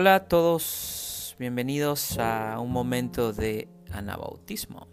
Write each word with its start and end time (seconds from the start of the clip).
Hola 0.00 0.14
a 0.14 0.24
todos, 0.28 1.36
bienvenidos 1.38 2.18
a 2.18 2.58
un 2.58 2.72
momento 2.72 3.34
de 3.34 3.68
anabautismo. 3.92 4.88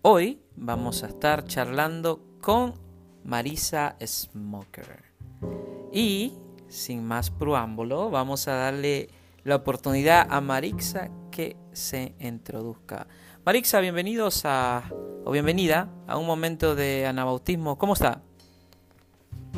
Hoy 0.00 0.40
vamos 0.56 1.02
a 1.02 1.08
estar 1.08 1.44
charlando 1.44 2.24
con 2.40 2.72
Marisa 3.22 3.96
Smoker. 4.02 5.04
Y 5.92 6.32
sin 6.68 7.04
más 7.04 7.28
preámbulo, 7.28 8.08
vamos 8.08 8.48
a 8.48 8.54
darle 8.54 9.10
la 9.44 9.56
oportunidad 9.56 10.26
a 10.30 10.40
Marixa 10.40 11.10
que 11.30 11.58
se 11.74 12.14
introduzca. 12.18 13.06
Marixa, 13.44 13.78
bienvenidos 13.80 14.46
a, 14.46 14.84
o 15.26 15.30
bienvenida 15.32 15.90
a 16.06 16.16
un 16.16 16.24
momento 16.24 16.74
de 16.74 17.04
anabautismo. 17.04 17.76
¿Cómo 17.76 17.92
está? 17.92 18.22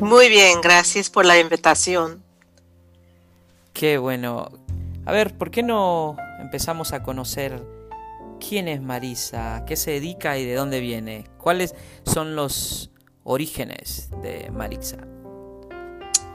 Muy 0.00 0.28
bien, 0.28 0.60
gracias 0.60 1.08
por 1.08 1.24
la 1.24 1.38
invitación. 1.38 2.23
Qué 3.74 3.98
bueno. 3.98 4.52
A 5.04 5.10
ver, 5.10 5.36
¿por 5.36 5.50
qué 5.50 5.64
no 5.64 6.16
empezamos 6.40 6.92
a 6.92 7.02
conocer 7.02 7.60
quién 8.38 8.68
es 8.68 8.80
Marisa, 8.80 9.64
qué 9.66 9.74
se 9.74 9.90
dedica 9.90 10.38
y 10.38 10.46
de 10.46 10.54
dónde 10.54 10.78
viene? 10.78 11.28
¿Cuáles 11.38 11.74
son 12.06 12.36
los 12.36 12.92
orígenes 13.24 14.10
de 14.22 14.48
Marisa? 14.52 14.98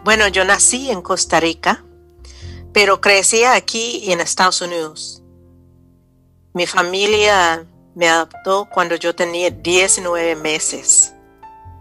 Bueno, 0.04 0.28
yo 0.28 0.44
nací 0.44 0.92
en 0.92 1.02
Costa 1.02 1.40
Rica, 1.40 1.86
pero 2.74 3.00
crecí 3.00 3.46
aquí 3.46 4.12
en 4.12 4.20
Estados 4.20 4.62
Unidos. 4.62 5.24
Mi 6.54 6.68
familia 6.68 7.66
me 7.96 8.10
adoptó 8.10 8.68
cuando 8.70 8.96
yo 8.96 9.16
tenía 9.16 9.50
19 9.50 10.36
meses. 10.36 11.14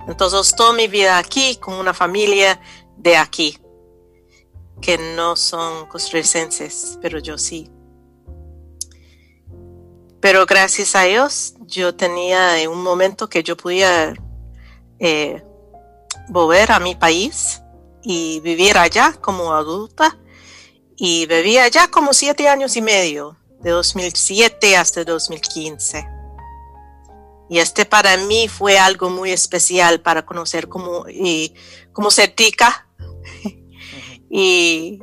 Entonces, 0.06 0.55
toda 0.55 0.72
mi 0.72 0.86
vida 0.86 1.18
aquí 1.18 1.56
con 1.56 1.74
una 1.74 1.92
familia 1.92 2.61
de 2.96 3.16
aquí, 3.16 3.58
que 4.80 4.98
no 5.16 5.36
son 5.36 5.86
costarricenses, 5.86 6.98
pero 7.00 7.18
yo 7.18 7.38
sí. 7.38 7.70
Pero 10.20 10.46
gracias 10.46 10.94
a 10.96 11.02
Dios, 11.02 11.54
yo 11.66 11.94
tenía 11.94 12.54
un 12.68 12.82
momento 12.82 13.28
que 13.28 13.42
yo 13.42 13.56
podía 13.56 14.14
eh, 14.98 15.42
volver 16.28 16.72
a 16.72 16.80
mi 16.80 16.94
país 16.94 17.62
y 18.02 18.40
vivir 18.40 18.76
allá 18.78 19.12
como 19.20 19.52
adulta. 19.52 20.18
Y 20.96 21.26
viví 21.26 21.58
allá 21.58 21.88
como 21.88 22.12
siete 22.12 22.48
años 22.48 22.76
y 22.76 22.82
medio, 22.82 23.36
de 23.60 23.70
2007 23.70 24.76
hasta 24.76 25.04
2015. 25.04 26.08
Y 27.48 27.58
este 27.60 27.84
para 27.84 28.16
mí 28.16 28.48
fue 28.48 28.78
algo 28.78 29.08
muy 29.08 29.30
especial 29.30 30.00
para 30.00 30.26
conocer 30.26 30.68
cómo, 30.68 31.08
y, 31.08 31.54
cómo 31.92 32.10
se 32.10 32.28
tica. 32.28 32.88
y, 34.30 35.02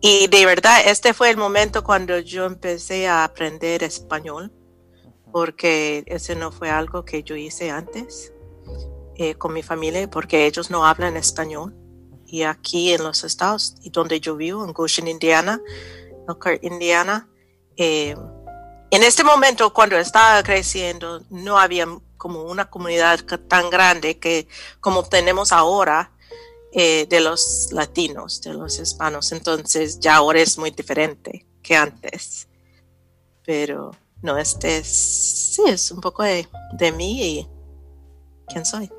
y 0.00 0.26
de 0.28 0.46
verdad, 0.46 0.82
este 0.86 1.14
fue 1.14 1.30
el 1.30 1.36
momento 1.36 1.84
cuando 1.84 2.18
yo 2.18 2.44
empecé 2.44 3.08
a 3.08 3.24
aprender 3.24 3.82
español, 3.82 4.52
porque 5.32 6.04
ese 6.06 6.34
no 6.34 6.50
fue 6.50 6.70
algo 6.70 7.04
que 7.04 7.22
yo 7.22 7.36
hice 7.36 7.70
antes 7.70 8.32
eh, 9.16 9.34
con 9.34 9.52
mi 9.52 9.62
familia, 9.62 10.08
porque 10.08 10.46
ellos 10.46 10.70
no 10.70 10.86
hablan 10.86 11.16
español. 11.16 11.74
Y 12.26 12.42
aquí 12.42 12.92
en 12.92 13.02
los 13.02 13.24
estados, 13.24 13.76
y 13.82 13.90
donde 13.90 14.20
yo 14.20 14.36
vivo, 14.36 14.64
en 14.64 14.72
Goshen, 14.72 15.08
Indiana, 15.08 15.60
Indiana, 16.62 17.28
eh, 17.76 18.14
en 18.90 19.02
este 19.02 19.24
momento, 19.24 19.72
cuando 19.72 19.96
estaba 19.96 20.42
creciendo, 20.42 21.22
no 21.30 21.58
había 21.58 21.86
como 22.16 22.42
una 22.42 22.68
comunidad 22.68 23.20
tan 23.48 23.70
grande 23.70 24.18
que 24.18 24.48
como 24.80 25.04
tenemos 25.04 25.52
ahora 25.52 26.12
eh, 26.72 27.06
de 27.08 27.20
los 27.20 27.70
latinos, 27.72 28.40
de 28.42 28.54
los 28.54 28.78
hispanos. 28.78 29.32
Entonces 29.32 29.98
ya 30.00 30.16
ahora 30.16 30.40
es 30.40 30.58
muy 30.58 30.70
diferente 30.70 31.46
que 31.62 31.76
antes. 31.76 32.48
Pero 33.44 33.92
no, 34.22 34.36
este 34.36 34.78
es, 34.78 34.86
sí, 34.86 35.62
es 35.66 35.90
un 35.90 36.00
poco 36.00 36.22
de, 36.22 36.48
de 36.72 36.92
mí 36.92 37.22
y 37.22 37.48
quién 38.46 38.64
soy. 38.64 38.90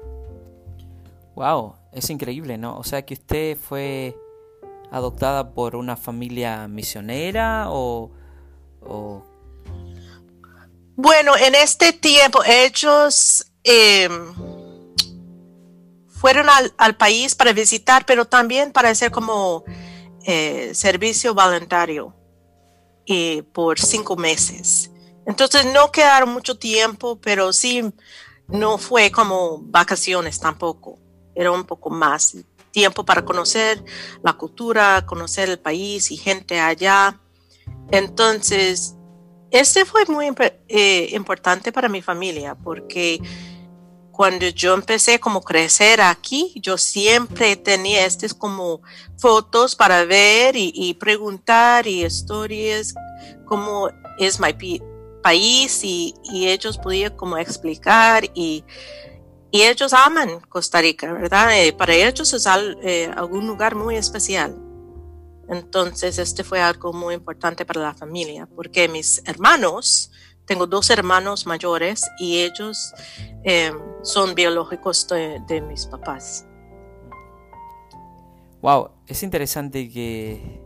Wow, 1.35 1.75
es 1.94 2.09
increíble, 2.09 2.58
¿no? 2.58 2.78
O 2.78 2.84
sea 2.84 3.06
que 3.06 3.13
usted 3.13 3.58
fue 3.58 4.18
adoptada 4.91 5.52
por 5.53 5.75
una 5.75 5.96
familia 5.96 6.68
misionera 6.68 7.68
o, 7.69 8.12
o 8.81 9.24
bueno, 10.96 11.38
en 11.38 11.56
este 11.56 11.94
tiempo 11.94 12.44
ellos 12.46 13.46
em, 13.63 14.35
fueron 16.19 16.47
al, 16.78 16.97
país 16.97 17.34
para 17.34 17.53
visitar, 17.53 18.06
pero 18.06 18.25
también 18.25 18.74
para 18.74 18.90
hacer 18.90 19.09
como 19.09 19.63
eh, 20.25 20.72
servicio 20.74 21.34
voluntario 21.34 22.13
y 23.06 23.41
por 23.41 23.80
cinco 23.80 24.18
meses. 24.18 24.91
Entonces 25.25 25.66
no 25.74 25.94
quedaron 25.94 26.34
mucho 26.34 26.58
tiempo, 26.58 27.18
pero 27.22 27.53
sí 27.53 27.94
no 28.50 28.78
fue 28.78 29.12
como 29.12 29.59
vacaciones 29.59 30.41
tampoco. 30.41 31.00
Era 31.35 31.52
un 31.52 31.63
poco 31.63 31.90
más 31.90 32.35
tiempo 32.72 33.06
para 33.06 33.24
conocer 33.24 33.81
la 34.22 34.34
cultura, 34.34 35.06
conocer 35.06 35.47
el 35.47 35.59
país 35.59 36.12
y 36.12 36.18
gente 36.18 36.59
allá. 36.59 37.18
Entonces 37.91 38.96
este 39.52 39.85
fue 39.85 40.06
muy 40.06 40.28
eh, 40.68 41.09
importante 41.13 41.72
para 41.72 41.88
mi 41.88 42.02
familia 42.02 42.56
porque 42.56 43.22
cuando 44.19 44.50
yo 44.50 44.74
empecé 44.74 45.18
como 45.22 45.41
crecer 45.41 46.02
aquí, 46.02 46.52
yo 46.57 46.78
siempre 46.78 47.56
tenía 47.56 48.06
estas 48.06 48.34
como 48.34 48.81
fotos 49.18 49.78
para 49.78 50.03
ver 50.03 50.57
y, 50.57 50.94
preguntar 50.96 51.88
y 51.88 52.03
historias, 52.03 52.94
cómo 53.46 53.90
es 54.18 54.38
mi 54.41 54.81
país 55.24 55.85
y, 55.85 56.13
ellos 56.34 56.78
podían 56.78 57.16
como 57.16 57.38
explicar 57.38 58.25
y, 58.34 58.66
ellos 59.53 59.94
aman 59.94 60.41
Costa 60.50 60.81
Rica, 60.81 61.13
¿verdad? 61.13 61.58
Eh, 61.58 61.72
para 61.72 61.94
ellos 61.94 62.34
es 62.34 62.46
eh, 62.84 63.09
algún 63.16 63.47
lugar 63.47 63.75
muy 63.75 63.96
especial. 63.96 64.53
Entonces, 65.47 66.19
este 66.19 66.44
fue 66.44 66.59
algo 66.59 66.91
muy 66.91 67.16
importante 67.16 67.66
para 67.66 67.81
la 67.81 67.94
familia, 67.94 68.50
porque 68.53 68.90
mis 68.90 69.22
hermanos, 69.24 70.12
tengo 70.50 70.66
dos 70.66 70.90
hermanos 70.90 71.46
mayores 71.46 72.10
y 72.18 72.40
ellos 72.40 72.92
em, 73.44 73.78
son 74.02 74.34
biológicos 74.34 75.08
de, 75.08 75.62
mis 75.62 75.86
papás. 75.86 76.48
Wow, 78.59 78.90
es 79.06 79.22
interesante 79.22 79.88
que 79.92 80.59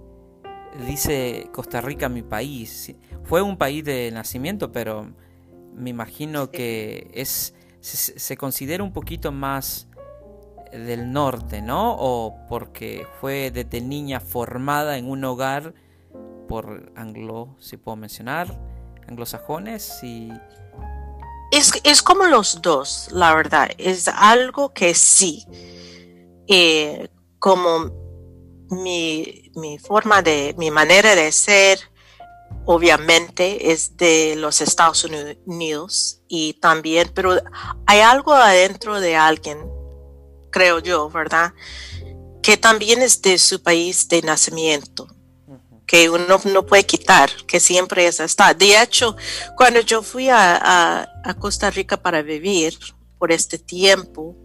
dice 0.88 1.50
Costa 1.52 1.82
Rica 1.82 2.08
mi 2.08 2.22
país. 2.22 2.96
Fue 3.26 3.42
un 3.42 3.58
país 3.58 3.84
de 3.84 4.10
nacimiento, 4.12 4.72
pero 4.72 5.12
me 5.74 5.90
imagino 5.90 6.50
que 6.50 7.12
es 7.14 7.54
se, 7.82 8.38
considera 8.38 8.86
un 8.86 8.94
poquito 8.94 9.34
más 9.34 9.90
del 10.72 11.12
norte, 11.12 11.62
¿no? 11.62 11.98
O 12.00 12.38
porque 12.48 13.06
fue 13.20 13.52
desde 13.52 13.82
niña 13.82 14.22
formada 14.22 14.98
en 14.98 15.10
un 15.10 15.26
hogar 15.26 15.74
por 16.48 16.94
anglo, 16.96 17.58
si 17.60 17.76
puedo 17.76 17.98
mencionar, 17.98 18.73
anglosajones 19.08 20.03
y... 20.03 20.31
Es, 21.52 22.02
como 22.02 22.24
los 22.25 22.62
dos, 22.64 23.09
la 23.12 23.36
verdad. 23.36 23.69
Es 23.78 24.08
algo 24.08 24.74
que 24.74 24.96
sí, 24.96 25.46
eh, 26.47 27.09
como 27.38 27.92
mi, 28.72 29.51
mi 29.56 29.78
forma 29.78 30.24
de, 30.24 30.56
mi 30.57 30.72
manera 30.72 31.13
de 31.13 31.31
ser, 31.31 31.80
obviamente 32.66 33.72
es 33.72 33.95
de 33.98 34.36
los 34.36 34.62
Estados 34.62 35.06
Unidos 35.45 36.22
y 36.28 36.54
también, 36.54 37.12
pero 37.13 37.39
hay 37.86 38.00
algo 38.00 38.33
adentro 38.33 39.00
de 39.00 39.16
alguien 39.16 39.60
creo 40.54 40.80
yo, 40.80 41.10
¿verdad? 41.10 41.54
Que 42.42 42.56
también 42.56 43.01
es 43.01 43.22
de 43.22 43.38
su 43.38 43.62
país 43.62 44.07
de 44.07 44.22
nacimiento, 44.22 45.07
que 45.94 46.10
uno 46.10 46.42
no 46.45 46.66
puede 46.66 46.88
quitar, 46.88 47.30
que 47.45 47.60
siempre 47.60 48.07
es 48.07 48.19
está. 48.19 48.56
De 48.56 48.81
hecho, 48.81 49.16
cuando 49.56 49.80
yo 49.81 50.01
fui 50.01 50.28
a, 50.28 51.07
Costa 51.40 51.69
Rica 51.69 51.98
para 51.98 52.24
vivir 52.24 52.75
por 53.19 53.31
este 53.31 53.60
tiempo, 53.60 54.36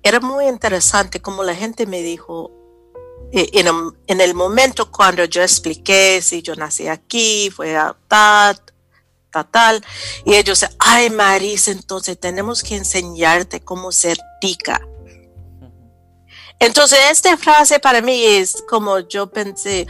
era 0.00 0.20
muy 0.20 0.46
interesante 0.46 1.20
como 1.20 1.42
la 1.42 1.56
gente 1.56 1.86
me 1.86 2.02
dijo, 2.02 2.52
eh, 3.32 3.50
en, 4.06 4.20
el 4.20 4.34
momento 4.34 4.92
cuando 4.92 5.24
yo 5.24 5.42
expliqué 5.42 6.22
si 6.22 6.40
yo 6.40 6.54
nací 6.54 6.86
aquí, 6.86 7.50
fue 7.50 7.76
a 7.76 7.96
tal, 8.06 8.56
tal, 9.50 9.84
y 10.24 10.36
ellos, 10.36 10.64
ay 10.78 11.10
Marisa, 11.10 11.72
entonces 11.72 12.16
tenemos 12.16 12.62
que 12.62 12.76
enseñarte 12.76 13.60
cómo 13.60 13.90
ser 13.90 14.18
tica. 14.40 14.80
Entonces, 16.60 16.98
esta 17.10 17.36
frase 17.36 17.80
para 17.80 18.02
mí 18.02 18.22
es 18.22 18.62
como 18.68 19.00
yo 19.00 19.30
pensé, 19.30 19.88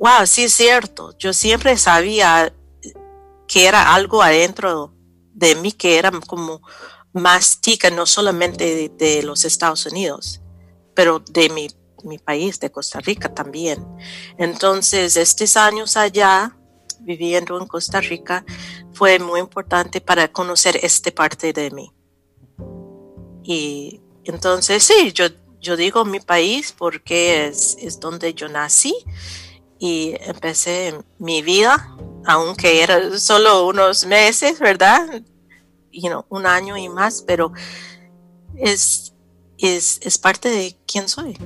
wow, 0.00 0.26
sí 0.26 0.44
es 0.44 0.54
cierto, 0.54 1.16
yo 1.18 1.32
siempre 1.32 1.76
sabía 1.76 2.52
que 3.46 3.66
era 3.66 3.94
algo 3.94 4.22
adentro 4.22 4.94
de 5.32 5.54
mí 5.54 5.72
que 5.72 5.98
era 5.98 6.10
como 6.26 6.62
más 7.12 7.60
tica, 7.60 7.90
no 7.90 8.06
solamente 8.06 8.88
de, 8.88 9.22
los 9.22 9.44
Estados 9.44 9.84
Unidos, 9.86 10.40
pero 10.94 11.20
de 11.20 11.48
mi 11.50 11.68
mi 12.04 12.18
país, 12.18 12.58
de 12.60 12.70
Costa 12.70 13.00
Rica 13.00 13.32
también. 13.34 13.86
Entonces, 14.38 15.18
estos 15.18 15.56
años 15.56 15.98
allá, 15.98 16.56
viviendo 17.00 17.60
en 17.60 17.66
Costa 17.66 18.00
Rica, 18.00 18.44
fue 18.92 19.18
muy 19.18 19.40
importante 19.40 20.00
para 20.00 20.28
conocer 20.28 20.78
esta 20.82 21.10
parte 21.10 21.52
de 21.52 21.70
mí. 21.70 21.92
Y 23.42 24.00
entonces, 24.24 24.82
sí, 24.82 25.12
yo, 25.12 25.26
yo 25.60 25.76
digo 25.76 26.04
mi 26.04 26.20
país 26.20 26.72
porque 26.72 27.48
es, 27.48 27.76
es 27.80 28.00
donde 28.00 28.34
yo 28.34 28.48
nací 28.48 28.94
y 29.80 30.14
empecé 30.20 30.94
mi 31.18 31.40
vida, 31.40 31.96
aunque 32.26 32.82
era 32.82 33.18
solo 33.18 33.66
unos 33.66 34.06
meses, 34.06 34.60
¿verdad? 34.60 35.22
You 35.90 36.08
know, 36.08 36.26
un 36.28 36.46
año 36.46 36.76
y 36.76 36.88
más, 36.88 37.24
pero 37.26 37.52
es, 38.56 39.14
es, 39.58 39.98
es 40.02 40.18
parte 40.18 40.50
de 40.50 40.76
quién 40.86 41.08
soy. 41.08 41.36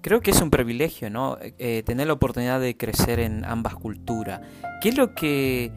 Creo 0.00 0.20
que 0.20 0.32
es 0.32 0.40
un 0.42 0.50
privilegio, 0.50 1.08
¿no? 1.08 1.38
Eh, 1.40 1.84
tener 1.86 2.08
la 2.08 2.14
oportunidad 2.14 2.60
de 2.60 2.76
crecer 2.76 3.20
en 3.20 3.44
ambas 3.44 3.76
culturas. 3.76 4.40
¿Qué 4.80 4.88
es 4.88 4.96
lo 4.96 5.14
que, 5.14 5.70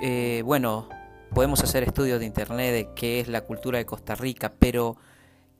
eh, 0.00 0.42
bueno, 0.46 0.88
podemos 1.34 1.62
hacer 1.62 1.82
estudios 1.82 2.20
de 2.20 2.24
internet 2.24 2.72
de 2.72 2.88
qué 2.94 3.20
es 3.20 3.28
la 3.28 3.42
cultura 3.42 3.76
de 3.76 3.84
Costa 3.84 4.14
Rica, 4.14 4.50
pero 4.58 4.96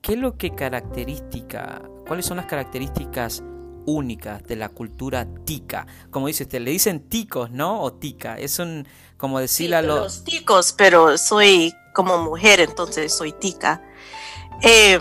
¿qué 0.01 0.15
es 0.15 0.19
lo 0.19 0.39
que 0.39 0.55
característica, 0.55 1.83
cuáles 2.07 2.25
son 2.25 2.39
las 2.39 2.47
características 2.47 3.45
únicas 3.87 4.43
de 4.45 4.57
la 4.57 4.69
cultura 4.69 5.27
tica? 5.45 5.87
Como 6.11 6.27
dice 6.27 6.45
usted, 6.45 6.61
le 6.61 6.71
dicen 6.71 7.09
ticos, 7.09 7.51
¿no? 7.51 7.81
O 7.83 7.93
tica. 7.93 8.39
Es 8.39 8.59
un, 8.59 8.87
como 9.17 9.39
decirle 9.39 9.77
a 9.77 9.83
los... 9.83 10.25
ticos, 10.25 10.73
pero 10.73 11.19
soy 11.19 11.75
como 11.95 12.19
mujer, 12.19 12.61
entonces 12.61 13.13
soy 13.15 13.33
tica. 13.33 13.83
Eh, 14.63 14.99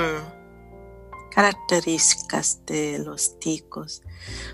características 1.31 2.65
de 2.65 2.99
los 2.99 3.39
ticos. 3.39 4.03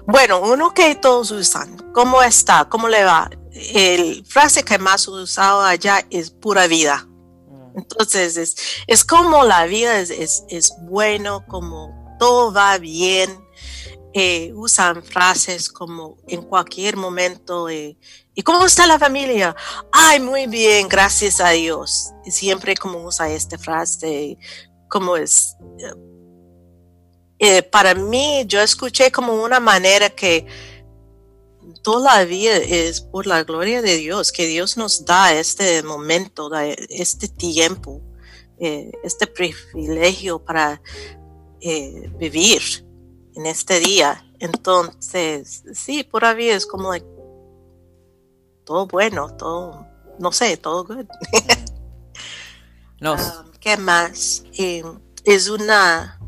Bueno, 0.05 0.39
uno 0.41 0.73
que 0.73 0.95
todos 0.95 1.31
usan, 1.31 1.91
¿cómo 1.93 2.21
está? 2.21 2.69
¿Cómo 2.69 2.87
le 2.87 3.03
va? 3.03 3.29
El 3.51 4.25
frase 4.25 4.63
que 4.63 4.77
más 4.77 5.07
usado 5.07 5.61
allá 5.61 6.05
es 6.09 6.31
pura 6.31 6.67
vida. 6.67 7.07
Mm. 7.49 7.79
Entonces 7.79 8.37
es, 8.37 8.55
es 8.85 9.03
como 9.03 9.43
la 9.43 9.65
vida 9.65 9.99
es, 9.99 10.09
es, 10.11 10.45
es 10.49 10.73
bueno, 10.81 11.45
como 11.47 12.15
todo 12.19 12.53
va 12.53 12.77
bien. 12.77 13.46
Eh, 14.19 14.51
usan 14.55 15.03
frases 15.03 15.69
como 15.69 16.17
en 16.27 16.41
cualquier 16.41 16.97
momento, 16.97 17.69
eh, 17.69 17.95
¿y 18.33 18.41
cómo 18.41 18.65
está 18.65 18.87
la 18.87 18.97
familia? 18.97 19.55
Ay, 19.91 20.19
muy 20.19 20.47
bien, 20.47 20.87
gracias 20.87 21.39
a 21.39 21.51
Dios. 21.51 22.09
Y 22.25 22.31
siempre 22.31 22.75
como 22.75 23.05
usa 23.05 23.29
esta 23.29 23.59
frase, 23.59 24.39
como 24.89 25.17
es, 25.17 25.55
eh, 27.37 27.61
para 27.61 27.93
mí, 27.93 28.43
yo 28.47 28.59
escuché 28.59 29.11
como 29.11 29.33
una 29.43 29.59
manera 29.59 30.09
que 30.09 30.47
toda 31.83 32.15
la 32.17 32.25
vida 32.25 32.55
es 32.55 33.01
por 33.01 33.27
la 33.27 33.43
gloria 33.43 33.83
de 33.83 33.97
Dios, 33.97 34.31
que 34.31 34.47
Dios 34.47 34.77
nos 34.77 35.05
da 35.05 35.31
este 35.31 35.83
momento, 35.83 36.49
este 36.89 37.27
tiempo, 37.27 38.01
eh, 38.59 38.89
este 39.03 39.27
privilegio 39.27 40.43
para 40.43 40.81
eh, 41.61 42.09
vivir 42.17 42.86
en 43.37 43.45
este 43.45 43.79
día. 43.79 44.25
Entonces, 44.39 45.63
sí, 45.73 46.03
pura 46.03 46.33
vida 46.33 46.55
es 46.55 46.65
como 46.65 46.91
todo 48.65 48.87
bueno, 48.87 49.35
todo, 49.37 49.87
no 50.19 50.31
sé, 50.31 50.57
todo 50.57 50.83
good. 50.83 51.05
no. 52.99 53.13
Um, 53.13 53.51
¿Qué 53.59 53.77
más? 53.77 54.43
es 55.23 55.49
una 55.49 56.19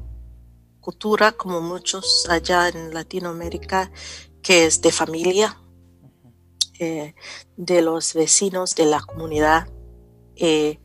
cultura, 0.80 1.32
como 1.32 1.62
muchos 1.62 2.28
allá 2.30 2.70
en 2.70 2.94
Latinoamérica, 2.94 3.92
que 4.42 4.66
es 4.66 4.82
de 4.82 4.92
familia, 4.92 5.60
eh, 6.80 7.16
de 7.58 7.82
los 7.82 8.14
vecinos, 8.14 8.76
de 8.76 8.86
la 8.86 9.02
comunidad. 9.02 9.68
Eh, 10.36 10.80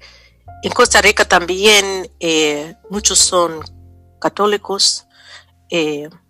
en 0.62 0.72
Costa 0.72 1.02
Rica 1.02 1.26
también 1.26 2.10
eh, 2.18 2.76
muchos 2.88 3.18
son 3.18 3.60
católicos, 4.20 5.06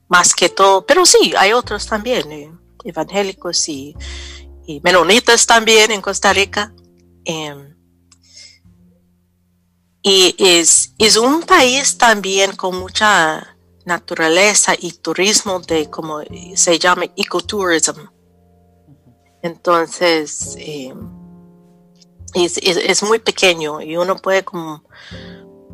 más 0.08 0.35
que 0.35 0.49
todo, 0.49 0.87
pero 0.87 1.06
sí, 1.06 1.35
hay 1.37 1.52
otros 1.52 1.87
también, 1.87 2.58
evangélicos 2.85 3.69
y, 3.69 3.96
y, 4.67 4.81
menonitas 4.81 5.46
también 5.46 5.91
en 5.91 6.00
Costa 6.00 6.32
Rica. 6.32 6.73
Em, 7.25 7.75
y 10.02 10.35
es, 10.38 10.93
es 10.99 11.17
un 11.17 11.43
país 11.43 11.96
también 11.96 12.55
con 12.55 12.79
mucha 12.79 13.56
naturaleza 13.85 14.75
y 14.79 14.93
turismo 14.93 15.61
de 15.61 15.91
como 15.91 16.20
se 16.55 16.79
llama 16.79 17.05
ecotourism. 17.17 17.96
Entonces, 19.43 20.56
eh, 20.58 20.94
es, 22.35 23.02
muy 23.02 23.19
pequeño 23.19 23.81
y 23.81 23.96
uno 23.96 24.17
puede 24.17 24.44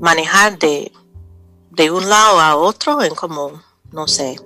manejar 0.00 0.58
de, 0.58 0.92
de 1.80 1.90
un 1.90 2.10
lado 2.10 2.38
a 2.38 2.56
otro 2.56 3.02
en 3.02 3.14
como, 3.14 3.62
no 3.90 4.06
sé, 4.06 4.38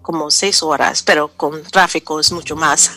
como 0.00 0.30
seis 0.30 0.62
horas, 0.62 1.02
pero 1.02 1.28
con 1.36 1.62
tráfico 1.64 2.18
es 2.20 2.32
mucho 2.32 2.56
más. 2.56 2.90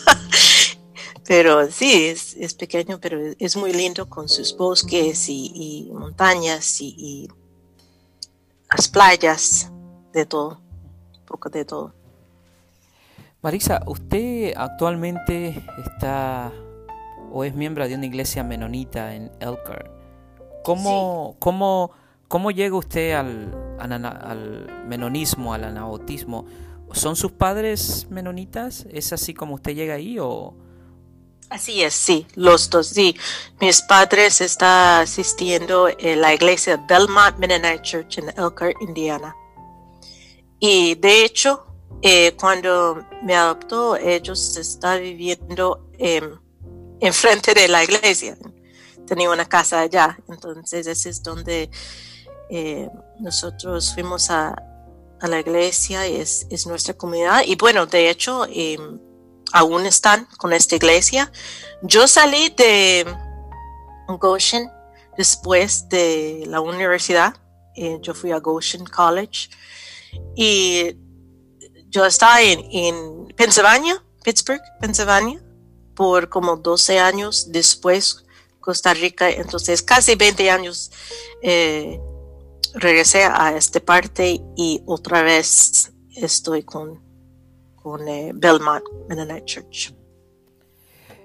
pero 1.28 1.70
sí, 1.70 2.06
es, 2.06 2.54
pequeño, 2.54 2.98
pero 3.02 3.20
es 3.38 3.58
muy 3.58 3.74
lindo 3.74 4.10
con 4.10 4.30
sus 4.30 4.56
bosques 4.56 5.28
y, 5.28 5.92
montañas 5.94 6.80
y 6.80 7.28
las 8.74 8.88
playas, 8.88 9.70
de 10.14 10.26
todo, 10.26 10.62
un 11.14 11.26
poco 11.26 11.50
de 11.50 11.66
todo. 11.66 11.94
Marisa, 13.42 13.82
usted 13.86 14.54
actualmente 14.56 15.62
está 15.86 16.54
o 17.34 17.44
es 17.44 17.54
miembro 17.54 17.86
de 17.86 17.96
una 17.96 18.06
iglesia 18.06 18.46
menonita 18.46 19.14
en 19.14 19.30
Elkhart. 19.42 19.92
¿Cómo, 20.64 21.36
cómo, 21.40 21.92
cómo 22.28 22.52
llega 22.52 22.76
usted 22.76 23.14
al, 23.14 24.86
menonismo, 24.88 25.54
al 25.54 25.64
anabautismo? 25.64 26.46
¿Son 26.94 27.16
sus 27.16 27.32
padres 27.32 28.08
menonitas? 28.10 28.86
¿Es 28.92 29.12
así 29.12 29.34
como 29.34 29.56
usted 29.56 29.74
llega 29.74 29.96
ahí 29.96 30.18
o, 30.20 30.56
Así 31.50 31.84
es, 31.84 31.94
sí, 31.94 32.26
los 32.36 32.70
dos, 32.70 32.88
sí. 32.88 33.16
Mis 33.62 33.82
padres 33.84 34.42
están 34.42 35.04
asistiendo 35.04 35.88
en 35.88 36.20
la 36.20 36.34
iglesia 36.34 36.84
Belmont 36.88 37.38
Mennonite 37.38 37.82
Church 37.84 38.18
en 38.18 38.30
Elkhart, 38.30 38.76
Indiana. 38.82 39.36
Y 40.60 40.96
de 40.96 41.24
hecho, 41.24 41.68
eh, 42.02 42.36
cuando 42.40 43.06
me 43.22 43.36
adoptó, 43.36 43.96
ellos 43.96 44.58
están 44.58 45.02
viviendo 45.02 45.92
enfrente 47.00 47.54
de 47.54 47.68
la 47.68 47.84
iglesia. 47.84 48.38
Tenía 49.06 49.30
una 49.30 49.46
casa 49.46 49.82
allá, 49.82 50.18
entonces 50.28 50.88
ese 50.88 51.10
es 51.10 51.22
donde 51.22 51.70
eh, 52.50 52.90
nosotros 53.20 53.94
fuimos 53.94 54.30
a, 54.30 54.56
a 55.20 55.28
la 55.28 55.40
iglesia, 55.40 56.06
es, 56.06 56.46
es, 56.50 56.68
nuestra 56.68 56.94
comunidad. 56.94 57.44
Y 57.46 57.56
bueno, 57.56 57.86
de 57.86 58.10
hecho, 58.10 58.46
em, 58.50 59.00
aún 59.52 59.86
están 59.86 60.28
con 60.38 60.54
esta 60.54 60.76
iglesia. 60.76 61.32
Yo 61.82 62.08
salí 62.08 62.50
de 62.50 63.06
Goshen 64.20 64.70
después 65.18 65.88
de 65.90 66.44
la 66.48 66.62
universidad. 66.62 67.36
Eh, 67.76 68.00
yo 68.02 68.14
fui 68.14 68.32
a 68.32 68.40
Goshen 68.40 68.86
College 68.86 69.50
y 70.36 70.96
yo 71.90 72.06
estaba 72.06 72.42
en, 72.42 72.60
en 72.72 73.28
Pennsylvania, 73.36 74.02
Pittsburgh, 74.24 74.62
Pennsylvania, 74.80 75.42
por 75.96 76.30
como 76.30 76.58
12 76.58 77.00
años 77.00 77.52
después 77.52 78.26
Costa 78.60 78.94
Rica. 78.94 79.30
Entonces, 79.30 79.82
casi 79.82 80.16
20 80.16 80.50
años 80.50 80.92
eh, 81.42 82.00
regresé 82.76 83.24
a 83.24 83.56
esta 83.56 83.80
parte 83.80 84.42
y 84.56 84.82
otra 84.86 85.22
vez 85.22 85.94
estoy 86.16 86.64
con 86.64 87.06
con 87.86 88.08
eh, 88.08 88.32
Belmont 88.34 88.84
Mennonite 89.08 89.46
Church. 89.46 89.94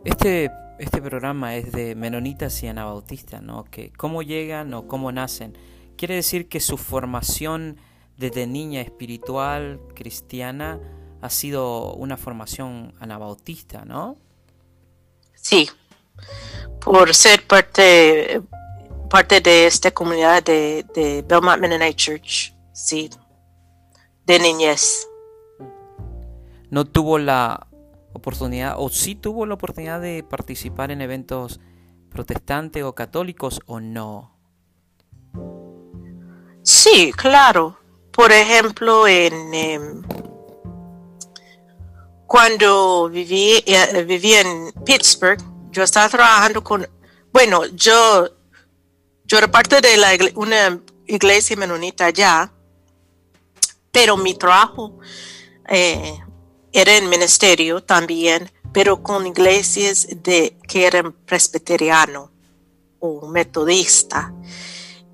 Este, 0.04 0.50
este 0.78 1.00
programa 1.00 1.56
es 1.56 1.72
de 1.72 1.94
menonitas 1.94 2.62
y 2.62 2.66
anabautistas, 2.66 3.40
¿no? 3.40 3.64
Que 3.64 3.90
cómo 3.94 4.20
llegan 4.20 4.74
o 4.74 4.86
cómo 4.86 5.10
nacen. 5.10 5.56
Quiere 5.96 6.16
decir 6.16 6.50
que 6.50 6.60
su 6.60 6.76
formación 6.76 7.78
desde 8.18 8.46
niña 8.46 8.82
espiritual 8.82 9.80
cristiana 9.94 10.78
ha 11.22 11.30
sido 11.30 11.94
una 11.94 12.18
formación 12.18 12.92
anabautista, 13.00 13.86
¿no? 13.86 14.18
Sí, 15.34 15.66
por 16.84 17.14
ser 17.14 17.46
parte, 17.46 18.42
parte 19.10 19.40
de 19.40 19.66
esta 19.66 19.90
comunidad 19.90 20.42
de, 20.42 20.86
de 20.94 21.22
Belmont 21.28 21.60
Mennonite 21.60 21.96
Church, 21.96 22.54
sí, 22.72 23.10
de 24.24 24.38
niñez 24.38 25.10
no 26.70 26.84
tuvo 26.84 27.18
la 27.18 27.66
oportunidad, 28.12 28.76
o 28.78 28.88
sí 28.88 29.14
tuvo 29.14 29.44
la 29.44 29.54
oportunidad 29.54 30.00
de 30.00 30.22
participar 30.22 30.90
en 30.90 31.02
eventos 31.02 31.60
protestantes 32.10 32.82
o 32.84 32.94
católicos 32.94 33.60
o 33.66 33.80
no? 33.80 34.36
Sí, 36.62 37.12
claro. 37.16 37.78
Por 38.12 38.32
ejemplo, 38.32 39.06
en 39.06 39.54
em, 39.54 40.02
cuando 42.26 43.08
viví, 43.08 43.62
eh, 43.66 44.04
viví 44.04 44.34
en 44.34 44.72
Pittsburgh, 44.84 45.40
yo 45.70 45.82
estaba 45.82 46.08
trabajando 46.08 46.62
con, 46.62 46.86
bueno, 47.32 47.66
yo, 47.66 48.28
yo 49.30 49.38
era 49.38 49.48
parte 49.48 49.80
de 49.80 49.96
la, 49.96 50.08
una 50.34 50.80
iglesia 51.06 51.56
menonita 51.56 52.06
allá, 52.06 52.52
pero 53.92 54.16
mi 54.16 54.34
trabajo 54.34 54.98
eh, 55.68 56.18
era 56.72 56.96
en 56.96 57.08
ministerio 57.08 57.80
también, 57.80 58.50
pero 58.72 59.04
con 59.04 59.24
iglesias 59.28 60.08
de, 60.24 60.58
que 60.66 60.84
eran 60.84 61.12
presbiteriano 61.12 62.32
o 62.98 63.28
metodista. 63.28 64.34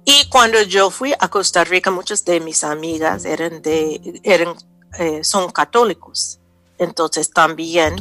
Y 0.07 0.27
cuando 0.31 0.63
yo 0.63 0.91
fui 0.91 1.13
a 1.21 1.29
Costa 1.29 1.63
Rica, 1.65 1.91
muchas 1.91 2.25
de 2.25 2.41
mis 2.41 2.65
amigas 2.65 3.27
eran 3.27 3.61
de, 3.61 4.19
eran, 4.23 4.55
eh, 4.99 5.25
son 5.25 5.51
católicos. 5.51 6.41
Entonces 6.79 7.31
también 7.31 7.97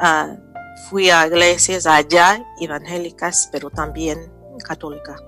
uh, 0.00 0.34
fui 0.88 1.10
a 1.10 1.26
iglesias 1.26 1.84
allá 1.84 2.42
evangélicas, 2.58 3.50
pero 3.52 3.68
también 3.68 4.32
católicas. 4.64 5.25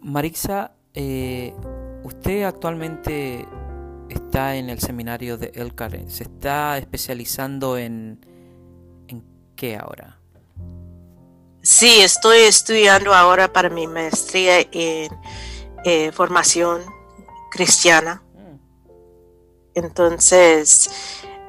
Marisa, 0.00 0.72
eh, 0.94 1.54
usted 2.04 2.44
actualmente 2.44 3.46
está 4.08 4.56
en 4.56 4.70
el 4.70 4.80
seminario 4.80 5.36
de 5.36 5.52
El 5.54 5.72
¿Se 6.10 6.24
está 6.24 6.78
especializando 6.78 7.76
en, 7.76 8.24
en 9.08 9.24
qué 9.56 9.76
ahora? 9.76 10.18
Sí, 11.62 12.00
estoy 12.00 12.38
estudiando 12.38 13.12
ahora 13.12 13.52
para 13.52 13.68
mi 13.68 13.86
maestría 13.86 14.60
en 14.72 15.10
eh, 15.84 16.12
formación 16.12 16.80
cristiana. 17.50 18.22
Mm. 18.34 18.58
Entonces, 19.74 20.90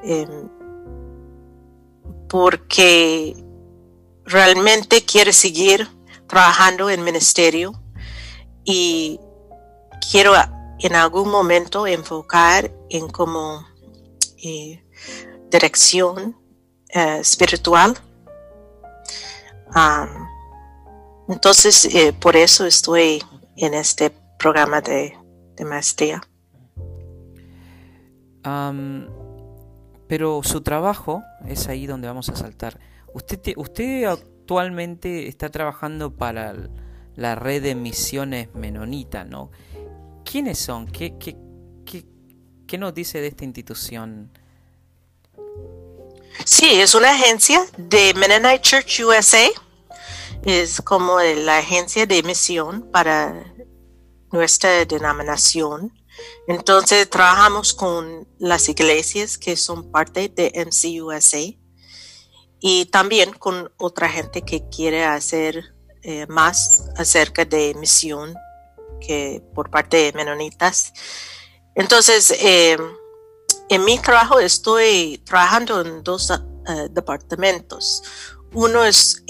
em, 0.02 0.48
porque 2.28 3.36
realmente 4.24 5.04
quiero 5.04 5.32
seguir 5.32 5.88
trabajando 6.26 6.90
en 6.90 7.02
ministerio 7.02 7.80
y 8.64 9.18
quiero 10.10 10.32
en 10.78 10.94
algún 10.94 11.30
momento 11.30 11.86
enfocar 11.86 12.72
en 12.88 13.08
como 13.08 13.66
eh, 14.42 14.82
dirección 15.50 16.36
eh, 16.88 17.18
espiritual 17.20 17.96
entonces, 21.28 21.84
eh, 21.94 22.12
por 22.12 22.36
eso 22.36 22.66
estoy 22.66 23.22
en 23.56 23.74
este 23.74 24.12
programa 24.38 24.80
de, 24.80 25.16
maestría. 25.64 26.22
pero 30.08 30.40
su 30.42 30.62
trabajo 30.62 31.22
es 31.46 31.68
ahí 31.68 31.86
donde 31.86 32.08
vamos 32.08 32.30
a 32.30 32.36
saltar. 32.36 32.80
Usted, 33.12 33.52
usted 33.56 34.04
actualmente 34.04 35.28
está 35.28 35.50
trabajando 35.50 36.16
para 36.16 36.54
la 37.16 37.34
red 37.34 37.62
de 37.62 37.74
misiones 37.74 38.54
menonita, 38.54 39.24
¿no? 39.24 39.50
¿Quiénes 40.24 40.58
son? 40.58 40.86
¿Qué, 40.86 41.16
qué, 41.18 41.36
qué, 41.84 42.04
qué 42.66 42.78
nos 42.78 42.94
dice 42.94 43.20
de 43.20 43.28
esta 43.28 43.44
institución? 43.44 44.30
Sí, 46.44 46.80
es 46.80 46.94
una 46.94 47.12
agencia 47.12 47.64
de 47.76 48.14
Mennonite 48.14 48.60
Church 48.60 49.00
USA. 49.00 49.48
Es 50.44 50.80
como 50.80 51.20
la 51.20 51.58
agencia 51.58 52.06
de 52.06 52.22
misión 52.22 52.90
para 52.90 53.54
nuestra 54.32 54.84
denominación. 54.84 55.92
Entonces 56.46 57.08
trabajamos 57.08 57.74
con 57.74 58.28
las 58.38 58.68
iglesias 58.68 59.38
que 59.38 59.56
son 59.56 59.90
parte 59.90 60.28
de 60.28 60.52
MCUSA 60.66 61.58
y 62.60 62.86
también 62.86 63.32
con 63.32 63.72
otra 63.76 64.08
gente 64.08 64.42
que 64.42 64.68
quiere 64.68 65.04
hacer 65.04 65.74
eh, 66.02 66.26
más 66.28 66.88
acerca 66.96 67.44
de 67.44 67.74
misión 67.74 68.34
que 69.00 69.42
por 69.54 69.70
parte 69.70 69.98
de 69.98 70.12
menonitas. 70.12 70.92
Entonces, 71.74 72.30
eh, 72.30 72.78
en 73.68 73.84
mi 73.84 73.98
trabajo 73.98 74.40
estoy 74.40 75.22
trabajando 75.24 75.80
en 75.80 76.02
dos 76.02 76.30
eh, 76.30 76.88
departamentos. 76.90 78.02
Uno 78.52 78.84
es, 78.84 79.22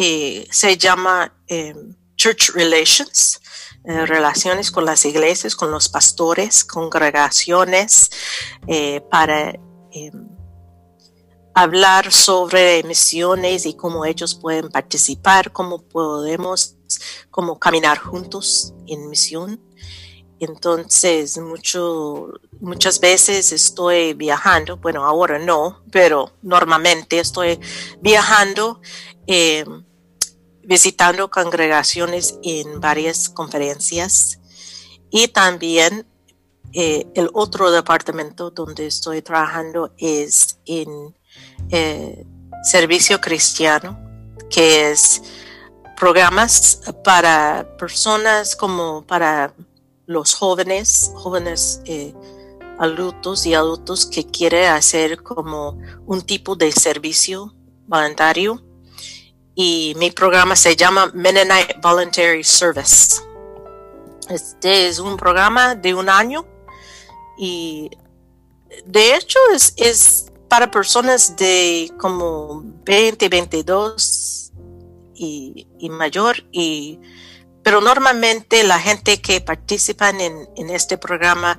se 0.51 0.79
llama 0.79 1.35
Church 2.17 2.53
Relations, 2.55 3.41
relaciones 3.85 4.71
con 4.71 4.87
las 4.87 5.05
iglesias, 5.05 5.55
con 5.55 5.71
los 5.71 5.91
pastores, 5.91 6.65
congregaciones, 6.65 8.11
para 9.11 9.53
hablar 11.55 12.13
sobre 12.13 12.83
misiones 12.85 13.67
y 13.67 13.75
cómo 13.75 14.05
ellos 14.05 14.35
pueden 14.35 14.71
participar, 14.71 15.53
cómo 15.53 15.83
podemos, 15.83 16.77
cómo 17.31 17.59
caminar 17.59 17.99
juntos 17.99 18.75
en 18.87 19.09
misión. 19.09 19.61
Entonces, 20.39 21.37
mucho, 21.39 22.29
muchas 22.61 22.99
veces 22.99 23.53
estoy 23.53 24.15
viajando, 24.15 24.79
bueno, 24.79 25.05
ahora 25.05 25.39
no, 25.39 25.83
pero 25.91 26.33
normalmente 26.41 27.19
estoy 27.19 27.61
viajando, 28.01 28.81
eh, 29.27 29.67
visitando 30.63 31.31
congregaciones 31.31 32.39
en 32.43 32.81
varias 32.81 33.29
conferencias 33.29 34.41
y 35.11 35.29
también 35.29 36.07
eh, 36.73 37.07
el 37.15 37.29
otro 37.35 37.71
departamento 37.71 38.51
donde 38.51 38.87
estoy 38.87 39.23
trabajando 39.23 39.93
es 39.99 40.59
en 40.65 41.15
eh, 41.71 42.25
servicio 42.63 43.21
cristiano, 43.21 43.99
que 44.49 44.91
es 44.91 45.23
programas 45.97 46.81
para 47.05 47.77
personas 47.77 48.57
como 48.57 49.03
para 49.07 49.55
los 50.07 50.35
jóvenes, 50.35 51.13
jóvenes 51.15 51.81
eh, 51.85 52.15
adultos 52.79 53.47
y 53.47 53.55
adultos 53.55 54.07
que 54.07 54.27
quieren 54.27 54.73
hacer 54.73 55.23
como 55.23 55.79
un 56.07 56.23
tipo 56.23 56.57
de 56.57 56.73
servicio 56.73 57.55
voluntario. 57.87 58.63
Y 59.55 59.95
mi 59.99 60.11
programa 60.11 60.57
se 60.57 60.75
llama 60.75 61.11
Mennonite 61.13 61.77
Voluntary 61.83 62.43
Service. 62.43 63.21
Este 64.29 64.89
es 64.89 64.99
un 64.99 65.17
programa 65.17 65.75
de 65.75 65.95
un 65.95 66.09
año 66.09 66.47
y 67.37 67.91
de 68.87 69.17
hecho 69.17 69.39
es 69.77 70.30
para 70.51 70.69
personas 70.69 71.37
de 71.37 71.93
como 71.97 72.65
20, 72.85 73.29
22 73.29 74.53
y, 75.15 75.67
mayor 75.89 76.45
y 76.51 76.99
pero 77.63 77.81
normalmente 77.81 78.65
la 78.65 78.81
gente 78.81 79.21
que 79.23 79.41
participan 79.41 80.21
en, 80.21 80.71
este 80.71 80.99
programa 80.99 81.57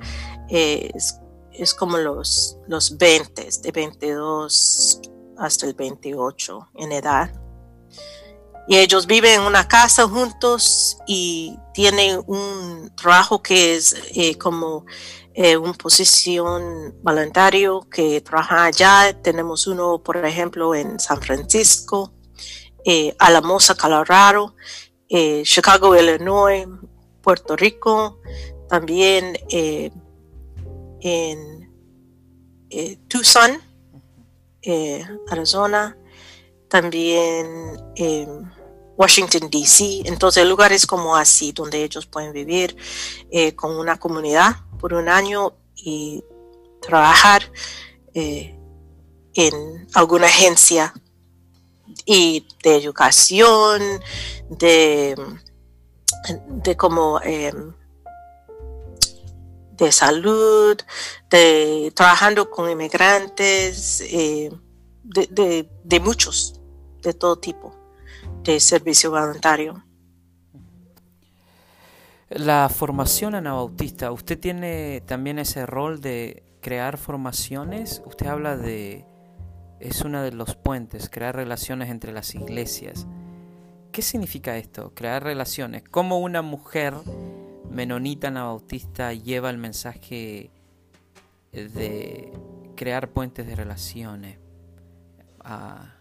es, 0.48 1.74
como 1.78 1.96
los, 1.96 2.58
los 2.68 2.98
20, 2.98 3.48
de 3.62 3.72
22 3.72 5.00
hasta 5.38 5.66
el 5.66 5.74
28 5.74 6.70
en 6.74 6.92
edad. 6.92 7.32
Y 8.68 8.76
ellos 8.76 9.06
viven 9.06 9.40
en 9.40 9.46
una 9.46 9.66
casa 9.68 10.06
juntos 10.08 10.98
y 11.06 11.56
tienen 11.72 12.20
un 12.26 12.92
trabajo 12.96 13.42
que 13.42 13.76
es 13.76 13.94
eh, 14.14 14.36
como 14.36 14.84
eh, 15.34 15.56
una 15.56 15.72
posición 15.72 16.94
voluntario 17.02 17.86
que 17.90 18.20
trabaja 18.20 18.64
allá. 18.64 19.18
Tenemos 19.22 19.66
uno, 19.66 20.02
por 20.02 20.16
ejemplo, 20.24 20.74
en 20.74 21.00
San 21.00 21.20
Francisco, 21.22 22.12
eh, 22.84 23.14
Alamosa, 23.18 23.74
Colorado, 23.74 24.56
eh, 25.08 25.42
Chicago, 25.44 25.96
Illinois, 25.96 26.66
Puerto 27.22 27.56
Rico, 27.56 28.20
también 28.68 29.38
eh, 29.50 29.90
en 31.00 31.70
Tucson, 33.08 33.60
Arizona, 35.28 35.96
también 36.68 37.76
en 37.96 38.50
Washington, 38.96 39.48
D.C. 39.50 40.02
Entonces, 40.04 40.46
lugares 40.46 40.86
como 40.86 41.16
así, 41.16 41.52
donde 41.52 41.82
ellos 41.82 42.06
pueden 42.06 42.32
vivir 42.32 42.76
con 43.56 43.76
una 43.76 43.98
comunidad 43.98 44.56
por 44.78 44.94
un 44.94 45.08
año 45.08 45.54
y 45.74 46.22
trabajar 46.80 47.50
en 48.14 49.88
alguna 49.94 50.26
agencia 50.26 50.92
y 52.04 52.46
de 52.62 52.76
educación, 52.76 53.82
de, 54.50 55.16
de 56.48 56.76
como 56.76 57.20
em, 57.22 57.74
de 59.72 59.92
salud, 59.92 60.76
de 61.30 61.92
trabajando 61.94 62.50
con 62.50 62.70
inmigrantes, 62.70 64.00
eh, 64.02 64.50
de, 65.02 65.68
de, 65.84 66.00
muchos, 66.00 66.60
de 67.00 67.12
todo 67.14 67.36
tipo 67.36 67.81
de 68.42 68.60
servicio 68.60 69.10
voluntario. 69.10 69.84
La 72.28 72.68
formación 72.70 73.34
anabautista, 73.34 74.10
¿usted 74.10 74.38
tiene 74.38 75.02
también 75.02 75.38
ese 75.38 75.66
rol 75.66 76.00
de 76.00 76.42
crear 76.62 76.96
formaciones? 76.96 78.02
Usted 78.06 78.26
habla 78.26 78.56
de, 78.56 79.04
es 79.80 80.00
uno 80.00 80.22
de 80.22 80.32
los 80.32 80.54
puentes, 80.56 81.10
crear 81.10 81.36
relaciones 81.36 81.90
entre 81.90 82.12
las 82.12 82.34
iglesias. 82.34 83.06
¿Qué 83.90 84.00
significa 84.00 84.56
esto? 84.56 84.92
Crear 84.94 85.22
relaciones. 85.22 85.82
¿Cómo 85.82 86.20
una 86.20 86.40
mujer 86.40 86.94
menonita 87.70 88.28
anabautista 88.28 89.12
lleva 89.12 89.50
el 89.50 89.58
mensaje 89.58 90.50
de 91.52 92.32
crear 92.76 93.10
puentes 93.10 93.46
de 93.46 93.54
relaciones 93.54 94.38
a, 95.40 95.96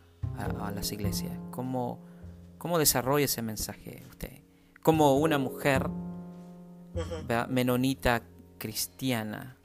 las 0.73 0.91
iglesias? 0.93 1.33
¿Cómo, 1.51 1.99
¿Cómo 2.61 2.77
desarrolla 2.77 3.25
ese 3.25 3.41
mensaje 3.41 4.03
usted? 4.07 4.43
Como 4.83 5.17
una 5.17 5.39
mujer 5.39 5.89
menonita 7.49 8.21
cristiana. 8.59 9.57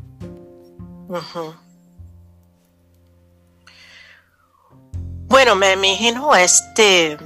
Bueno, 5.28 5.54
me 5.56 5.74
imagino 5.74 6.34
este 6.34 7.18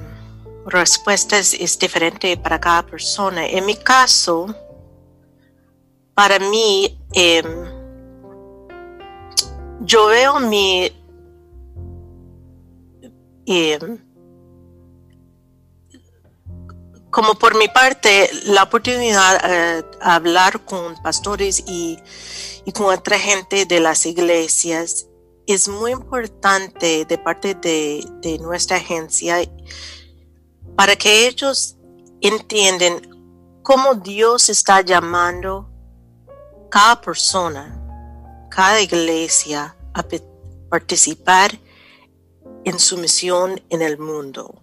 respuesta 0.67 1.39
es, 1.39 1.79
diferente 1.79 2.37
para 2.37 2.59
cada 2.59 2.85
persona. 2.85 3.47
En 3.47 3.65
mi 3.65 3.77
caso, 3.77 4.53
para 6.15 6.41
mí, 6.41 6.99
em, 7.13 7.47
yo 9.83 10.07
veo 10.09 10.41
mi 10.41 10.91
em, 13.47 14.10
como 17.11 17.35
por 17.35 17.57
mi 17.57 17.69
parte, 17.69 18.31
la 18.45 18.63
oportunidad 18.65 19.43
de 19.43 19.79
eh, 19.79 19.85
hablar 20.01 20.65
con 20.65 20.95
pastores 21.03 21.63
y, 21.67 21.99
con 22.75 22.87
otra 22.87 23.19
gente 23.19 23.67
de 23.67 23.81
las 23.81 24.07
iglesias 24.07 25.09
es 25.47 25.67
muy 25.67 25.91
importante 25.91 27.05
de 27.05 27.19
parte 27.19 27.57
de, 27.57 28.07
de 28.23 28.39
nuestra 28.39 28.77
agencia 28.77 29.39
para 30.77 30.95
que 30.95 31.27
ellos 31.27 31.77
entiendan 32.21 33.01
cómo 33.63 33.95
Dios 33.95 34.49
está 34.49 34.83
llamando 34.83 35.69
cada 36.71 37.01
persona, 37.01 37.77
cada 38.51 38.81
iglesia 38.81 39.77
a 39.95 40.05
participar 40.69 41.59
en 42.65 42.79
su 42.79 42.97
misión 42.99 43.61
en 43.69 43.83
el 43.83 43.99
mundo. 43.99 44.63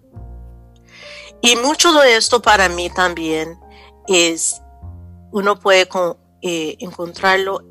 Y 1.40 1.56
mucho 1.56 1.92
de 1.92 2.16
esto 2.16 2.42
para 2.42 2.68
mí 2.68 2.90
también 2.90 3.58
es, 4.06 4.60
uno 5.32 5.58
puede 5.58 5.88
eh, 6.42 6.76
encontrarlo 6.80 7.62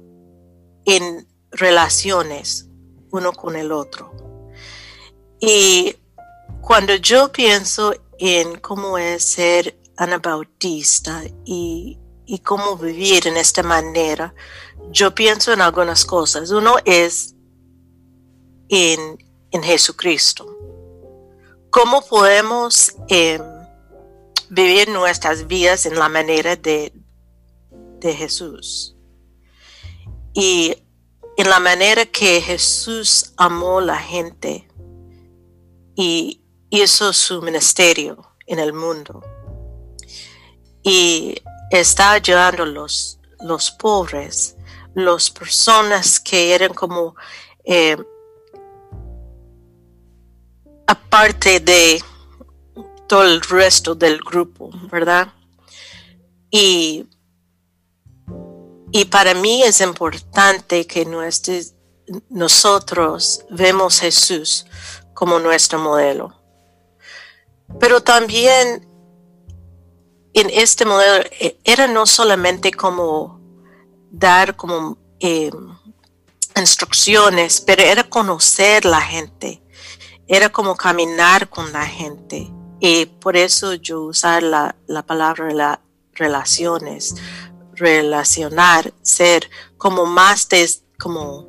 en 0.86 1.28
relaciones 1.52 2.68
uno 3.12 3.34
con 3.34 3.56
el 3.56 3.72
otro. 3.72 4.12
Y 5.40 5.96
cuando 6.62 6.96
yo 6.96 7.32
pienso 7.32 7.94
en 8.20 8.60
cómo 8.60 8.98
es 8.98 9.24
ser 9.24 9.78
anabautista 9.98 11.24
y, 11.46 11.98
y 12.26 12.40
cómo 12.40 12.78
vivir 12.78 13.28
en 13.28 13.38
esta 13.38 13.64
manera, 13.64 14.34
yo 14.92 15.14
pienso 15.14 15.54
en 15.54 15.62
algunas 15.62 16.06
cosas. 16.06 16.52
Uno 16.52 16.76
es 16.86 17.36
en, 18.70 19.18
en 19.52 19.64
Jesucristo. 19.64 20.46
¿Cómo 21.70 22.02
podemos 22.02 22.96
em, 23.08 23.42
vivir 24.50 24.90
nuestras 24.90 25.48
vidas 25.48 25.86
en 25.86 25.98
la 25.98 26.10
manera 26.10 26.56
de, 26.56 26.94
de 28.00 28.14
Jesús. 28.14 28.96
Y 30.34 30.76
en 31.38 31.50
la 31.50 31.60
manera 31.60 32.06
que 32.06 32.42
Jesús 32.42 33.34
amó 33.38 33.80
a 33.80 33.86
la 33.86 33.98
gente 33.98 34.68
y 35.96 36.42
hizo 36.70 37.14
su 37.14 37.42
ministerio 37.42 38.36
en 38.46 38.60
el 38.60 38.74
mundo. 38.74 39.24
Y 40.84 41.36
está 41.72 42.14
ayudando 42.14 42.64
a 42.64 42.68
los, 42.68 43.20
los 43.42 43.72
pobres, 43.72 44.56
las 44.94 45.30
personas 45.30 46.20
que 46.20 46.56
eran 46.56 46.74
como 46.74 47.16
eh, 47.64 47.98
aparte 50.88 51.60
de 51.60 52.02
todo 53.08 53.24
el 53.24 53.42
resto 53.42 53.96
del 53.96 54.20
grupo, 54.20 54.70
¿verdad? 54.92 55.34
Y, 56.52 57.08
y 58.92 59.06
para 59.06 59.34
mí 59.34 59.64
es 59.64 59.82
importante 59.82 60.86
que 60.86 61.06
nosotros 62.30 63.46
vemos 63.50 64.00
Jesús 64.00 64.66
como 65.14 65.40
nuestro 65.40 65.80
modelo. 65.80 66.34
Pero 67.80 68.02
también 68.02 68.88
en 70.34 70.50
este 70.52 70.86
modelo 70.86 71.26
eh, 71.40 71.60
era 71.64 71.88
no 71.88 72.06
solamente 72.06 72.72
como 72.72 73.42
dar 74.12 74.56
como 74.56 74.98
eh, 75.20 75.52
instrucciones, 76.56 77.62
pero 77.62 77.84
era 77.84 78.04
conocer 78.04 78.86
la 78.86 79.02
gente, 79.02 79.62
era 80.28 80.50
como 80.50 80.76
caminar 80.76 81.50
con 81.50 81.72
la 81.72 81.86
gente. 81.86 82.52
Y 82.80 83.06
por 83.06 83.36
eso 83.36 83.74
yo 83.74 84.02
usar 84.02 84.44
la, 84.44 84.76
palabra 85.06 85.54
la, 85.54 85.82
relaciones, 86.14 87.16
relacionar, 87.74 88.94
ser 89.02 89.50
como 89.78 90.06
más 90.06 90.48
de 90.50 90.70
como 91.00 91.48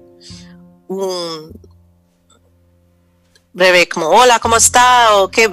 un 0.88 1.52
breve 3.52 3.88
como 3.88 4.08
hola, 4.08 4.38
¿cómo 4.38 4.56
está? 4.56 5.16
o 5.16 5.28
qué, 5.28 5.50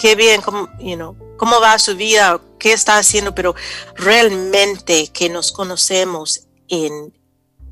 qué 0.00 0.14
bien, 0.14 0.42
¿cómo, 0.42 0.68
you 0.78 1.16
cómo 1.36 1.60
va 1.60 1.78
su 1.78 1.96
vida, 1.96 2.40
qué 2.58 2.72
está 2.72 2.98
haciendo, 2.98 3.34
pero 3.34 3.54
realmente 3.94 5.08
que 5.08 5.28
nos 5.28 5.52
conocemos 5.52 6.46
en, 6.68 7.12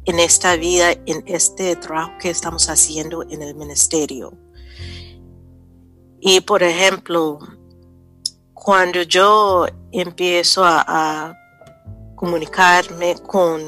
en 0.04 0.20
esta 0.20 0.56
vida, 0.56 0.92
en 0.92 1.24
este 1.26 1.76
trabajo 1.76 2.12
que 2.20 2.30
estamos 2.30 2.68
haciendo 2.68 3.22
en 3.22 3.42
el 3.42 3.54
ministerio. 3.54 4.32
Y 6.26 6.40
por 6.40 6.62
ejemplo, 6.62 7.38
cuando 8.54 9.02
yo 9.02 9.66
empiezo 9.92 10.62
a, 10.64 11.36
comunicarme 12.16 13.16
con, 13.16 13.60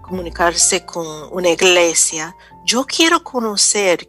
comunicarse 0.00 0.86
con 0.86 1.04
una 1.32 1.48
iglesia, 1.48 2.36
yo 2.64 2.86
quiero 2.86 3.24
conocer 3.24 4.08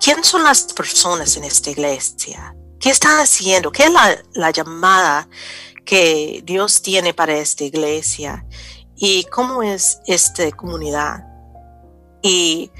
quién 0.00 0.24
son 0.24 0.42
las 0.42 0.72
personas 0.72 1.36
en 1.36 1.44
esta 1.44 1.68
iglesia, 1.68 2.56
qué 2.80 2.88
están 2.88 3.20
haciendo, 3.20 3.70
qué 3.70 3.84
es 3.84 3.92
la, 3.92 4.16
la 4.32 4.50
llamada 4.52 5.28
que 5.84 6.40
Dios 6.46 6.80
tiene 6.80 7.12
para 7.12 7.36
esta 7.36 7.64
iglesia 7.64 8.46
y 8.96 9.24
cómo 9.24 9.62
es 9.62 10.00
esta 10.06 10.50
comunidad. 10.52 11.26
Y 12.22 12.70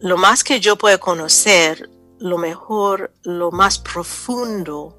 lo 0.00 0.16
más 0.16 0.44
que 0.44 0.60
yo 0.60 0.76
puedo 0.76 0.98
conocer, 1.00 1.90
lo 2.18 2.38
mejor, 2.38 3.12
lo 3.22 3.50
más 3.50 3.78
profundo 3.78 4.96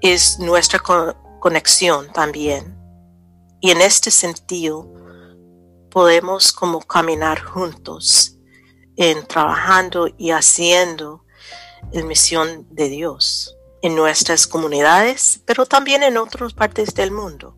es 0.00 0.38
nuestra 0.38 0.80
conexión 1.40 2.12
también. 2.12 2.76
Y 3.60 3.70
en 3.70 3.80
este 3.80 4.10
sentido, 4.10 4.92
podemos 5.90 6.52
como 6.52 6.80
caminar 6.80 7.40
juntos 7.42 8.36
en 8.96 9.26
trabajando 9.26 10.08
y 10.18 10.30
haciendo 10.30 11.24
la 11.92 12.04
misión 12.04 12.66
de 12.70 12.88
Dios 12.88 13.56
en 13.82 13.96
nuestras 13.96 14.46
comunidades, 14.46 15.42
pero 15.44 15.66
también 15.66 16.02
en 16.02 16.16
otras 16.16 16.54
partes 16.54 16.94
del 16.94 17.10
mundo. 17.10 17.56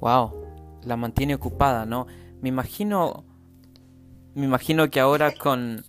Wow, 0.00 0.32
la 0.82 0.96
mantiene 0.96 1.34
ocupada, 1.34 1.84
¿no? 1.84 2.06
Me 2.40 2.48
imagino 2.48 3.24
me 4.40 4.46
imagino 4.46 4.90
que 4.90 5.00
ahora 5.00 5.32
con, 5.32 5.84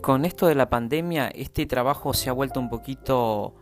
con 0.00 0.24
esto 0.24 0.46
de 0.46 0.54
la 0.54 0.70
pandemia, 0.70 1.28
este 1.28 1.66
trabajo 1.66 2.14
se 2.14 2.30
ha 2.30 2.32
vuelto 2.32 2.58
un 2.58 2.70
poquito 2.70 3.54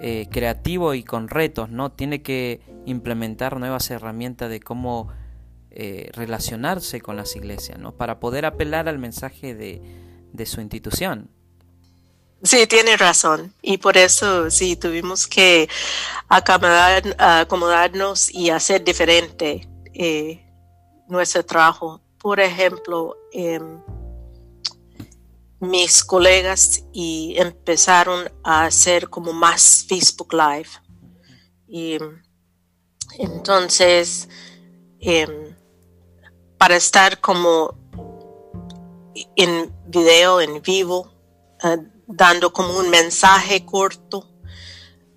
eh, 0.00 0.26
creativo 0.30 0.94
y 0.94 1.04
con 1.04 1.28
retos, 1.28 1.68
¿no? 1.70 1.92
Tiene 1.92 2.22
que 2.22 2.60
implementar 2.86 3.58
nuevas 3.58 3.90
herramientas 3.90 4.48
de 4.48 4.60
cómo 4.60 5.12
eh, 5.70 6.10
relacionarse 6.14 7.00
con 7.00 7.16
las 7.16 7.36
iglesias, 7.36 7.78
¿no? 7.78 7.92
Para 7.92 8.20
poder 8.20 8.46
apelar 8.46 8.88
al 8.88 8.98
mensaje 8.98 9.54
de, 9.54 9.82
de 10.32 10.46
su 10.46 10.60
institución. 10.60 11.30
Sí, 12.42 12.66
tiene 12.66 12.96
razón. 12.96 13.52
Y 13.62 13.78
por 13.78 13.96
eso 13.98 14.50
sí 14.50 14.76
tuvimos 14.76 15.26
que 15.26 15.68
acomodar, 16.28 17.02
acomodarnos 17.18 18.34
y 18.34 18.50
hacer 18.50 18.82
diferente 18.82 19.68
eh, 19.92 20.44
nuestro 21.08 21.44
trabajo 21.44 22.00
por 22.24 22.40
ejemplo, 22.40 23.18
em, 23.34 23.82
mis 25.58 26.04
colegas 26.04 26.84
y 26.92 27.34
empezaron 27.36 28.30
a 28.44 28.64
hacer 28.64 29.08
como 29.10 29.32
más 29.32 29.84
Facebook 29.88 30.32
Live. 30.32 30.68
Y 31.66 31.98
entonces, 33.18 34.28
em, 35.00 35.54
para 36.58 36.76
estar 36.76 37.20
como 37.20 37.74
en 39.36 39.74
video, 39.88 40.40
en 40.40 40.62
vivo, 40.62 41.12
eh, 41.62 41.78
dando 42.06 42.52
como 42.52 42.78
un 42.78 42.88
mensaje 42.90 43.64
corto, 43.64 44.28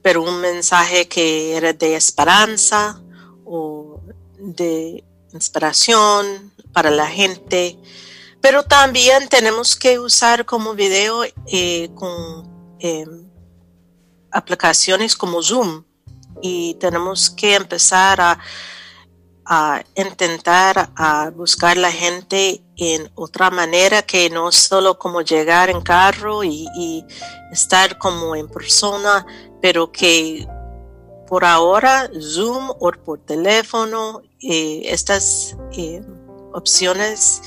pero 0.01 0.23
un 0.23 0.41
mensaje 0.41 1.07
que 1.07 1.55
era 1.55 1.73
de 1.73 1.95
esperanza 1.95 3.01
o 3.45 4.01
de 4.39 5.03
inspiración 5.37 6.51
para 6.73 6.91
la 6.91 7.07
gente. 7.07 7.79
Pero 8.41 8.63
también 8.63 9.29
tenemos 9.29 9.75
que 9.75 9.99
usar 9.99 10.45
como 10.45 10.73
video 10.73 11.23
eh, 11.47 11.89
con 11.95 12.77
em, 12.79 13.27
aplicaciones 14.31 15.15
como 15.15 15.41
Zoom 15.41 15.83
y 16.41 16.75
tenemos 16.75 17.29
que 17.29 17.55
empezar 17.55 18.21
a, 18.21 18.39
intentar 19.95 20.91
a 20.95 21.29
buscar 21.29 21.77
la 21.77 21.91
gente 21.91 22.61
en 22.75 23.09
otra 23.15 23.49
manera 23.49 24.01
que 24.01 24.29
no 24.29 24.51
solo 24.51 24.99
como 24.99 25.21
llegar 25.21 25.69
en 25.69 25.79
carro 25.81 26.43
y, 26.43 27.05
estar 27.51 27.97
como 27.97 28.35
en 28.35 28.49
persona, 28.49 29.25
pero 29.61 29.89
que 29.89 30.45
por 31.27 31.45
ahora 31.45 32.09
Zoom 32.19 32.71
o 32.77 32.91
por 33.05 33.19
teléfono, 33.19 34.21
eh, 34.41 34.81
estas 34.85 35.57
eh, 35.71 36.01
opciones 36.53 37.41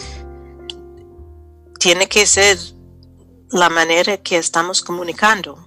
tiene 1.79 2.09
que 2.09 2.27
ser 2.27 2.59
la 3.51 3.69
manera 3.69 4.17
que 4.19 4.37
estamos 4.37 4.83
comunicando 4.83 5.59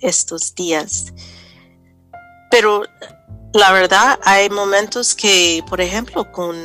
estos 0.00 0.54
días. 0.54 1.12
Pero 2.50 2.82
la 3.52 3.72
verdad, 3.72 4.18
hay 4.24 4.50
momentos 4.50 5.14
que, 5.14 5.64
por 5.68 5.80
ejemplo, 5.80 6.30
con, 6.32 6.56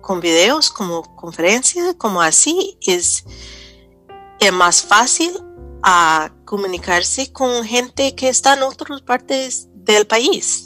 con 0.00 0.20
videos 0.20 0.70
como 0.70 1.16
conferencias, 1.16 1.94
como 1.96 2.20
así, 2.20 2.78
es, 2.86 3.24
es 4.40 4.52
más 4.52 4.82
fácil 4.82 5.32
a 5.82 6.32
comunicarse 6.44 7.32
con 7.32 7.64
gente 7.64 8.14
que 8.14 8.28
está 8.28 8.54
en 8.54 8.62
otras 8.62 9.02
partes 9.02 9.68
del 9.74 10.06
país, 10.06 10.65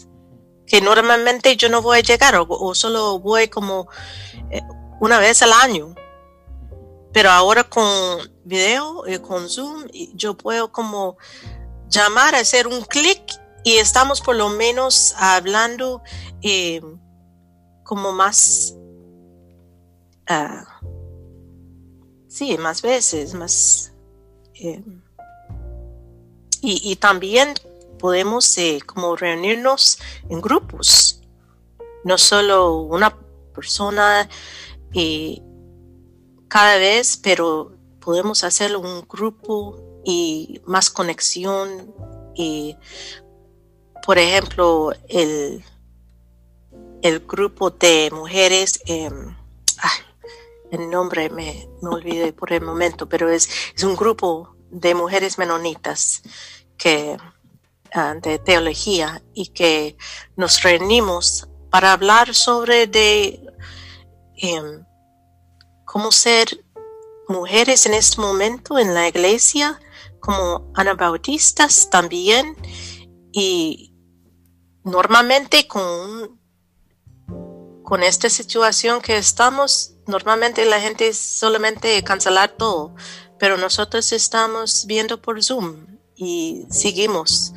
que 0.71 0.81
normalmente 0.81 1.57
yo 1.57 1.69
no 1.69 1.83
voy 1.83 1.99
a 1.99 2.03
llegar 2.03 2.37
o, 2.37 2.75
solo 2.77 3.19
voy 3.19 3.49
como 3.49 3.89
eh, 4.51 4.63
una 5.01 5.19
vez 5.19 5.43
al 5.43 5.53
año. 5.53 5.97
Pero 7.13 7.29
ahora 7.31 7.65
con 7.65 8.31
video 8.45 9.03
y 9.09 9.19
con 9.19 9.49
Zoom, 9.49 9.89
yo 10.15 10.37
puedo 10.37 10.71
como 10.71 11.19
llamar, 11.89 12.37
hacer 12.37 12.69
un 12.69 12.83
clic 12.83 13.21
y 13.65 13.79
estamos 13.79 14.21
por 14.21 14.37
lo 14.37 14.49
menos 14.49 15.13
hablando 15.19 16.03
eh, 16.41 16.81
como 17.83 18.13
más, 18.13 18.77
uh, 20.31 20.87
sí, 22.29 22.57
más 22.59 22.81
veces, 22.81 23.35
más... 23.35 23.93
Eh, 24.55 24.85
y, 26.63 26.95
también 26.97 27.55
podemos 28.01 28.57
eh, 28.59 28.81
como 28.85 29.15
reunirnos 29.17 29.99
en 30.29 30.41
grupos, 30.41 31.21
no 32.05 32.17
solo 32.19 32.77
una 32.77 33.17
persona 33.55 34.29
cada 36.49 36.79
vez, 36.79 37.17
pero 37.17 37.73
podemos 38.01 38.43
hacerlo 38.43 38.81
un 38.81 39.07
grupo 39.07 40.03
y 40.05 40.61
más 40.65 40.91
conexión. 40.91 41.95
Y 42.35 42.77
por 44.05 44.19
ejemplo 44.19 44.93
el, 45.09 45.63
el 47.03 47.21
grupo 47.21 47.71
de 47.71 48.11
mujeres 48.13 48.81
em, 48.87 49.37
el 50.71 50.89
nombre 50.89 51.29
me, 51.31 51.69
me, 51.83 51.89
olvidé 51.89 52.33
por 52.33 52.53
el 52.53 52.63
momento 52.63 53.09
pero 53.09 53.29
es, 53.29 53.49
es 53.75 53.83
un 53.83 53.97
grupo 53.97 54.55
de 54.71 54.95
mujeres 54.95 55.39
menonitas 55.39 56.23
que 56.79 57.17
de 58.23 58.39
teología 58.39 59.23
y 59.35 59.49
que 59.49 59.97
nos 60.37 60.63
reunimos 60.63 61.49
para 61.71 61.93
hablar 61.93 62.35
sobre 62.35 62.87
de 62.87 63.41
em, 64.37 64.85
cómo 65.85 66.13
ser 66.13 66.65
mujeres 67.29 67.87
en 67.87 67.95
este 67.95 68.21
momento 68.21 68.79
en 68.79 68.95
la 68.95 69.09
iglesia 69.09 69.81
como 70.21 70.71
anabautistas 70.75 71.91
también 71.91 72.57
y 73.33 73.93
normalmente 74.85 75.67
con, 75.67 76.41
con 77.83 78.03
esta 78.03 78.29
situación 78.31 79.01
que 79.01 79.17
estamos, 79.17 79.95
normalmente 80.07 80.65
la 80.65 80.81
gente 80.81 81.13
solamente 81.13 82.03
cancelar 82.05 82.51
todo, 82.57 82.95
pero 83.39 83.57
nosotros 83.57 84.13
estamos 84.13 84.87
viendo 84.87 85.21
por 85.21 85.43
Zoom 85.43 85.87
y 86.15 86.67
seguimos 86.71 87.53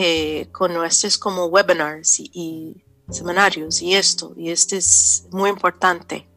eh, 0.00 0.46
con 0.52 0.72
nuestros 0.74 1.18
como 1.18 1.46
webinars 1.46 2.20
y, 2.20 2.30
y 2.32 3.12
seminarios 3.12 3.82
y 3.82 3.94
esto, 3.94 4.32
y 4.36 4.50
esto 4.50 4.76
es 4.76 5.26
muy 5.32 5.50
importante 5.50 6.28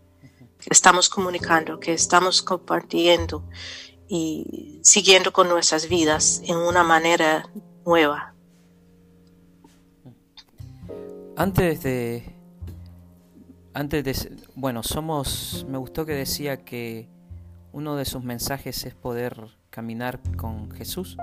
que 0.58 0.70
estamos 0.72 1.08
comunicando, 1.08 1.80
que 1.80 1.94
estamos 1.94 2.42
compartiendo 2.42 3.48
y 4.08 4.80
siguiendo 4.82 5.32
con 5.32 5.48
nuestras 5.48 5.88
vidas 5.88 6.42
en 6.44 6.58
una 6.58 6.84
manera 6.84 7.52
nueva. 7.86 8.34
Antes 11.36 11.84
de 11.84 12.36
antes 13.76 14.04
de 14.04 14.44
bueno, 14.56 14.82
somos 14.82 15.68
me 15.70 15.78
gustó 15.78 16.08
que 16.08 16.14
decía 16.14 16.66
que 16.66 17.08
uno 17.74 17.96
de 17.96 18.06
sus 18.06 18.24
mensajes 18.24 18.88
es 18.88 18.96
poder 18.96 19.38
caminar 19.70 20.20
con 20.36 20.72
Jesús, 20.72 21.16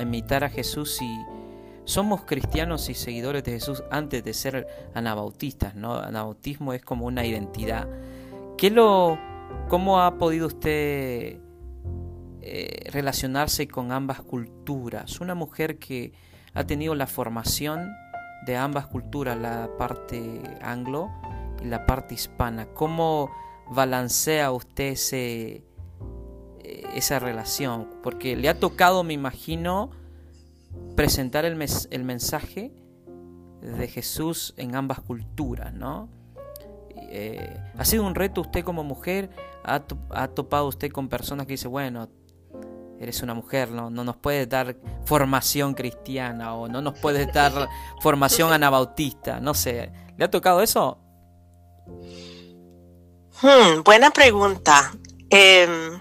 imitar 0.00 0.44
a 0.44 0.48
Jesús 0.48 1.00
y 1.02 1.18
somos 1.84 2.22
cristianos 2.24 2.88
y 2.88 2.94
seguidores 2.94 3.44
de 3.44 3.52
Jesús 3.52 3.82
antes 3.90 4.22
de 4.22 4.34
ser 4.34 4.66
anabautistas, 4.94 5.74
¿no? 5.74 5.94
Anabautismo 5.94 6.72
es 6.72 6.82
como 6.82 7.06
una 7.06 7.24
identidad. 7.26 7.88
¿Qué 8.56 8.70
lo, 8.70 9.18
¿Cómo 9.68 10.00
ha 10.00 10.18
podido 10.18 10.46
usted 10.46 11.40
eh, 12.44 12.90
relacionarse 12.90 13.68
con 13.68 13.92
ambas 13.92 14.20
culturas. 14.20 15.20
Una 15.20 15.36
mujer 15.36 15.78
que 15.78 16.12
ha 16.54 16.64
tenido 16.64 16.96
la 16.96 17.06
formación 17.06 17.94
de 18.46 18.56
ambas 18.56 18.88
culturas, 18.88 19.38
la 19.38 19.70
parte 19.78 20.42
anglo 20.60 21.08
y 21.62 21.66
la 21.66 21.86
parte 21.86 22.14
hispana. 22.14 22.66
¿Cómo 22.74 23.30
balancea 23.70 24.50
usted 24.50 24.86
ese, 24.86 25.62
esa 26.94 27.18
relación? 27.18 27.88
Porque 28.02 28.36
le 28.36 28.48
ha 28.48 28.58
tocado, 28.58 29.04
me 29.04 29.12
imagino, 29.12 29.90
presentar 30.96 31.44
el, 31.44 31.64
el 31.90 32.04
mensaje 32.04 32.72
de 33.60 33.88
Jesús 33.88 34.54
en 34.56 34.74
ambas 34.74 35.00
culturas, 35.00 35.72
¿no? 35.72 36.08
Eh, 36.96 37.60
¿Ha 37.76 37.84
sido 37.84 38.04
un 38.04 38.14
reto 38.14 38.40
usted 38.40 38.64
como 38.64 38.84
mujer? 38.84 39.30
¿Ha, 39.64 39.82
¿Ha, 40.10 40.28
topado 40.28 40.66
usted 40.66 40.90
con 40.90 41.08
personas 41.08 41.46
que 41.46 41.52
dicen, 41.52 41.70
bueno, 41.70 42.08
eres 42.98 43.22
una 43.22 43.34
mujer, 43.34 43.70
¿no? 43.70 43.90
no 43.90 44.04
nos 44.04 44.16
puedes 44.16 44.48
dar 44.48 44.76
formación 45.04 45.74
cristiana 45.74 46.54
o 46.54 46.68
no 46.68 46.80
nos 46.80 46.98
puedes 46.98 47.32
dar 47.32 47.68
formación 48.00 48.52
anabautista, 48.52 49.40
no 49.40 49.54
sé. 49.54 49.92
¿Le 50.16 50.24
ha 50.24 50.30
tocado 50.30 50.62
eso? 50.62 50.98
Hmm, 53.42 53.82
buena 53.84 54.10
pregunta. 54.10 54.92
Em, 55.28 55.98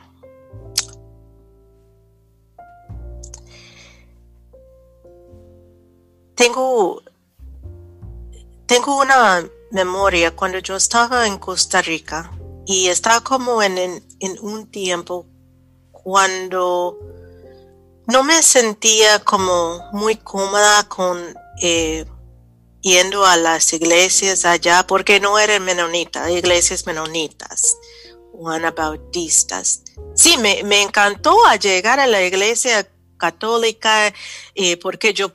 tengo, 6.42 7.04
tengo 8.66 8.98
una 8.98 9.48
memoria 9.70 10.36
cuando 10.36 10.58
yo 10.58 10.76
estaba 10.76 11.28
en 11.28 11.38
Costa 11.38 11.84
Rica 11.84 12.32
y 12.66 12.88
estaba 12.88 13.22
como 13.22 13.62
en, 13.62 13.78
en 13.78 14.40
un 14.42 14.66
tiempo 14.72 15.28
cuando 15.92 16.98
no 18.08 18.24
me 18.24 18.42
sentía 18.42 19.20
como 19.20 19.88
muy 19.94 20.16
cómoda 20.16 20.84
con 20.88 21.20
eh, 21.62 22.06
yendo 22.82 23.24
a 23.24 23.38
las 23.38 23.72
iglesias 23.74 24.44
allá 24.44 24.82
porque 24.88 25.20
no 25.20 25.38
eran 25.38 25.64
menonitas, 25.64 26.32
iglesias 26.32 26.88
menonitas 26.88 27.78
o 28.34 28.50
anabautistas. 28.50 29.84
Sí, 30.16 30.40
me, 30.40 30.64
me 30.64 30.82
encantó 30.82 31.38
llegar 31.62 32.00
a 32.00 32.08
la 32.08 32.24
iglesia 32.24 32.90
católica 33.18 34.12
eh, 34.56 34.78
porque 34.78 35.14
yo 35.14 35.32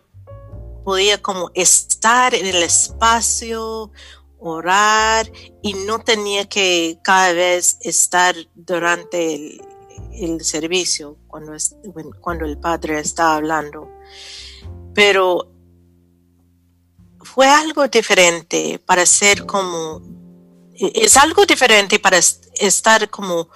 podía 0.86 1.20
como 1.20 1.50
estar 1.52 2.32
en 2.32 2.46
el 2.46 2.62
espacio, 2.62 3.90
orar 4.38 5.28
y 5.60 5.74
no 5.74 5.98
tenía 5.98 6.48
que 6.48 7.00
cada 7.02 7.32
vez 7.32 7.76
estar 7.80 8.36
durante 8.54 9.34
el, 9.34 9.60
el 10.12 10.44
servicio 10.44 11.18
cuando, 11.26 11.54
cuando 12.20 12.44
el 12.44 12.56
padre 12.56 13.00
está 13.00 13.34
hablando. 13.34 13.90
Pero 14.94 15.50
fue 17.22 17.48
algo 17.48 17.88
diferente 17.88 18.78
para 18.78 19.04
ser 19.06 19.44
como, 19.44 20.00
es 20.72 21.16
algo 21.16 21.44
diferente 21.46 21.98
para 21.98 22.18
estar 22.18 23.10
como 23.10 23.48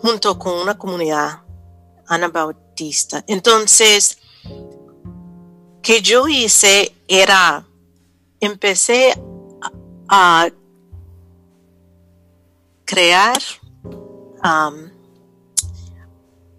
junto 0.00 0.38
con 0.38 0.54
una 0.54 0.78
comunidad 0.78 1.42
anabautista. 2.06 3.22
Entonces, 3.26 4.16
que 5.86 6.02
yo 6.02 6.26
hice 6.26 6.92
era, 7.06 7.64
empecé 8.40 9.14
a, 10.08 10.48
crear 12.84 13.40
um, 14.42 14.90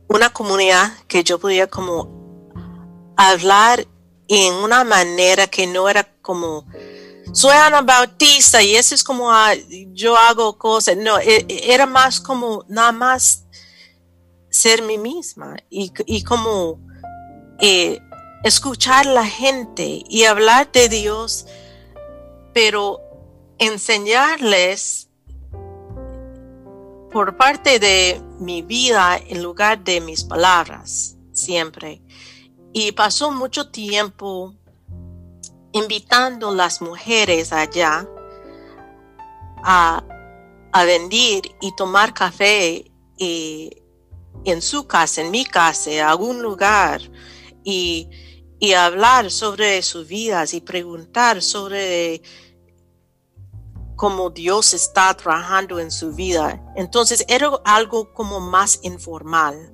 una 0.08 0.30
comunidad 0.30 0.94
que 1.10 1.26
yo 1.26 1.40
podía 1.40 1.68
como 1.68 2.10
hablar 3.18 3.86
en 4.30 4.54
una 4.54 4.86
manera 4.86 5.48
que 5.48 5.68
no 5.68 5.90
era 5.90 6.10
como 6.22 6.66
soy 7.34 7.52
anabautista 7.52 8.64
y 8.64 8.78
eso 8.78 8.96
es 8.96 9.04
como 9.04 9.30
ah, 9.30 9.54
yo 9.92 10.16
hago 10.16 10.58
cosas. 10.58 10.96
No, 10.96 11.20
e, 11.20 11.46
e, 11.50 11.74
era 11.74 11.86
más 11.86 12.22
como 12.22 12.64
nada 12.70 12.94
más 12.94 13.44
ser 14.50 14.84
mí 14.84 14.98
misma 14.98 15.58
y, 15.70 16.24
como 16.24 16.80
eh, 17.60 18.00
escuchar 18.48 19.06
la 19.06 19.26
gente 19.26 20.04
y 20.08 20.24
hablar 20.24 20.72
de 20.72 20.88
Dios, 20.88 21.46
pero 22.54 23.02
enseñarles 23.60 25.10
por 27.12 27.36
parte 27.36 27.80
de 27.80 28.22
mi 28.40 28.62
vida 28.62 29.18
en 29.18 29.44
lugar 29.44 29.84
de 29.84 30.00
mis 30.00 30.24
palabras, 30.24 31.18
siempre. 31.34 32.02
Y 32.74 32.94
pasó 32.94 33.32
mucho 33.32 33.70
tiempo 33.70 34.56
invitando 35.74 36.50
a 36.50 36.56
las 36.56 36.82
mujeres 36.82 37.52
allá 37.52 38.08
a, 39.64 40.04
a 40.72 40.86
venir 40.86 41.56
y 41.60 41.76
tomar 41.76 42.14
café 42.14 42.90
y, 43.18 43.72
en 44.46 44.62
su 44.62 44.88
casa, 44.88 45.22
en 45.22 45.32
mi 45.32 45.44
casa, 45.44 45.92
en 45.92 46.06
algún 46.06 46.42
lugar 46.42 47.02
y, 47.64 48.10
y 48.60 48.74
hablar 48.74 49.32
sobre 49.32 49.82
sus 49.82 50.08
vidas 50.08 50.54
y 50.54 50.62
preguntar 50.62 51.42
sobre 51.42 52.22
cómo 53.96 54.30
Dios 54.30 54.74
está 54.74 55.14
trabajando 55.16 55.80
en 55.80 55.92
su 55.92 56.14
vida. 56.14 56.64
Entonces 56.76 57.26
era 57.28 57.50
algo 57.66 58.14
como 58.14 58.40
más 58.40 58.80
informal, 58.84 59.74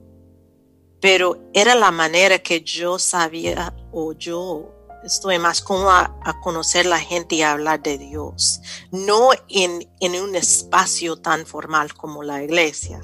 pero 1.00 1.38
era 1.54 1.76
la 1.76 1.91
manera 1.91 2.39
que 2.39 2.62
yo 2.62 2.98
sabía 3.00 3.76
o 3.91 4.13
yo 4.13 4.69
estoy 5.04 5.38
más 5.38 5.62
cómoda 5.62 6.17
a 6.24 6.39
conocer 6.39 6.86
la 6.86 7.00
gente 7.00 7.36
y 7.36 7.41
hablar 7.41 7.84
de 7.84 7.98
Dios, 7.98 8.62
no 8.91 9.32
en, 9.50 9.91
en 10.00 10.22
un 10.22 10.36
espacio 10.36 11.17
tan 11.17 11.46
formal 11.46 11.93
como 11.93 12.24
la 12.24 12.41
iglesia. 12.41 13.02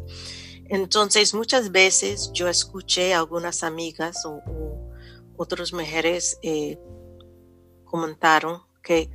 Entonces 0.70 1.34
muchas 1.34 1.72
veces 1.72 2.32
yo 2.32 2.48
escuché 2.48 3.14
a 3.14 3.20
algunas 3.20 3.64
amigas 3.64 4.24
o, 4.26 4.89
otras 5.40 5.72
mujeres 5.72 6.38
eh, 6.44 6.78
comentaron 7.86 8.62
que 8.84 9.10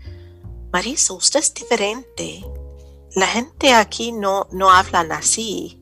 Marisa, 0.73 1.13
usted 1.13 1.41
es 1.41 1.53
diferente. 1.53 2.43
La 3.15 3.27
gente 3.27 3.75
aquí 3.75 4.11
no, 4.11 4.49
no 4.51 4.71
hablan 4.71 5.13
así. 5.13 5.81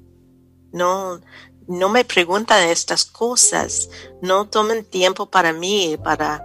No, 0.73 1.21
no 1.69 1.89
me 1.89 2.05
preguntan 2.05 2.69
estas 2.69 3.05
cosas. 3.05 3.89
No 4.21 4.49
tomen 4.49 4.85
tiempo 4.85 5.31
para 5.31 5.53
mí, 5.53 5.97
para 6.03 6.45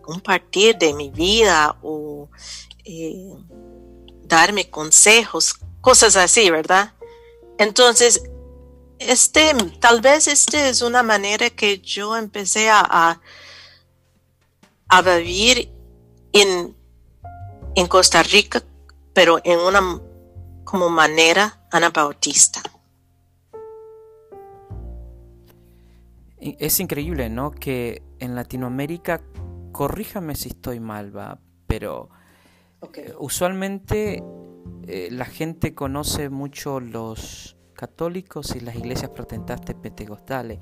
compartir 0.00 0.78
de 0.78 0.94
mi 0.94 1.10
vida 1.10 1.76
o 1.82 2.30
eh, 2.84 3.34
darme 4.22 4.70
consejos, 4.70 5.56
cosas 5.82 6.16
así, 6.16 6.50
¿verdad? 6.50 6.94
Entonces, 7.58 8.22
este, 9.00 9.52
tal 9.80 10.00
vez 10.00 10.28
este 10.28 10.68
es 10.68 10.82
una 10.82 11.02
manera 11.02 11.50
que 11.50 11.80
yo 11.80 12.16
empecé 12.16 12.70
a, 12.70 13.20
a 14.88 15.02
vivir 15.02 15.72
en 16.32 16.80
en 17.74 17.86
Costa 17.86 18.22
Rica, 18.22 18.62
pero 19.14 19.38
en 19.44 19.58
una 19.58 19.80
como 20.64 20.88
manera 20.88 21.66
anabautista. 21.70 22.60
Es 26.38 26.80
increíble, 26.80 27.28
¿no? 27.28 27.50
Que 27.50 28.02
en 28.18 28.34
Latinoamérica, 28.34 29.20
corríjame 29.72 30.34
si 30.34 30.48
estoy 30.48 30.80
mal, 30.80 31.14
va, 31.16 31.38
pero 31.66 32.08
eh, 32.94 33.12
usualmente 33.18 34.22
eh, 34.86 35.08
la 35.10 35.26
gente 35.26 35.74
conoce 35.74 36.30
mucho 36.30 36.80
los 36.80 37.56
católicos 37.80 38.54
y 38.54 38.60
las 38.60 38.76
iglesias 38.76 39.10
protestantes 39.10 39.74
pentecostales. 39.74 40.58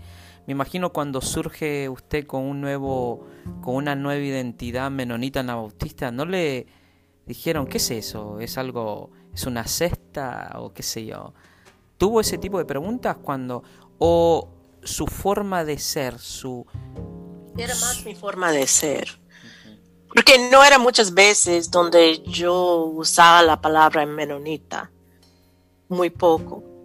Me 0.47 0.53
imagino 0.53 0.93
cuando 0.93 1.21
surge 1.21 1.89
usted 1.89 2.25
con 2.29 2.45
un 2.45 2.61
nuevo, 2.61 3.27
con 3.61 3.75
una 3.75 3.97
nueva 3.97 4.23
identidad 4.23 4.89
menonita 4.89 5.41
anabautista, 5.41 6.13
no 6.13 6.25
le 6.25 6.69
dijeron, 7.27 7.67
¿qué 7.67 7.79
es 7.79 7.91
eso? 7.91 8.39
¿Es 8.39 8.57
algo, 8.57 9.11
es 9.35 9.47
una 9.47 9.67
cesta 9.67 10.53
o 10.61 10.73
qué 10.73 10.85
sé 10.85 11.07
yo? 11.07 11.35
¿Tuvo 11.97 12.21
ese 12.21 12.39
tipo 12.39 12.59
de 12.59 12.65
preguntas 12.65 13.17
cuando, 13.17 13.65
o 13.99 14.49
su 14.85 15.09
forma 15.09 15.65
de 15.65 15.77
ser, 15.77 16.21
su... 16.21 16.65
Era 17.57 17.75
más 17.75 18.05
mi 18.05 18.15
forma 18.15 18.53
de 18.53 18.69
ser. 18.69 19.21
Porque 20.07 20.49
no 20.53 20.63
era 20.63 20.79
muchas 20.79 21.13
veces 21.13 21.69
donde 21.69 22.23
yo 22.23 22.85
usaba 22.85 23.43
la 23.43 23.61
palabra 23.61 24.07
menonita, 24.07 24.93
muy 25.89 26.11
poco. 26.11 26.78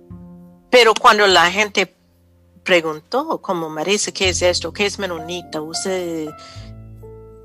Pero 0.74 0.96
cuando 0.96 1.28
la 1.28 1.52
gente 1.52 1.96
preguntó, 2.64 3.40
como 3.44 3.70
Marisa, 3.70 4.12
¿qué 4.12 4.30
es 4.30 4.42
esto? 4.42 4.74
¿Qué 4.74 4.88
es 4.88 4.98
menonita? 4.98 5.62
Usted 5.62 6.32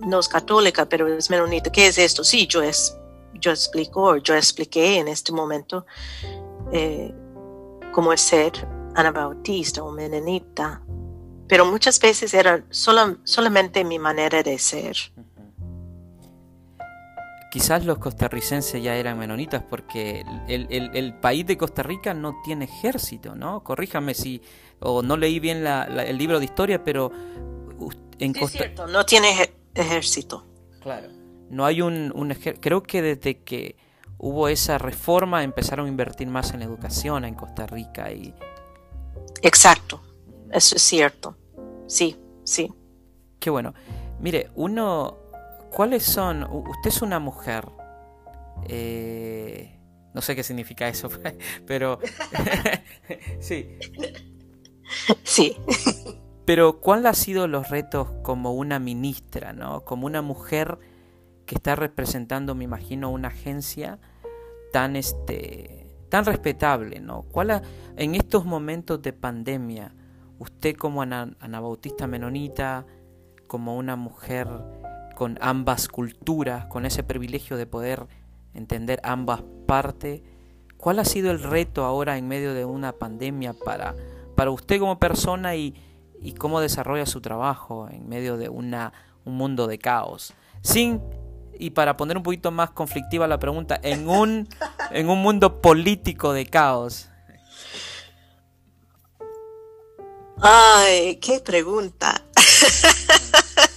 no 0.00 0.20
es 0.20 0.28
católica, 0.28 0.88
pero 0.88 1.06
es 1.06 1.28
menonita. 1.28 1.70
¿Qué 1.70 1.88
es 1.88 1.98
esto? 1.98 2.24
Sí, 2.24 2.46
yo, 2.46 2.62
es, 2.62 2.96
yo 3.34 3.50
explico, 3.50 4.16
yo 4.16 4.34
expliqué 4.34 4.96
en 4.96 5.08
este 5.08 5.32
momento 5.32 5.84
eh, 6.72 7.12
cómo 7.92 8.14
es 8.14 8.22
ser 8.22 8.66
anabautista 8.94 9.82
o 9.82 9.92
menonita. 9.92 10.80
Pero 11.48 11.66
muchas 11.66 12.00
veces 12.00 12.32
era 12.32 12.64
solamente 12.70 13.84
mi 13.84 13.98
manera 13.98 14.42
de 14.42 14.58
ser. 14.58 14.96
Quizás 17.50 17.84
los 17.84 17.98
costarricenses 17.98 18.82
ya 18.82 18.94
eran 18.96 19.18
menonitas 19.18 19.62
porque 19.62 20.24
el, 20.48 21.14
país 21.14 21.46
de 21.46 21.56
Costa 21.56 21.82
Rica 21.82 22.12
no 22.12 22.40
tiene 22.44 22.66
ejército, 22.66 23.34
¿no? 23.34 23.64
Corríjame 23.64 24.14
si, 24.14 24.42
o 24.80 25.02
no 25.02 25.16
leí 25.16 25.40
bien 25.40 25.66
el 25.66 26.18
libro 26.18 26.38
de 26.38 26.44
historia, 26.44 26.84
pero 26.84 27.10
en 28.18 28.34
sí, 28.34 28.40
Costa... 28.40 28.58
cierto, 28.58 28.86
no 28.86 29.04
tiene 29.06 29.50
ejército. 29.74 30.44
Claro. 30.80 31.08
No 31.50 31.64
hay 31.64 31.80
un, 31.80 32.12
un 32.14 32.30
ejército. 32.32 32.60
Creo 32.60 32.82
que 32.82 33.00
desde 33.00 33.42
que 33.42 33.76
hubo 34.18 34.48
esa 34.48 34.78
reforma 34.78 35.42
empezaron 35.42 35.86
a 35.86 35.88
invertir 35.88 36.28
más 36.28 36.52
en 36.52 36.62
educación 36.62 37.24
en 37.24 37.34
Costa 37.34 37.66
Rica 37.66 38.12
y. 38.12 38.34
Exacto. 39.42 40.02
Eso 40.52 40.76
es 40.76 40.82
cierto. 40.82 41.36
Sí, 41.86 42.16
sí. 42.44 42.72
Qué 43.38 43.50
bueno. 43.50 43.74
Mire, 44.20 44.50
uno. 44.54 45.18
¿Cuáles 45.70 46.02
son? 46.02 46.44
Usted 46.44 46.88
es 46.88 47.02
una 47.02 47.18
mujer. 47.18 47.68
Eh, 48.64 49.78
no 50.14 50.20
sé 50.20 50.34
qué 50.34 50.42
significa 50.42 50.88
eso, 50.88 51.08
pero. 51.66 51.98
sí. 53.40 53.78
Sí. 55.22 55.56
Pero 56.44 56.80
¿cuál 56.80 57.06
ha 57.06 57.14
sido 57.14 57.46
los 57.46 57.68
retos 57.68 58.08
como 58.22 58.54
una 58.54 58.78
ministra, 58.78 59.52
¿no? 59.52 59.84
Como 59.84 60.06
una 60.06 60.22
mujer 60.22 60.78
que 61.44 61.54
está 61.54 61.76
representando, 61.76 62.54
me 62.54 62.64
imagino, 62.64 63.10
una 63.10 63.28
agencia 63.28 63.98
tan 64.72 64.96
este 64.96 65.88
tan 66.08 66.24
respetable, 66.24 67.00
¿no? 67.00 67.22
¿Cuál 67.22 67.62
en 67.96 68.14
estos 68.14 68.44
momentos 68.44 69.02
de 69.02 69.12
pandemia, 69.12 69.94
usted 70.38 70.74
como 70.74 71.02
anabautista 71.02 72.06
menonita, 72.06 72.86
como 73.46 73.76
una 73.76 73.96
mujer 73.96 74.48
con 75.18 75.36
ambas 75.40 75.88
culturas, 75.88 76.66
con 76.66 76.86
ese 76.86 77.02
privilegio 77.02 77.56
de 77.56 77.66
poder 77.66 78.06
entender 78.54 79.00
ambas 79.02 79.42
partes, 79.66 80.22
¿cuál 80.76 81.00
ha 81.00 81.04
sido 81.04 81.32
el 81.32 81.42
reto 81.42 81.84
ahora 81.84 82.18
en 82.18 82.28
medio 82.28 82.54
de 82.54 82.64
una 82.64 82.92
pandemia 82.92 83.52
para, 83.52 83.96
para 84.36 84.52
usted 84.52 84.78
como 84.78 85.00
persona 85.00 85.56
y, 85.56 85.74
y 86.20 86.34
cómo 86.34 86.60
desarrolla 86.60 87.04
su 87.04 87.20
trabajo 87.20 87.88
en 87.90 88.08
medio 88.08 88.36
de 88.36 88.48
una, 88.48 88.92
un 89.24 89.36
mundo 89.36 89.66
de 89.66 89.80
caos. 89.80 90.34
Sin, 90.60 91.02
y 91.58 91.70
para 91.70 91.96
poner 91.96 92.16
un 92.16 92.22
poquito 92.22 92.52
más 92.52 92.70
conflictiva 92.70 93.26
la 93.26 93.40
pregunta, 93.40 93.76
en 93.82 94.08
un, 94.08 94.48
en 94.92 95.08
un 95.08 95.20
mundo 95.20 95.60
político 95.60 96.32
de 96.32 96.46
caos. 96.46 97.08
Ay, 100.40 101.16
qué 101.16 101.40
pregunta. 101.40 102.22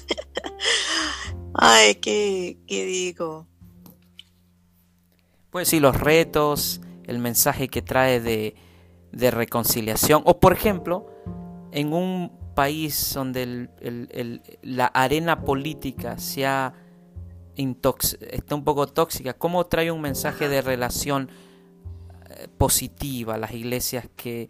Ay, 1.63 1.93
¿qué, 1.95 2.58
qué 2.65 2.86
digo? 2.86 3.45
Pues 5.52 5.67
sí, 5.67 5.80
los 5.80 5.95
retos, 5.95 6.82
el 7.06 7.19
mensaje 7.19 7.67
que 7.67 7.84
trae 7.84 8.19
de, 8.19 8.56
de 9.12 9.30
reconciliación. 9.30 10.24
O 10.26 10.39
por 10.39 10.54
ejemplo, 10.54 11.06
en 11.71 11.93
un 11.93 12.32
país 12.56 13.13
donde 13.13 13.69
la 14.63 14.88
arena 14.88 15.43
política 15.43 16.17
sea 16.17 16.74
está 17.56 18.56
un 18.56 18.63
poco 18.63 18.88
tóxica, 18.88 19.34
¿cómo 19.36 19.63
trae 19.67 19.91
un 19.91 20.02
mensaje 20.02 20.50
de 20.50 20.63
relación 20.63 21.30
eh, 22.28 22.47
positiva 22.58 23.36
a 23.36 23.38
las 23.38 23.52
iglesias 23.52 24.10
que 24.15 24.50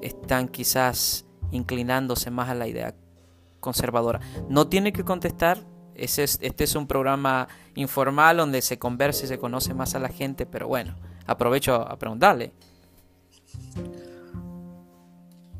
están 0.00 0.48
quizás 0.48 1.26
inclinándose 1.50 2.30
más 2.30 2.48
a 2.48 2.54
la 2.54 2.66
idea 2.66 2.94
conservadora? 3.60 4.20
No 4.48 4.66
tiene 4.66 4.94
que 4.94 5.04
contestar, 5.04 5.58
este 5.98 6.64
es 6.64 6.74
un 6.74 6.86
programa 6.86 7.48
informal 7.74 8.36
donde 8.36 8.62
se 8.62 8.78
conversa 8.78 9.24
y 9.24 9.28
se 9.28 9.38
conoce 9.38 9.74
más 9.74 9.94
a 9.94 9.98
la 9.98 10.08
gente, 10.08 10.46
pero 10.46 10.68
bueno, 10.68 10.96
aprovecho 11.26 11.74
a 11.74 11.96
preguntarle. 11.96 12.52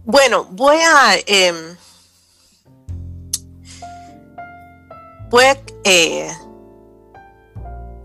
Bueno, 0.04 0.44
voy 0.50 0.76
a... 0.76 1.16
Em, 1.26 1.76
voy 5.28 5.44
a 5.44 5.58
eh, 5.84 6.30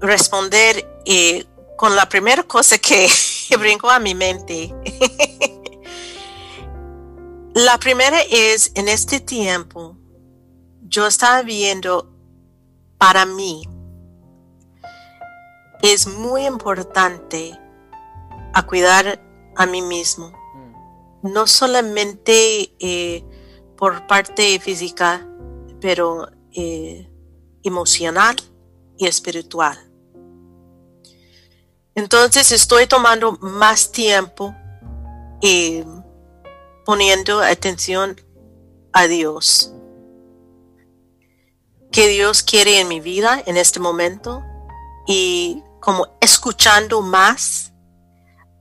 responder 0.01 0.85
eh, 1.05 1.45
con 1.77 1.95
la 1.95 2.07
primera 2.09 2.43
cosa 2.43 2.77
que, 2.77 3.09
que 3.49 3.57
brincó 3.57 3.89
a 3.89 3.99
mi 3.99 4.15
mente. 4.15 4.73
la 7.53 7.77
primera 7.77 8.21
es, 8.29 8.71
en 8.75 8.89
este 8.89 9.19
tiempo, 9.19 9.97
yo 10.81 11.07
estaba 11.07 11.41
viendo, 11.41 12.12
para 12.97 13.25
mí, 13.25 13.67
es 15.81 16.07
muy 16.07 16.45
importante 16.45 17.59
a 18.53 18.65
cuidar 18.65 19.21
a 19.55 19.65
mí 19.65 19.81
mismo. 19.81 20.31
No 21.21 21.47
solamente 21.47 22.73
eh, 22.79 23.23
por 23.77 24.07
parte 24.07 24.59
física, 24.59 25.27
pero 25.81 26.27
eh, 26.53 27.09
emocional 27.63 28.35
y 28.97 29.07
espiritual. 29.07 29.77
Entonces 31.95 32.51
estoy 32.51 32.87
tomando 32.87 33.33
más 33.41 33.91
tiempo 33.91 34.55
eh, 35.41 35.85
poniendo 36.85 37.41
atención 37.41 38.19
a 38.93 39.07
Dios. 39.07 39.73
¿Qué 41.93 42.07
Dios 42.07 42.41
quiere 42.41 42.79
en 42.79 42.87
mi 42.87 42.99
vida 42.99 43.43
en 43.45 43.55
este 43.55 43.79
momento? 43.79 44.43
Y 45.05 45.61
como 45.79 46.07
escuchando 46.21 47.03
más 47.03 47.71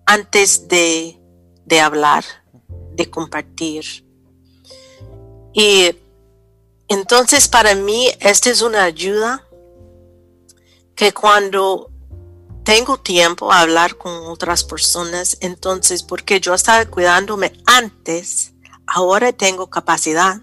antes 0.04 0.68
de, 0.68 1.18
de 1.64 1.80
hablar, 1.80 2.24
de 2.92 3.08
compartir. 3.08 4.06
Y 5.54 5.96
entonces 6.88 7.48
para 7.48 7.74
mí 7.74 8.10
esta 8.20 8.50
es 8.50 8.60
una 8.60 8.84
ayuda 8.84 9.42
que 10.94 11.14
cuando 11.14 11.90
tengo 12.64 12.98
tiempo 12.98 13.50
a 13.50 13.60
hablar 13.60 13.96
con 13.96 14.12
otras 14.26 14.62
personas, 14.62 15.38
entonces 15.40 16.02
porque 16.02 16.38
yo 16.38 16.52
estaba 16.52 16.84
cuidándome 16.84 17.54
antes, 17.64 18.52
ahora 18.86 19.32
tengo 19.32 19.70
capacidad 19.70 20.42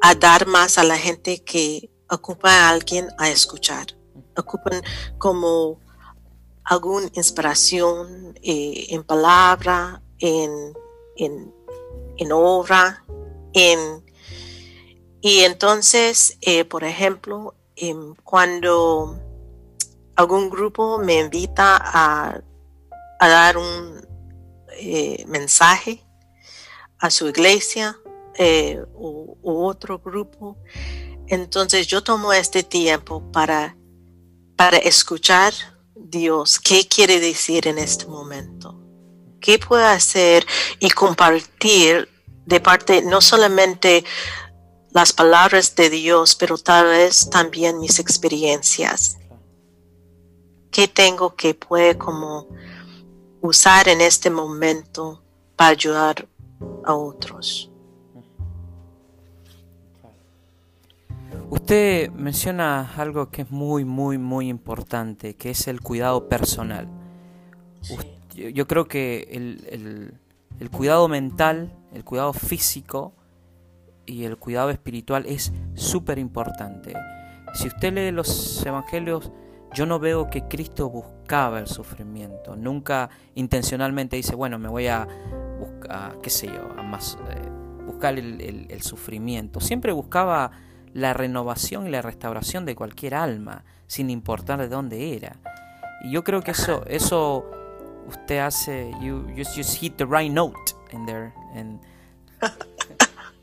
a 0.00 0.14
dar 0.14 0.46
más 0.46 0.78
a 0.78 0.84
la 0.84 0.96
gente 0.96 1.42
que 1.42 1.90
ocupa 2.10 2.50
a 2.50 2.68
alguien 2.70 3.08
a 3.18 3.30
escuchar. 3.30 3.86
Ocupan 4.36 4.82
como 5.18 5.80
alguna 6.64 7.08
inspiración 7.14 8.38
eh, 8.42 8.86
en 8.90 9.04
palabra, 9.04 10.02
en, 10.18 10.74
en, 11.16 12.32
obra, 12.32 13.04
en, 13.52 14.04
y 15.20 15.40
entonces, 15.40 16.36
eh, 16.40 16.64
por 16.64 16.84
ejemplo, 16.84 17.54
em, 17.76 18.14
cuando 18.24 19.18
algún 20.16 20.50
grupo 20.50 20.98
me 20.98 21.20
invita 21.20 21.78
a, 21.82 22.40
dar 23.20 23.56
un 23.56 24.06
eh, 24.78 25.24
mensaje 25.26 26.04
a 26.98 27.10
su 27.10 27.28
iglesia 27.28 27.98
u, 28.94 29.36
otro 29.42 29.98
grupo, 29.98 30.56
entonces 31.28 31.86
yo 31.86 32.02
tomo 32.02 32.32
este 32.32 32.62
tiempo 32.62 33.30
para, 33.32 33.76
para 34.56 34.78
escuchar 34.78 35.52
Dios, 35.94 36.60
¿qué 36.60 36.86
quiere 36.86 37.18
decir 37.20 37.66
en 37.66 37.78
este 37.78 38.06
momento? 38.06 38.80
¿Qué 39.40 39.58
puedo 39.58 39.84
hacer 39.84 40.46
y 40.78 40.90
compartir 40.90 42.08
de 42.44 42.60
parte 42.60 43.02
no 43.02 43.20
solamente 43.20 44.04
las 44.90 45.12
palabras 45.12 45.74
de 45.74 45.90
Dios, 45.90 46.36
pero 46.36 46.58
tal 46.58 46.86
vez 46.86 47.28
también 47.28 47.80
mis 47.80 47.98
experiencias? 47.98 49.18
¿Qué 50.70 50.88
tengo 50.88 51.34
que 51.34 51.54
puede 51.54 51.96
como 51.98 52.48
usar 53.40 53.88
en 53.88 54.00
este 54.00 54.30
momento 54.30 55.22
para 55.56 55.70
ayudar 55.70 56.28
a 56.84 56.94
otros? 56.94 57.70
Usted 61.48 62.10
menciona 62.10 62.92
algo 62.96 63.30
que 63.30 63.42
es 63.42 63.50
muy, 63.52 63.84
muy, 63.84 64.18
muy 64.18 64.48
importante, 64.48 65.36
que 65.36 65.50
es 65.50 65.68
el 65.68 65.80
cuidado 65.80 66.28
personal. 66.28 66.88
Yo 68.34 68.66
creo 68.66 68.88
que 68.88 69.28
el, 69.30 70.70
cuidado 70.70 71.06
mental, 71.06 71.72
el 71.92 72.04
cuidado 72.04 72.32
físico 72.32 73.14
y 74.06 74.24
el 74.24 74.38
cuidado 74.38 74.70
espiritual 74.70 75.24
es 75.26 75.52
súper 75.74 76.18
importante. 76.18 76.94
Si 77.54 77.68
usted 77.68 77.92
lee 77.92 78.10
los 78.10 78.66
evangelios, 78.66 79.30
yo 79.72 79.86
no 79.86 80.00
veo 80.00 80.28
que 80.28 80.48
Cristo 80.48 80.90
buscaba 80.90 81.60
el 81.60 81.68
sufrimiento. 81.68 82.56
Nunca 82.56 83.08
intencionalmente 83.36 84.16
dice, 84.16 84.34
bueno, 84.34 84.58
me 84.58 84.68
voy 84.68 84.88
a 84.88 85.06
buscar, 85.60 86.18
qué 86.20 86.30
sé 86.30 86.48
yo, 86.48 86.72
a 86.76 86.82
más, 86.82 87.16
eh, 87.30 87.48
buscar 87.86 88.18
el, 88.18 88.66
el 88.68 88.82
sufrimiento. 88.82 89.60
Siempre 89.60 89.92
buscaba 89.92 90.50
la 90.96 91.12
renovación 91.12 91.86
y 91.86 91.90
la 91.90 92.00
restauración 92.00 92.64
de 92.64 92.74
cualquier 92.74 93.14
alma, 93.14 93.64
sin 93.86 94.08
importar 94.08 94.58
de 94.58 94.68
dónde 94.68 95.14
era. 95.14 95.36
Y 96.02 96.10
yo 96.10 96.24
creo 96.24 96.40
que 96.40 96.52
eso, 96.52 96.86
eso 96.86 97.44
usted 98.08 98.38
hace, 98.38 98.90
you 99.02 99.26
just, 99.36 99.76
hit 99.76 99.96
the 99.96 100.06
right 100.06 100.32
note 100.32 100.58
in 100.92 101.04
there. 101.04 101.34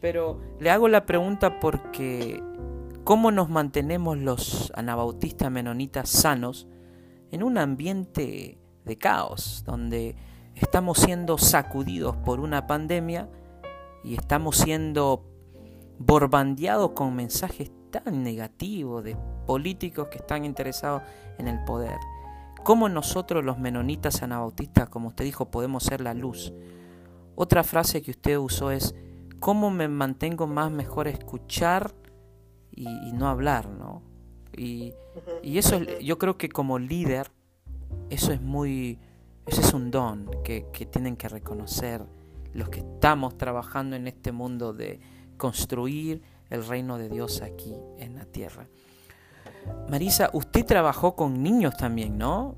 pero 0.02 0.42
le 0.60 0.72
hago 0.72 0.88
la 0.88 1.06
pregunta 1.06 1.60
porque 1.60 2.42
¿cómo 3.04 3.30
nos 3.30 3.50
mantenemos 3.50 4.18
los 4.18 4.72
anabautistas 4.76 5.52
menonitas 5.52 6.10
sanos 6.10 6.68
en 7.32 7.44
un 7.44 7.60
ambiente 7.60 8.58
de 8.84 8.98
caos, 8.98 9.62
donde 9.63 10.16
estamos 10.56 10.98
siendo 10.98 11.38
sacudidos 11.38 12.16
por 12.16 12.39
una 12.39 12.66
pandemia 12.66 13.30
y 14.04 14.16
estamos 14.16 14.58
siendo 14.58 15.33
borbandeado 16.00 16.94
con 16.94 17.16
mensajes 17.16 17.72
tan 17.91 18.24
negativos 18.24 19.04
de 19.04 19.16
políticos 19.46 20.08
que 20.10 20.18
están 20.18 20.46
interesados 20.46 21.04
en 21.38 21.48
el 21.48 21.64
poder. 21.64 21.98
¿Cómo 22.64 22.89
nosotros 22.89 23.44
los 23.44 23.60
menonitas 23.60 24.24
anabautistas, 24.24 24.89
como 24.89 25.10
usted 25.10 25.26
dijo, 25.26 25.52
podemos 25.52 25.84
ser 25.84 26.02
la 26.02 26.14
luz? 26.14 26.54
Otra 27.36 27.64
frase 27.64 28.02
que 28.02 28.12
usted 28.12 28.38
usó 28.38 28.72
es, 28.72 28.96
¿cómo 29.39 29.70
me 29.70 29.88
mantengo 29.88 30.48
más 30.48 30.72
mejor 30.72 31.08
escuchar 31.08 31.94
y, 32.72 33.12
no 33.14 33.28
hablar? 33.28 33.68
¿no? 33.68 34.02
Y, 34.56 34.94
eso 35.44 35.82
yo 36.02 36.18
creo 36.18 36.38
que 36.38 36.50
como 36.50 36.80
líder, 36.80 37.32
eso 38.10 38.32
es 38.32 38.41
muy, 38.41 39.00
eso 39.46 39.62
es 39.62 39.74
un 39.74 39.91
don 39.91 40.30
que, 40.44 40.68
que 40.72 40.86
tienen 40.86 41.18
que 41.18 41.28
reconocer 41.28 42.06
los 42.54 42.70
que 42.70 42.80
estamos 42.80 43.38
trabajando 43.38 43.96
en 43.96 44.08
este 44.08 44.32
mundo 44.32 44.74
de, 44.74 45.02
construir 45.38 46.22
el 46.50 46.66
reino 46.66 46.98
de 46.98 47.10
Dios 47.10 47.42
aquí 47.42 47.76
en 47.98 48.16
la 48.16 48.26
tierra. 48.26 48.68
Marisa, 49.90 50.30
usted 50.34 50.66
trabajó 50.66 51.16
con 51.16 51.42
niños 51.42 51.76
también, 51.78 52.18
¿no? 52.18 52.56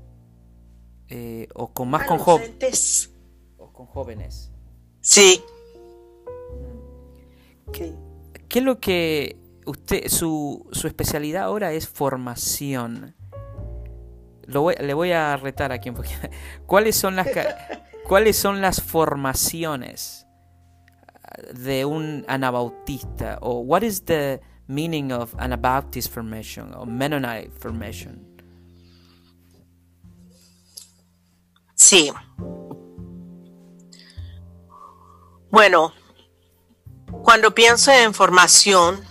Eh, 1.08 1.48
o 1.54 1.72
con 1.72 1.88
más 1.88 2.06
con 2.06 2.18
jóvenes. 2.18 3.12
O 3.56 3.72
con 3.72 3.86
jóvenes. 3.86 4.52
Sí. 5.00 5.42
¿Qué, 7.72 7.94
es 8.50 8.62
lo 8.62 8.80
que 8.80 9.38
usted, 9.66 10.08
su, 10.08 10.68
su 10.72 10.86
especialidad 10.86 11.44
ahora 11.44 11.72
es 11.72 11.88
formación? 11.88 13.14
Lo 14.46 14.70
le 14.70 14.94
voy 14.94 15.12
a 15.12 15.36
retar 15.36 15.72
aquí 15.72 15.88
un 15.88 15.96
poquito. 15.96 16.28
¿Cuáles 16.66 16.96
son 16.96 17.16
las, 17.16 17.28
¿Cuáles 18.06 18.36
son 18.36 18.60
las 18.60 18.80
formaciones 18.82 20.25
de 21.54 21.84
un 21.84 22.24
anabautista 22.28 23.38
o 23.42 23.60
what 23.60 23.82
is 23.82 24.04
the 24.04 24.40
meaning 24.68 25.12
of 25.12 25.34
Anabaptist 25.38 26.12
formation 26.12 26.74
or 26.74 26.86
Mennonite 26.86 27.50
formation? 27.58 28.36
Sí. 31.74 32.10
Bueno, 35.50 35.92
cuando 37.22 37.54
pienso 37.54 37.92
en 37.92 38.12
formación, 38.12 39.04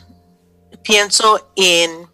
pienso 0.84 1.52
en, 1.56 2.10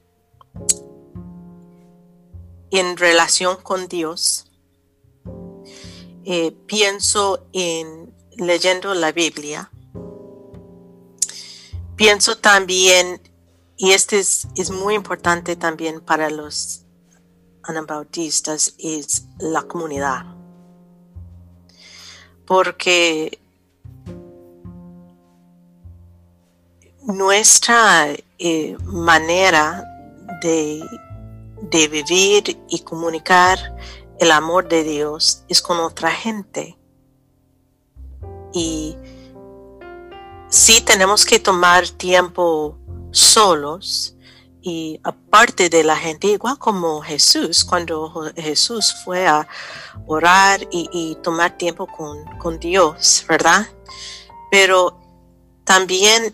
en 2.69 2.97
relación 2.97 3.57
con 3.63 3.87
Dios. 3.87 4.45
Eh, 6.23 6.51
pienso 6.67 7.47
en 7.53 8.13
leyendo 8.37 8.93
la 8.93 9.11
Biblia. 9.11 9.70
Pienso 12.01 12.35
también, 12.35 13.21
y 13.77 13.91
este 13.91 14.17
es, 14.17 14.47
es 14.55 14.71
muy 14.71 14.95
importante 14.95 15.55
también 15.55 16.01
para 16.01 16.31
los 16.31 16.83
anabautistas, 17.61 18.73
es 18.79 19.27
la 19.37 19.61
comunidad. 19.61 20.25
Porque 22.47 23.39
nuestra 27.03 28.07
eh, 28.39 28.77
manera 28.83 29.83
de, 30.41 30.83
de 31.61 31.87
vivir 31.87 32.63
y 32.67 32.79
comunicar 32.79 33.77
el 34.19 34.31
amor 34.31 34.67
de 34.67 34.83
Dios 34.83 35.43
es 35.49 35.61
con 35.61 35.77
otra 35.77 36.09
gente. 36.09 36.79
Y 38.53 38.97
sí 40.51 40.81
tenemos 40.81 41.25
que 41.25 41.39
tomar 41.39 41.87
tiempo 41.89 42.77
solos 43.11 44.15
y 44.61 44.99
aparte 45.03 45.69
de 45.69 45.83
la 45.83 45.95
gente, 45.95 46.27
igual 46.27 46.59
como 46.59 47.01
Jesús, 47.01 47.63
cuando 47.63 48.31
Jesús 48.35 48.93
fue 49.03 49.25
a 49.25 49.47
orar 50.05 50.67
y, 50.69 51.17
tomar 51.23 51.57
tiempo 51.57 51.87
con, 51.87 52.23
con, 52.37 52.59
Dios, 52.59 53.25
¿verdad? 53.27 53.67
Pero 54.51 54.99
también 55.63 56.33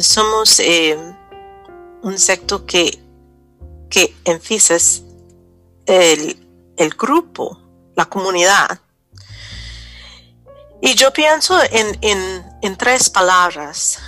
somos 0.00 0.60
eh, 0.60 0.96
un 2.02 2.18
secto 2.18 2.64
que, 2.64 3.02
que 3.90 4.14
enfatizas 4.24 5.02
el, 5.84 6.38
el 6.76 6.90
grupo, 6.90 7.58
la 7.96 8.06
comunidad. 8.06 8.80
Y 10.80 10.94
yo 10.94 11.12
pienso 11.12 11.58
en, 11.70 11.98
en, 12.02 12.44
en 12.62 12.76
tres 12.76 13.10
palabras 13.10 13.98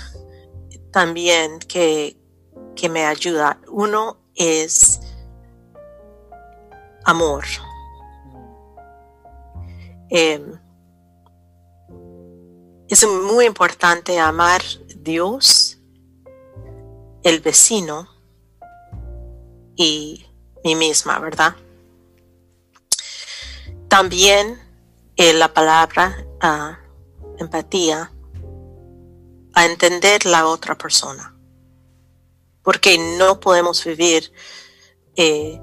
también 0.92 1.58
que, 1.58 2.16
que, 2.76 2.88
me 2.88 3.04
ayuda. 3.04 3.58
Uno 3.68 4.18
es 4.34 5.00
amor. 7.04 7.44
Em, 10.10 10.58
es 12.88 13.06
muy 13.06 13.46
importante 13.46 14.18
amar 14.18 14.62
Dios, 14.96 15.78
el 17.22 17.40
vecino 17.40 18.08
y 19.76 20.26
mí 20.64 20.74
misma, 20.74 21.18
¿verdad? 21.18 21.54
También 23.88 24.58
eh, 25.16 25.32
la 25.32 25.52
palabra 25.52 26.26
ah, 26.40 26.78
empatía, 27.38 28.12
a 29.54 29.66
entender 29.66 30.26
la 30.26 30.46
otra 30.46 30.76
persona, 30.76 31.36
porque 32.62 32.98
no 33.18 33.40
podemos 33.40 33.84
vivir 33.84 34.32
eh, 35.16 35.60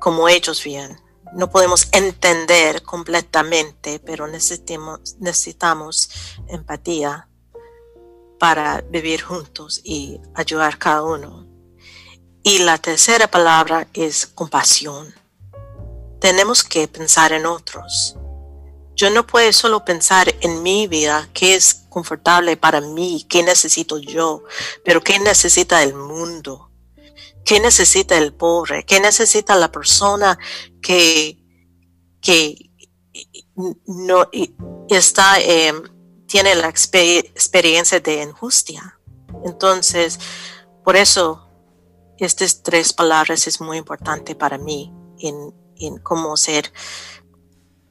como 0.00 0.28
ellos 0.28 0.62
viven. 0.62 1.00
No 1.34 1.50
podemos 1.50 1.88
entender 1.92 2.82
completamente, 2.82 4.00
pero 4.00 4.26
necesitamos, 4.26 5.16
necesitamos 5.20 6.10
empatía 6.48 7.28
para 8.38 8.80
vivir 8.80 9.22
juntos 9.22 9.80
y 9.84 10.20
ayudar 10.34 10.78
cada 10.78 11.02
uno. 11.02 11.46
Y 12.42 12.60
la 12.60 12.78
tercera 12.78 13.28
palabra 13.28 13.88
es 13.92 14.26
compasión 14.26 15.14
tenemos 16.18 16.64
que 16.64 16.88
pensar 16.88 17.32
en 17.32 17.46
otros. 17.46 18.16
Yo 18.98 19.10
no 19.10 19.24
puedo 19.24 19.52
solo 19.52 19.84
pensar 19.84 20.34
en 20.40 20.60
mi 20.64 20.88
vida, 20.88 21.28
qué 21.32 21.54
es 21.54 21.86
confortable 21.88 22.56
para 22.56 22.80
mí, 22.80 23.24
qué 23.28 23.44
necesito 23.44 23.98
yo, 23.98 24.42
pero 24.84 25.00
qué 25.00 25.20
necesita 25.20 25.84
el 25.84 25.94
mundo, 25.94 26.72
qué 27.44 27.60
necesita 27.60 28.18
el 28.18 28.34
pobre, 28.34 28.84
qué 28.84 28.98
necesita 28.98 29.54
la 29.54 29.70
persona 29.70 30.36
que, 30.82 31.38
que 32.20 32.72
no 33.86 34.28
está, 34.88 35.38
em, 35.42 35.80
tiene 36.26 36.56
la 36.56 36.68
experiencia 36.68 38.00
de 38.00 38.22
injusticia. 38.24 38.98
Entonces, 39.44 40.18
por 40.82 40.96
eso, 40.96 41.48
estas 42.18 42.64
tres 42.64 42.92
palabras 42.92 43.46
es 43.46 43.60
muy 43.60 43.76
importante 43.76 44.34
para 44.34 44.58
mí 44.58 44.92
en, 45.20 45.54
en 45.76 45.98
cómo 45.98 46.36
ser 46.36 46.72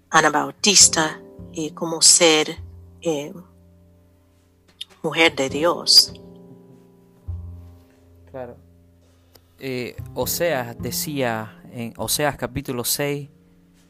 anabautista 0.10 1.22
y 1.54 1.72
cómo 1.72 2.02
ser 2.02 2.58
eh, 3.02 3.34
mujer 5.04 5.36
de 5.36 5.50
Dios. 5.50 6.14
Claro. 8.32 8.58
Eh, 9.60 9.96
Oseas 10.14 10.78
decía 10.80 11.62
en 11.72 11.94
Oseas 11.98 12.38
capítulo 12.38 12.84
6, 12.84 13.30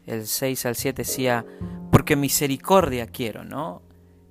el 0.05 0.26
6 0.26 0.65
al 0.65 0.76
7 0.76 1.01
decía, 1.01 1.45
porque 1.91 2.15
misericordia 2.15 3.07
quiero, 3.07 3.43
¿no? 3.43 3.82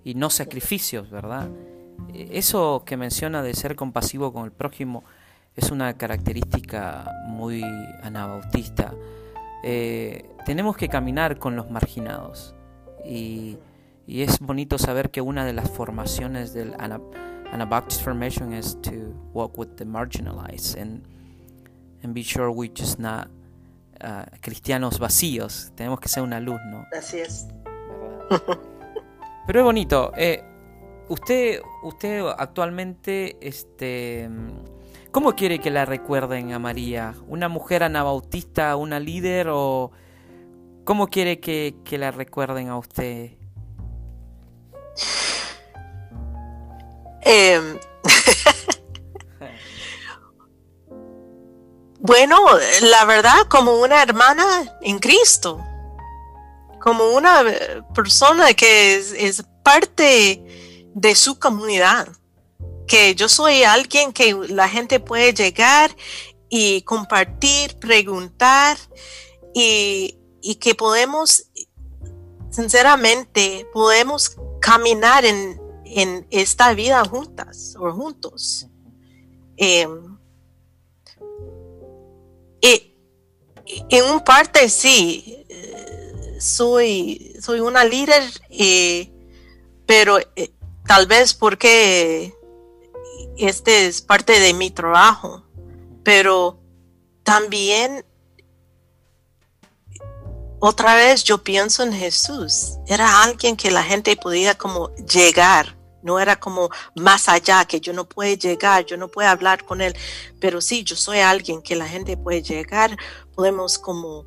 Y 0.05 0.15
no 0.15 0.31
sacrificios, 0.31 1.11
¿verdad? 1.11 1.49
Eh, 2.15 2.29
eso 2.33 2.85
que 2.87 2.97
menciona 2.97 3.43
de 3.43 3.55
ser 3.55 3.77
compasivo 3.77 4.33
con 4.33 4.45
el 4.45 4.53
prójimo 4.53 5.05
es 5.55 5.71
una 5.71 5.97
característica 5.97 7.11
muy 7.27 7.63
anabautista. 8.03 8.95
Eh, 9.69 10.23
tenemos 10.45 10.77
que 10.77 10.89
caminar 10.89 11.41
con 11.41 11.57
los 11.57 11.69
marginados. 11.73 12.55
Y, 13.05 13.59
es 14.07 14.39
bonito 14.39 14.79
saber 14.79 15.11
que 15.11 15.21
una 15.21 15.45
de 15.45 15.53
las 15.53 15.69
formaciones 15.69 16.55
del 16.55 16.77
Anabaptist 17.51 18.01
Formation 18.01 18.53
es 18.53 18.81
to 18.81 18.93
walk 19.33 19.59
with 19.59 19.71
the 19.75 19.85
marginalized 19.85 20.81
and, 20.81 21.03
and 22.05 22.15
be 22.15 22.23
sure 22.23 22.49
we 22.49 22.69
just 22.69 23.01
not 23.01 23.29
uh, 24.05 24.23
cristianos 24.41 25.01
vacíos. 25.01 25.73
Tenemos 25.75 25.99
que 25.99 26.09
ser 26.09 26.23
una 26.23 26.39
luz, 26.39 26.61
¿no? 26.71 26.87
Así 26.97 27.19
es. 27.19 27.49
Pero 29.49 29.59
es 29.59 29.65
bonito. 29.65 30.13
Eh, 30.17 30.45
usted, 31.09 31.61
usted 31.83 32.25
actualmente, 32.39 33.37
este 33.41 34.31
¿Cómo 35.17 35.35
quiere 35.35 35.61
que 35.61 35.71
la 35.71 35.87
recuerden 35.87 36.53
a 36.53 36.59
María? 36.59 37.15
¿Una 37.27 37.49
mujer 37.49 37.83
anabautista, 37.83 38.77
una 38.77 39.01
líder 39.01 39.49
o 39.51 39.91
cómo 40.85 41.07
quiere 41.07 41.41
que, 41.41 41.75
la 41.93 42.11
recuerden 42.11 42.69
a 42.69 42.77
usted? 42.77 43.31
Em, 47.23 47.79
bueno, 51.99 52.37
la 52.83 53.07
verdad, 53.07 53.39
como 53.49 53.81
una 53.81 54.03
hermana 54.03 54.45
en 54.83 54.99
Cristo, 54.99 55.65
como 56.79 57.17
una 57.17 57.43
persona 57.95 58.53
que 58.53 58.97
es 58.97 59.43
parte 59.63 60.45
de 60.95 61.15
su 61.15 61.39
comunidad 61.39 62.07
que 62.87 63.15
yo 63.15 63.29
soy 63.29 63.63
alguien 63.65 64.13
que 64.13 64.35
la 64.49 64.69
gente 64.69 65.01
puede 65.01 65.33
llegar 65.33 65.95
y 66.49 66.83
compartir, 66.83 67.79
preguntar 67.79 68.77
y, 69.55 70.19
que 70.61 70.75
podemos, 70.75 71.47
sinceramente, 72.51 73.67
podemos 73.73 74.37
caminar 74.61 75.25
en, 75.25 75.65
esta 76.31 76.75
vida 76.75 77.05
juntas 77.05 77.75
o 77.79 77.91
juntos. 77.93 78.67
Em, 79.57 80.19
y, 82.61 82.95
en 83.89 84.05
un 84.13 84.21
parte 84.21 84.69
sí, 84.69 85.47
soy, 86.39 87.35
soy 87.41 87.61
una 87.61 87.85
líder, 87.85 88.23
eh, 88.51 89.11
pero 89.87 90.19
eh, 90.19 90.53
tal 90.87 91.07
vez 91.07 91.35
porque 91.35 92.36
este 93.39 93.87
es 93.87 94.03
parte 94.03 94.39
de 94.41 94.55
mi 94.55 94.71
trabajo, 94.71 95.45
pero 96.03 96.61
también 97.23 98.05
otra 100.61 100.95
vez 100.95 101.23
yo 101.25 101.43
pienso 101.43 101.83
en 101.83 101.93
Jesús. 101.93 102.79
Era 102.87 103.23
alguien 103.23 103.57
que 103.57 103.71
la 103.71 103.83
gente 103.83 104.17
podía 104.17 104.57
como 104.57 104.95
llegar, 104.97 105.77
No 106.03 106.21
era 106.21 106.37
como 106.39 106.71
más 106.95 107.29
allá, 107.29 107.65
que 107.65 107.81
yo 107.81 107.93
no 107.93 108.09
puedo 108.09 108.33
llegar, 108.37 108.87
yo 108.87 108.97
no 108.97 109.09
puedo 109.09 109.29
hablar 109.29 109.65
con 109.65 109.81
él, 109.81 109.93
pero 110.41 110.61
sí, 110.61 110.85
yo 110.85 110.95
soy 110.95 111.19
alguien 111.19 111.61
que 111.61 111.75
la 111.75 111.89
gente 111.89 112.17
puede 112.17 112.43
llegar, 112.43 112.97
podemos 113.35 113.77
como 113.77 114.25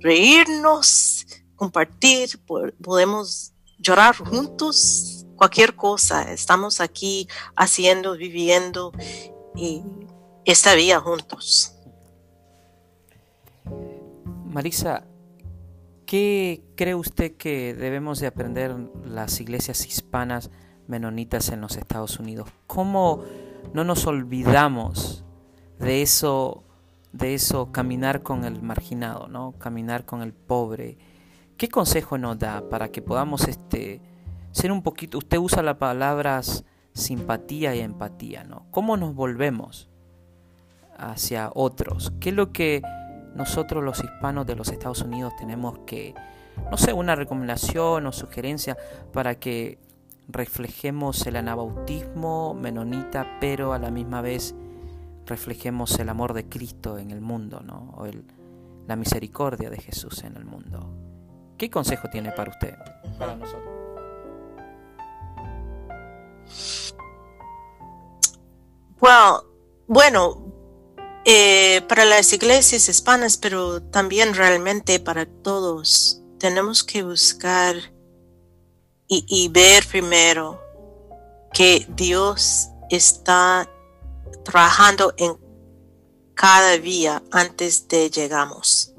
reírnos, 0.00 1.26
compartir, 1.56 2.38
podemos 2.82 3.54
llorar 3.78 4.14
juntos, 4.16 5.23
cualquier 5.36 5.74
cosa. 5.74 6.32
Estamos 6.32 6.80
aquí 6.80 7.28
haciendo, 7.56 8.16
viviendo 8.16 8.92
y 9.54 9.82
esta 10.44 10.74
vida 10.74 11.00
juntos. 11.00 11.74
Marisa, 14.46 15.04
¿qué 16.06 16.62
cree 16.76 16.94
usted 16.94 17.36
que 17.36 17.74
debemos 17.74 18.20
de 18.20 18.28
aprender 18.28 18.76
las 19.04 19.40
iglesias 19.40 19.86
hispanas 19.86 20.50
menonitas 20.86 21.48
en 21.48 21.60
los 21.60 21.76
Estados 21.76 22.18
Unidos? 22.18 22.48
¿Cómo 22.66 23.24
no 23.72 23.84
nos 23.84 24.06
olvidamos 24.06 25.24
de 25.78 26.02
eso, 26.02 26.62
de 27.12 27.34
eso, 27.34 27.72
caminar 27.72 28.22
con 28.22 28.44
el 28.44 28.62
marginado, 28.62 29.28
¿no? 29.28 29.54
Caminar 29.58 30.04
con 30.04 30.22
el 30.22 30.32
pobre. 30.32 30.98
¿Qué 31.56 31.68
consejo 31.68 32.18
nos 32.18 32.38
da 32.38 32.68
para 32.68 32.90
que 32.90 33.02
podamos 33.02 33.48
este, 33.48 34.00
ser 34.54 34.70
un 34.70 34.82
poquito, 34.82 35.18
usted 35.18 35.38
usa 35.38 35.62
las 35.62 35.76
palabras 35.76 36.64
simpatía 36.92 37.74
y 37.74 37.80
empatía, 37.80 38.44
¿no? 38.44 38.66
¿Cómo 38.70 38.96
nos 38.96 39.14
volvemos 39.14 39.90
hacia 40.96 41.50
otros? 41.52 42.12
¿Qué 42.20 42.28
es 42.28 42.36
lo 42.36 42.52
que 42.52 42.80
nosotros 43.34 43.82
los 43.82 44.02
hispanos 44.02 44.46
de 44.46 44.54
los 44.54 44.68
Estados 44.68 45.02
Unidos 45.02 45.32
tenemos 45.36 45.80
que, 45.86 46.14
no 46.70 46.76
sé, 46.76 46.92
una 46.92 47.16
recomendación 47.16 48.06
o 48.06 48.12
sugerencia 48.12 48.76
para 49.12 49.34
que 49.34 49.80
reflejemos 50.28 51.26
el 51.26 51.34
anabautismo 51.34 52.54
menonita, 52.54 53.26
pero 53.40 53.72
a 53.72 53.80
la 53.80 53.90
misma 53.90 54.20
vez 54.20 54.54
reflejemos 55.26 55.98
el 55.98 56.08
amor 56.08 56.32
de 56.32 56.48
Cristo 56.48 56.96
en 56.98 57.10
el 57.10 57.20
mundo, 57.20 57.60
¿no? 57.60 57.92
O 57.96 58.06
la 58.86 58.94
misericordia 58.94 59.68
de 59.68 59.78
Jesús 59.78 60.22
en 60.22 60.36
el 60.36 60.44
mundo. 60.44 60.94
¿Qué 61.58 61.70
consejo 61.70 62.08
tiene 62.08 62.30
para 62.30 62.52
usted, 62.52 62.76
para 63.18 63.34
nosotros? 63.34 63.63
Bueno, 69.86 70.44
eh, 71.24 71.82
para 71.88 72.04
las 72.04 72.32
iglesias 72.32 72.88
hispanas, 72.88 73.36
pero 73.36 73.82
también 73.82 74.34
realmente 74.34 74.98
para 75.00 75.26
todos, 75.26 76.20
tenemos 76.38 76.82
que 76.84 77.02
buscar 77.02 77.76
y, 79.06 79.48
ver 79.48 79.86
primero 79.86 80.60
que 81.52 81.86
Dios 81.90 82.68
está 82.90 83.70
trabajando 84.44 85.14
en 85.16 85.36
cada 86.34 86.76
día 86.78 87.22
antes 87.30 87.86
de 87.86 88.10
llegamos. 88.10 88.92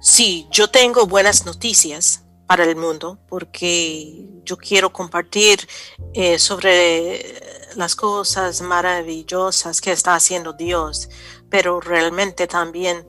Sí, 0.00 0.46
yo 0.50 0.68
tengo 0.70 1.06
buenas 1.06 1.46
noticias 1.46 2.25
para 2.46 2.64
el 2.64 2.76
mundo 2.76 3.18
porque 3.28 4.26
yo 4.44 4.56
quiero 4.56 4.92
compartir 4.92 5.66
eh, 6.14 6.38
sobre 6.38 7.42
las 7.74 7.94
cosas 7.96 8.60
maravillosas 8.60 9.80
que 9.80 9.92
está 9.92 10.14
haciendo 10.14 10.52
Dios, 10.52 11.08
pero 11.50 11.80
realmente 11.80 12.46
también 12.46 13.06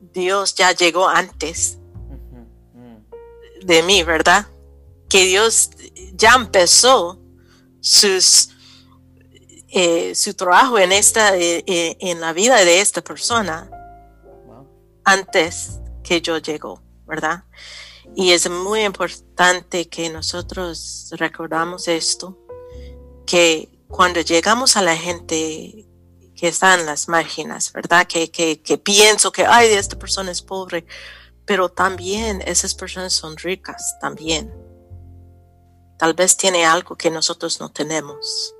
Dios 0.00 0.54
ya 0.54 0.72
llegó 0.72 1.08
antes 1.08 1.78
de 3.64 3.82
mí, 3.82 4.02
¿verdad? 4.02 4.46
Que 5.08 5.24
Dios 5.24 5.70
ya 6.14 6.34
empezó 6.34 7.20
sus, 7.80 8.50
eh, 9.68 10.14
su 10.14 10.34
trabajo 10.34 10.78
en, 10.78 10.92
esta, 10.92 11.36
eh, 11.36 11.62
en 11.66 12.20
la 12.20 12.32
vida 12.32 12.56
de 12.64 12.80
esta 12.80 13.02
persona 13.02 13.70
antes 15.04 15.80
que 16.02 16.20
yo 16.20 16.38
llegó, 16.38 16.82
¿verdad? 17.06 17.44
Y 18.14 18.32
es 18.32 18.48
muy 18.50 18.84
importante 18.84 19.88
que 19.88 20.10
nosotros 20.10 21.10
recordamos 21.12 21.88
esto, 21.88 22.38
que 23.26 23.68
cuando 23.88 24.20
llegamos 24.20 24.76
a 24.76 24.82
la 24.82 24.96
gente 24.96 25.88
que 26.36 26.48
está 26.48 26.74
en 26.74 26.86
las 26.86 27.08
márgenes, 27.08 27.72
¿verdad? 27.72 28.06
Que, 28.06 28.30
que, 28.30 28.60
que 28.60 28.76
pienso 28.76 29.32
que, 29.32 29.46
ay, 29.46 29.68
esta 29.72 29.98
persona 29.98 30.30
es 30.30 30.42
pobre, 30.42 30.86
pero 31.46 31.68
también 31.68 32.42
esas 32.44 32.74
personas 32.74 33.12
son 33.12 33.36
ricas 33.36 33.96
también. 34.00 34.52
Tal 35.98 36.14
vez 36.14 36.36
tiene 36.36 36.66
algo 36.66 36.96
que 36.96 37.10
nosotros 37.10 37.60
no 37.60 37.70
tenemos. 37.70 38.54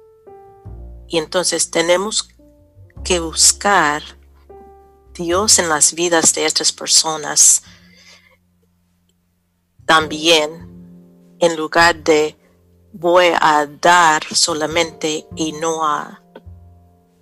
Y 1.08 1.18
entonces 1.18 1.70
tenemos 1.70 2.28
que 3.04 3.18
buscar 3.20 4.02
Dios 5.12 5.58
en 5.58 5.68
las 5.68 5.92
vidas 5.92 6.34
de 6.34 6.46
estas 6.46 6.72
personas 6.72 7.62
también 9.86 10.72
en 11.38 11.56
lugar 11.56 12.02
de 12.02 12.36
voy 12.92 13.26
a 13.40 13.66
dar 13.66 14.22
solamente 14.24 15.26
y 15.34 15.52
no 15.52 15.84
a, 15.84 16.22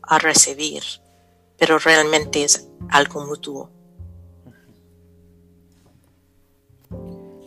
a 0.02 0.18
recibir, 0.18 0.82
pero 1.56 1.78
realmente 1.78 2.44
es 2.44 2.68
algo 2.90 3.24
mutuo. 3.26 3.70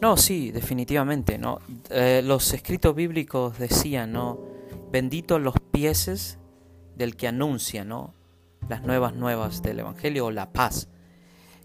No, 0.01 0.17
sí, 0.17 0.51
definitivamente, 0.51 1.37
¿no? 1.37 1.59
Eh, 1.89 2.21
los 2.23 2.53
escritos 2.53 2.93
bíblicos 2.93 3.57
decían, 3.57 4.11
¿no? 4.11 4.37
Benditos 4.91 5.39
los 5.39 5.55
pies 5.71 6.37
del 6.95 7.15
que 7.15 7.27
anuncia, 7.27 7.85
¿no? 7.85 8.13
Las 8.67 8.83
nuevas 8.83 9.13
nuevas 9.13 9.61
del 9.61 9.79
Evangelio 9.79 10.25
o 10.25 10.31
la 10.31 10.51
paz. 10.51 10.89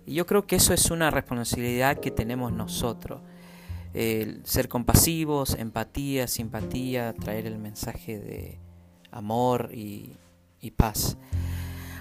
Y 0.07 0.15
yo 0.15 0.27
creo 0.27 0.47
que 0.47 0.57
eso 0.57 0.73
es 0.73 0.91
una 0.91 1.11
responsabilidad 1.11 1.99
que 1.99 2.11
tenemos 2.11 2.53
nosotros 2.53 3.23
ser 3.93 4.69
compasivos, 4.69 5.55
empatía, 5.55 6.27
simpatía, 6.27 7.13
traer 7.15 7.47
el 7.47 7.59
mensaje 7.59 8.19
de 8.19 8.59
amor 9.11 9.71
y, 9.73 10.17
paz. 10.77 11.17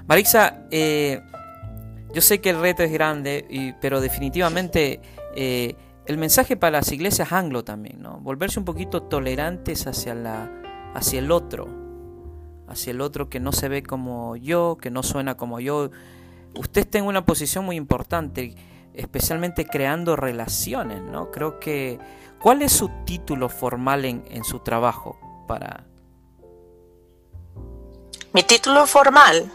Marisa, 0.07 0.67
eh, 0.71 1.21
yo 2.13 2.21
sé 2.21 2.39
que 2.41 2.49
el 2.49 2.59
reto 2.59 2.83
es 2.83 2.91
grande, 2.91 3.75
pero 3.81 4.01
definitivamente 4.01 5.01
eh, 5.35 5.75
el 6.05 6.17
mensaje 6.17 6.55
para 6.55 6.77
las 6.77 6.91
iglesias 6.91 7.31
anglo 7.31 7.63
también, 7.63 8.01
¿no? 8.01 8.19
Volverse 8.19 8.59
un 8.59 8.65
poquito 8.65 9.03
tolerantes 9.03 9.87
hacia, 9.87 10.15
la, 10.15 10.49
hacia 10.93 11.19
el 11.19 11.31
otro, 11.31 11.67
hacia 12.67 12.91
el 12.91 13.01
otro 13.01 13.29
que 13.29 13.39
no 13.39 13.51
se 13.51 13.67
ve 13.67 13.83
como 13.83 14.35
yo, 14.35 14.77
que 14.81 14.89
no 14.89 15.03
suena 15.03 15.35
como 15.35 15.59
yo. 15.59 15.91
Usted 16.55 16.81
está 16.81 16.97
en 16.97 17.05
una 17.05 17.25
posición 17.25 17.65
muy 17.65 17.75
importante 17.75 18.55
especialmente 18.97 19.65
creando 19.65 20.15
relaciones, 20.15 21.01
¿no? 21.01 21.31
Creo 21.31 21.59
que... 21.59 21.99
¿Cuál 22.41 22.61
es 22.61 22.71
su 22.71 22.89
título 23.05 23.49
formal 23.49 24.05
en, 24.05 24.23
en 24.29 24.43
su 24.43 24.59
trabajo 24.59 25.17
para... 25.47 25.85
Mi 28.33 28.43
título 28.43 28.85
formal 28.85 29.51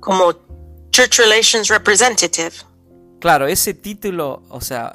como 0.00 0.32
Church 0.90 1.18
Relations 1.18 1.68
Representative. 1.68 2.52
Claro, 3.20 3.46
ese 3.46 3.74
título, 3.74 4.42
o 4.48 4.60
sea, 4.60 4.92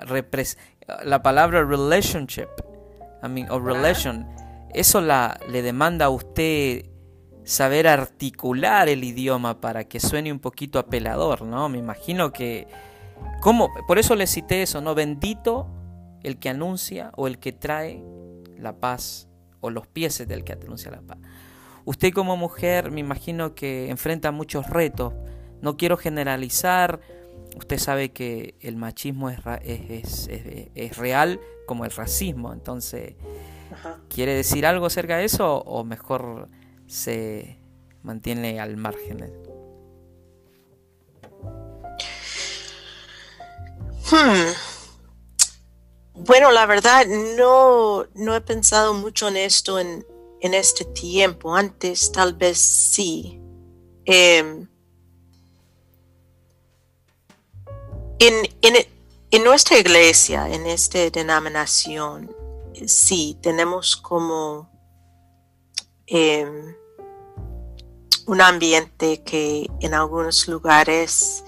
la 1.04 1.24
palabra 1.24 1.64
relationship, 1.64 2.50
I 3.24 3.30
mean, 3.30 3.50
o 3.50 3.60
relation, 3.60 4.28
eso 4.74 5.00
la, 5.00 5.40
le 5.48 5.62
demanda 5.62 6.06
a 6.06 6.10
usted 6.10 6.86
saber 7.44 7.88
articular 7.88 8.90
el 8.90 9.04
idioma 9.04 9.62
para 9.62 9.86
que 9.86 10.00
suene 10.00 10.32
un 10.32 10.40
poquito 10.40 10.80
apelador, 10.80 11.44
¿no? 11.44 11.70
Me 11.70 11.78
imagino 11.78 12.32
que 12.32 12.68
¿Cómo? 13.42 13.70
Por 13.88 14.00
eso 14.00 14.16
le 14.16 14.28
cité 14.28 14.62
eso, 14.62 14.82
¿no? 14.82 14.96
Bendito 14.96 15.68
el 16.24 16.40
que 16.40 16.50
anuncia 16.50 17.12
o 17.16 17.28
el 17.28 17.38
que 17.38 17.54
trae 17.54 18.04
la 18.58 18.80
paz 18.80 19.28
o 19.60 19.70
los 19.70 19.88
pies 19.88 20.28
del 20.28 20.44
que 20.44 20.54
anuncia 20.54 20.92
la 20.92 21.02
paz. 21.02 21.18
Usted 21.86 22.12
como 22.14 22.36
mujer 22.36 22.90
me 22.90 23.00
imagino 23.00 23.54
que 23.54 23.90
enfrenta 23.90 24.32
muchos 24.32 24.68
retos. 24.68 25.14
No 25.62 25.78
quiero 25.78 25.98
generalizar. 25.98 27.00
Usted 27.56 27.78
sabe 27.78 28.10
que 28.10 28.56
el 28.60 28.76
machismo 28.76 29.30
es, 29.30 29.40
es, 29.62 30.28
es, 30.28 30.98
real 30.98 31.40
como 31.68 31.86
el 31.86 31.92
racismo. 31.92 32.52
Entonces, 32.54 33.14
¿quiere 34.10 34.34
decir 34.34 34.66
algo 34.66 34.88
acerca 34.88 35.18
de 35.18 35.26
eso 35.26 35.62
o 35.62 35.84
mejor 35.84 36.50
se 36.88 37.60
mantiene 38.02 38.60
al 38.60 38.78
margen? 38.78 39.45
Hmm. 44.12 44.54
Bueno, 46.14 46.52
la 46.52 46.68
verdad, 46.68 47.08
no, 47.08 48.06
no 48.14 48.36
he 48.36 48.42
pensado 48.42 48.94
mucho 48.94 49.28
en 49.28 49.38
esto 49.38 49.80
en, 49.80 50.06
este 50.42 50.86
tiempo. 50.86 51.56
Antes 51.56 52.12
tal 52.12 52.34
vez 52.34 52.60
sí. 52.60 53.42
Em, 54.06 54.68
en, 58.20 59.44
nuestra 59.44 59.78
iglesia, 59.80 60.48
en 60.50 60.68
esta 60.68 61.10
denominación, 61.10 62.34
sí, 62.86 63.38
tenemos 63.42 63.98
como 63.98 64.70
em, 66.06 66.76
un 68.28 68.42
ambiente 68.42 69.24
que 69.24 69.68
en 69.82 69.94
algunos 69.96 70.48
lugares 70.48 71.44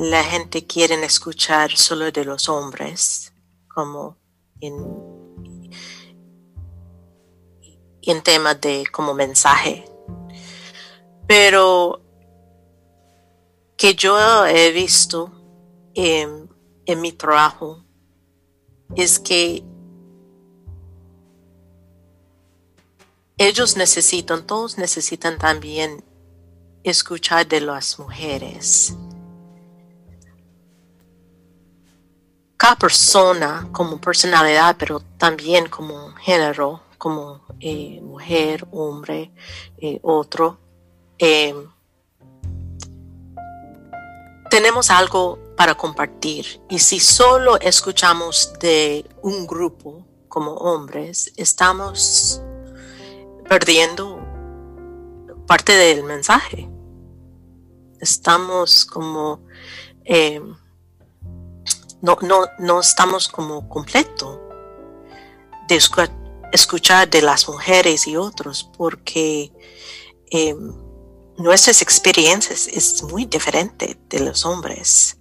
la 0.00 0.24
gente 0.24 0.66
quiere 0.66 0.94
escuchar 1.04 1.76
solo 1.76 2.10
de 2.10 2.24
los 2.24 2.48
hombres, 2.48 3.34
como 3.68 4.16
en, 4.58 4.72
en 8.00 8.22
temas 8.22 8.58
de 8.62 8.86
como 8.90 9.12
mensaje. 9.12 9.84
Pero 11.28 12.00
que 13.76 13.94
yo 13.94 14.46
he 14.46 14.72
visto 14.72 15.30
en, 15.92 16.48
en 16.86 17.00
mi 17.02 17.12
trabajo 17.12 17.84
es 18.96 19.18
que 19.18 19.62
ellos 23.36 23.76
necesitan, 23.76 24.46
todos 24.46 24.78
necesitan 24.78 25.36
también 25.36 26.02
escuchar 26.84 27.46
de 27.46 27.60
las 27.60 27.98
mujeres. 27.98 28.96
Cada 32.60 32.76
persona 32.76 33.70
como 33.72 33.98
personalidad, 33.98 34.76
pero 34.78 35.00
también 35.16 35.66
como 35.70 36.12
género, 36.16 36.82
como 36.98 37.40
eh, 37.58 38.02
mujer, 38.02 38.68
hombre, 38.70 39.32
eh, 39.78 39.98
otro, 40.02 40.58
eh, 41.18 41.54
tenemos 44.50 44.90
algo 44.90 45.38
para 45.56 45.74
compartir. 45.74 46.60
Y 46.68 46.80
si 46.80 47.00
solo 47.00 47.58
escuchamos 47.58 48.52
de 48.60 49.08
un 49.22 49.46
grupo 49.46 50.04
como 50.28 50.52
hombres, 50.52 51.32
estamos 51.38 52.42
perdiendo 53.48 54.20
parte 55.46 55.72
del 55.72 56.04
mensaje. 56.04 56.68
Estamos 58.00 58.84
como, 58.84 59.46
no, 62.02 62.16
no, 62.22 62.46
no 62.58 62.80
estamos 62.80 63.28
como 63.28 63.68
completo 63.68 64.40
de 65.68 65.80
escuchar 66.52 67.08
de 67.08 67.22
las 67.22 67.48
mujeres 67.48 68.06
y 68.06 68.16
otros 68.16 68.68
porque 68.76 69.52
eh, 70.30 70.56
nuestras 71.36 71.82
experiencias 71.82 72.66
es 72.68 73.02
muy 73.02 73.24
diferente 73.26 73.98
de 74.08 74.20
los 74.20 74.44
hombres. 74.44 75.18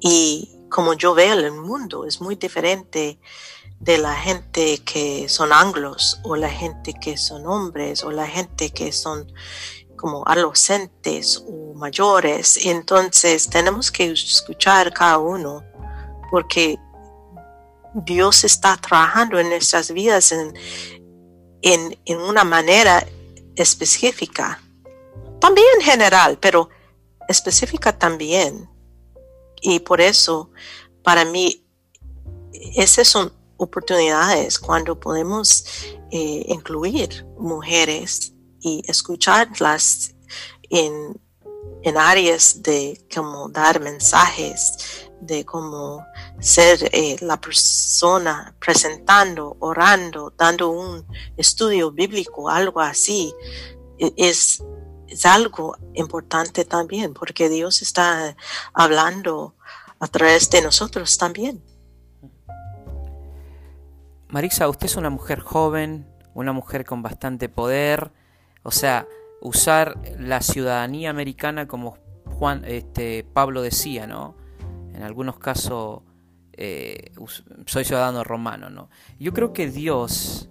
Y 0.00 0.50
como 0.70 0.94
yo 0.94 1.14
veo 1.14 1.34
el 1.34 1.52
mundo, 1.52 2.04
es 2.04 2.20
muy 2.20 2.36
diferente 2.36 3.18
de 3.80 3.98
la 3.98 4.14
gente 4.14 4.78
que 4.78 5.28
son 5.28 5.52
anglos 5.52 6.20
o 6.24 6.36
la 6.36 6.50
gente 6.50 6.94
que 6.94 7.16
son 7.16 7.46
hombres 7.46 8.02
o 8.04 8.10
la 8.10 8.26
gente 8.26 8.70
que 8.70 8.92
son 8.92 9.32
como 9.96 10.22
adolescentes 10.26 11.42
o 11.48 11.74
mayores. 11.74 12.66
Entonces 12.66 13.48
tenemos 13.48 13.90
que 13.90 14.10
escuchar 14.12 14.92
cada 14.92 15.18
uno 15.18 15.64
porque 16.30 16.78
Dios 17.94 18.44
está 18.44 18.76
trabajando 18.76 19.38
en 19.38 19.48
nuestras 19.48 19.92
vidas 19.92 20.32
en, 20.32 20.54
en, 21.62 21.98
en 22.04 22.18
una 22.18 22.44
manera 22.44 23.06
específica. 23.56 24.60
También 25.40 25.80
general, 25.80 26.38
pero 26.40 26.68
específica 27.28 27.96
también. 27.96 28.68
Y 29.60 29.80
por 29.80 30.00
eso, 30.00 30.50
para 31.02 31.24
mí, 31.24 31.64
ese 32.52 33.04
son 33.04 33.32
oportunidades 33.56 34.58
cuando 34.58 34.98
podemos 34.98 35.64
eh, 36.10 36.44
incluir 36.48 37.24
mujeres 37.38 38.32
y 38.60 38.82
escucharlas 38.86 40.14
en, 40.70 41.20
en, 41.82 41.96
áreas 41.96 42.62
de 42.62 43.06
cómo 43.14 43.48
dar 43.48 43.80
mensajes, 43.80 45.03
de 45.20 45.44
cómo 45.44 46.04
ser 46.40 46.78
eh, 46.92 47.16
la 47.20 47.40
persona 47.40 48.54
presentando, 48.58 49.56
orando, 49.60 50.32
dando 50.36 50.70
un 50.70 51.06
estudio 51.36 51.90
bíblico, 51.90 52.48
algo 52.48 52.80
así, 52.80 53.34
e, 53.98 54.12
es, 54.16 54.62
es 55.08 55.26
algo 55.26 55.76
importante 55.94 56.64
también, 56.64 57.14
porque 57.14 57.48
Dios 57.48 57.82
está 57.82 58.36
hablando 58.72 59.54
a 60.00 60.06
través 60.08 60.50
de 60.50 60.62
nosotros 60.62 61.16
también. 61.16 61.62
Marisa, 64.28 64.68
usted 64.68 64.86
es 64.86 64.96
una 64.96 65.10
mujer 65.10 65.40
joven, 65.40 66.06
una 66.34 66.52
mujer 66.52 66.84
con 66.84 67.02
bastante 67.02 67.48
poder, 67.48 68.10
o 68.64 68.70
sea, 68.70 69.06
usar 69.40 69.96
la 70.18 70.40
ciudadanía 70.40 71.10
americana 71.10 71.68
como 71.68 71.98
Juan, 72.24 72.64
este, 72.64 73.24
Pablo 73.32 73.62
decía, 73.62 74.06
¿no? 74.06 74.34
En 74.94 75.02
algunos 75.02 75.38
casos 75.38 76.02
eh, 76.56 77.12
soy 77.66 77.84
ciudadano 77.84 78.22
romano, 78.22 78.70
¿no? 78.70 78.88
Yo 79.18 79.32
creo 79.32 79.52
que 79.52 79.68
Dios, 79.68 80.50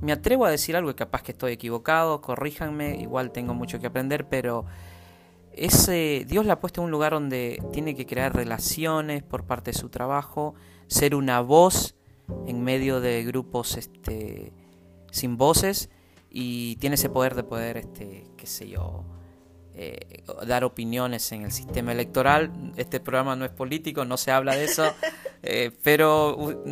me 0.00 0.12
atrevo 0.12 0.44
a 0.44 0.50
decir 0.50 0.76
algo 0.76 0.90
y 0.90 0.94
capaz 0.94 1.22
que 1.22 1.32
estoy 1.32 1.52
equivocado, 1.52 2.20
corríjanme, 2.20 3.00
igual 3.00 3.32
tengo 3.32 3.54
mucho 3.54 3.80
que 3.80 3.86
aprender, 3.86 4.28
pero 4.28 4.66
ese 5.52 6.24
Dios 6.28 6.46
la 6.46 6.54
ha 6.54 6.60
puesto 6.60 6.80
en 6.80 6.86
un 6.86 6.90
lugar 6.90 7.12
donde 7.12 7.62
tiene 7.72 7.94
que 7.94 8.06
crear 8.06 8.34
relaciones 8.34 9.22
por 9.22 9.44
parte 9.44 9.72
de 9.72 9.78
su 9.78 9.88
trabajo, 9.88 10.54
ser 10.86 11.14
una 11.14 11.40
voz 11.40 11.96
en 12.46 12.62
medio 12.62 13.00
de 13.00 13.24
grupos 13.24 13.76
este, 13.76 14.52
sin 15.10 15.36
voces 15.36 15.90
y 16.30 16.76
tiene 16.76 16.94
ese 16.94 17.08
poder 17.08 17.34
de 17.34 17.44
poder, 17.44 17.76
este, 17.78 18.26
qué 18.36 18.46
sé 18.46 18.68
yo, 18.68 19.04
eh, 19.82 20.22
dar 20.46 20.62
opiniones 20.62 21.32
en 21.32 21.42
el 21.44 21.52
sistema 21.52 21.92
electoral. 21.92 22.50
Este 22.76 23.00
programa 23.00 23.34
no 23.34 23.46
es 23.46 23.50
político, 23.50 24.04
no 24.04 24.18
se 24.18 24.30
habla 24.30 24.54
de 24.54 24.64
eso, 24.64 24.84
eh, 25.42 25.70
pero... 25.82 26.62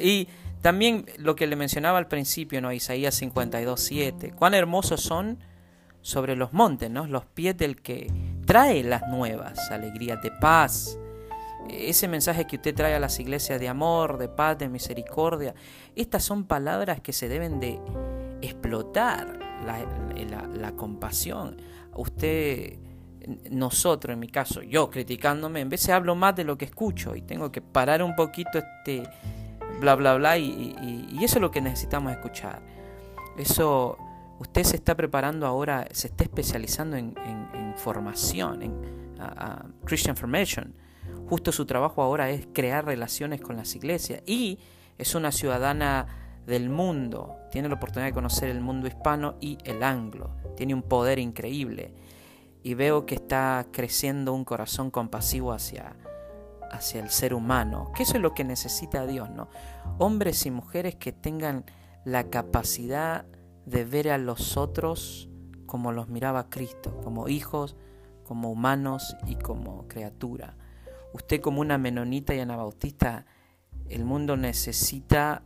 y 0.00 0.28
también 0.62 1.06
lo 1.18 1.34
que 1.34 1.48
le 1.48 1.56
mencionaba 1.56 1.98
al 1.98 2.06
principio, 2.06 2.60
¿no? 2.60 2.72
Isaías 2.72 3.20
52.7, 3.20 4.36
cuán 4.36 4.54
hermosos 4.54 5.00
son 5.00 5.38
sobre 6.00 6.36
los 6.36 6.52
montes, 6.52 6.90
¿no? 6.90 7.08
Los 7.08 7.24
pies 7.24 7.56
del 7.56 7.82
que 7.82 8.08
trae 8.44 8.84
las 8.84 9.08
nuevas, 9.08 9.72
alegrías 9.72 10.22
de 10.22 10.30
paz, 10.30 10.98
ese 11.68 12.06
mensaje 12.06 12.46
que 12.46 12.54
usted 12.54 12.72
trae 12.72 12.94
a 12.94 13.00
las 13.00 13.18
iglesias 13.18 13.58
de 13.58 13.68
amor, 13.68 14.16
de 14.18 14.28
paz, 14.28 14.58
de 14.58 14.68
misericordia, 14.68 15.56
estas 15.96 16.22
son 16.22 16.44
palabras 16.44 17.00
que 17.00 17.12
se 17.12 17.28
deben 17.28 17.58
de 17.58 17.80
explotar, 18.42 19.40
la, 19.64 20.72
compasión. 20.72 21.56
Usted, 21.96 22.78
nosotros 23.50 24.14
en 24.14 24.20
mi 24.20 24.28
caso, 24.28 24.62
yo 24.62 24.90
criticándome, 24.90 25.60
en 25.60 25.68
vez 25.68 25.86
de 25.86 25.92
hablo 25.92 26.14
más 26.14 26.36
de 26.36 26.44
lo 26.44 26.56
que 26.56 26.66
escucho 26.66 27.16
y 27.16 27.22
tengo 27.22 27.50
que 27.50 27.60
parar 27.60 28.02
un 28.02 28.14
poquito 28.14 28.58
este 28.58 29.08
bla 29.80 29.94
bla 29.94 30.14
bla 30.14 30.38
y, 30.38 31.18
eso 31.22 31.36
es 31.36 31.42
lo 31.42 31.50
que 31.50 31.60
necesitamos 31.60 32.12
escuchar. 32.12 32.62
Eso, 33.36 33.98
usted 34.38 34.62
se 34.62 34.76
está 34.76 34.94
preparando 34.94 35.46
ahora, 35.46 35.86
se 35.90 36.08
está 36.08 36.24
especializando 36.24 36.96
en, 36.96 37.14
formación, 37.76 38.62
en 38.62 38.74
Christian 39.84 40.16
Formation 40.16 40.74
Justo 41.28 41.50
su 41.50 41.66
trabajo 41.66 42.02
ahora 42.02 42.30
es 42.30 42.46
crear 42.52 42.84
relaciones 42.84 43.40
con 43.40 43.56
las 43.56 43.74
iglesias 43.74 44.22
y 44.26 44.60
es 44.96 45.14
una 45.14 45.32
ciudadana 45.32 46.25
del 46.46 46.70
mundo, 46.70 47.36
tiene 47.50 47.68
la 47.68 47.74
oportunidad 47.74 48.08
de 48.08 48.14
conocer 48.14 48.48
el 48.48 48.60
mundo 48.60 48.86
hispano 48.86 49.36
y 49.40 49.58
el 49.64 49.82
anglo, 49.82 50.30
tiene 50.56 50.74
un 50.74 50.82
poder 50.82 51.18
increíble 51.18 51.92
y 52.62 52.74
veo 52.74 53.04
que 53.04 53.16
está 53.16 53.66
creciendo 53.72 54.32
un 54.32 54.44
corazón 54.44 54.90
compasivo 54.90 55.52
hacia, 55.52 55.96
hacia 56.70 57.00
el 57.00 57.10
ser 57.10 57.34
humano, 57.34 57.92
que 57.94 58.04
eso 58.04 58.16
es 58.16 58.22
lo 58.22 58.34
que 58.34 58.44
necesita 58.44 59.06
Dios, 59.06 59.30
¿no? 59.30 59.48
Hombres 59.98 60.46
y 60.46 60.50
mujeres 60.50 60.94
que 60.94 61.12
tengan 61.12 61.64
la 62.04 62.30
capacidad 62.30 63.26
de 63.66 63.84
ver 63.84 64.10
a 64.10 64.18
los 64.18 64.56
otros 64.56 65.28
como 65.66 65.90
los 65.92 66.08
miraba 66.08 66.48
Cristo, 66.48 67.00
como 67.02 67.28
hijos, 67.28 67.76
como 68.24 68.50
humanos 68.50 69.16
y 69.26 69.36
como 69.36 69.86
criatura. 69.88 70.56
Usted 71.12 71.40
como 71.40 71.60
una 71.60 71.78
menonita 71.78 72.34
y 72.34 72.40
anabautista, 72.40 73.26
el 73.88 74.04
mundo 74.04 74.36
necesita 74.36 75.42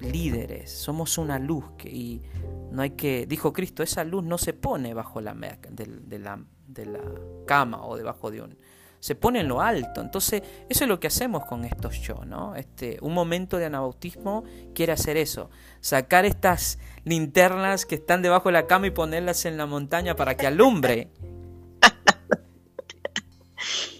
líderes, 0.00 0.70
somos 0.70 1.18
una 1.18 1.38
luz 1.38 1.64
que, 1.78 1.88
y 1.88 2.22
no 2.70 2.82
hay 2.82 2.90
que, 2.90 3.26
dijo 3.26 3.52
Cristo, 3.52 3.82
esa 3.82 4.04
luz 4.04 4.24
no 4.24 4.38
se 4.38 4.52
pone 4.52 4.94
bajo 4.94 5.20
la, 5.20 5.34
de, 5.34 6.18
la, 6.18 6.44
de 6.66 6.86
la 6.86 7.00
cama 7.46 7.84
o 7.84 7.96
debajo 7.96 8.30
de 8.30 8.42
un, 8.42 8.58
se 9.00 9.14
pone 9.14 9.40
en 9.40 9.48
lo 9.48 9.60
alto. 9.60 10.00
Entonces, 10.00 10.42
eso 10.68 10.84
es 10.84 10.88
lo 10.88 10.98
que 10.98 11.06
hacemos 11.06 11.44
con 11.44 11.64
estos 11.64 11.94
shows, 11.94 12.26
¿no? 12.26 12.56
Este, 12.56 12.98
un 13.02 13.14
momento 13.14 13.56
de 13.56 13.66
anabautismo 13.66 14.44
quiere 14.74 14.92
hacer 14.92 15.16
eso, 15.16 15.50
sacar 15.80 16.24
estas 16.24 16.78
linternas 17.04 17.86
que 17.86 17.94
están 17.94 18.22
debajo 18.22 18.48
de 18.48 18.54
la 18.54 18.66
cama 18.66 18.88
y 18.88 18.90
ponerlas 18.90 19.44
en 19.44 19.56
la 19.56 19.66
montaña 19.66 20.16
para 20.16 20.36
que 20.36 20.46
alumbre. 20.46 21.10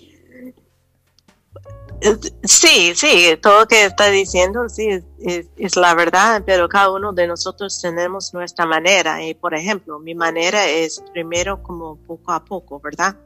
Sí, 2.42 2.94
sí, 2.94 3.38
todo 3.42 3.60
lo 3.60 3.66
que 3.66 3.86
está 3.86 4.10
diciendo, 4.10 4.68
sí, 4.68 5.00
es, 5.20 5.76
la 5.76 5.94
verdad, 5.94 6.42
pero 6.44 6.68
cada 6.68 6.92
uno 6.92 7.12
de 7.12 7.26
nosotros 7.26 7.80
tenemos 7.80 8.34
nuestra 8.34 8.66
manera. 8.66 9.24
Y 9.24 9.34
por 9.34 9.54
ejemplo, 9.54 9.98
mi 9.98 10.14
manera 10.14 10.66
es 10.66 11.02
primero 11.12 11.62
como 11.62 11.96
poco 11.96 12.32
a 12.32 12.44
poco, 12.44 12.80
¿verdad? 12.80 13.16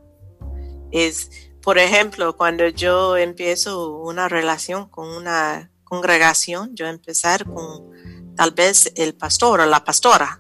Es, 0.90 1.30
por 1.62 1.78
ejemplo, 1.78 2.36
cuando 2.36 2.68
yo 2.68 3.16
empiezo 3.16 3.98
una 3.98 4.28
relación 4.28 4.88
con 4.88 5.08
una 5.08 5.70
congregación, 5.84 6.74
yo 6.74 6.86
empezar 6.86 7.44
con 7.44 7.90
tal 8.36 8.52
vez 8.52 8.92
el 8.96 9.14
pastor 9.14 9.60
o 9.60 9.66
la 9.66 9.84
pastora 9.84 10.39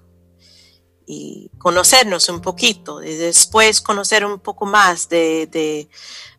y 1.12 1.50
conocernos 1.58 2.28
un 2.28 2.40
poquito 2.40 3.02
y 3.02 3.14
después 3.14 3.80
conocer 3.80 4.24
un 4.24 4.38
poco 4.38 4.64
más 4.64 5.08
de 5.08 5.88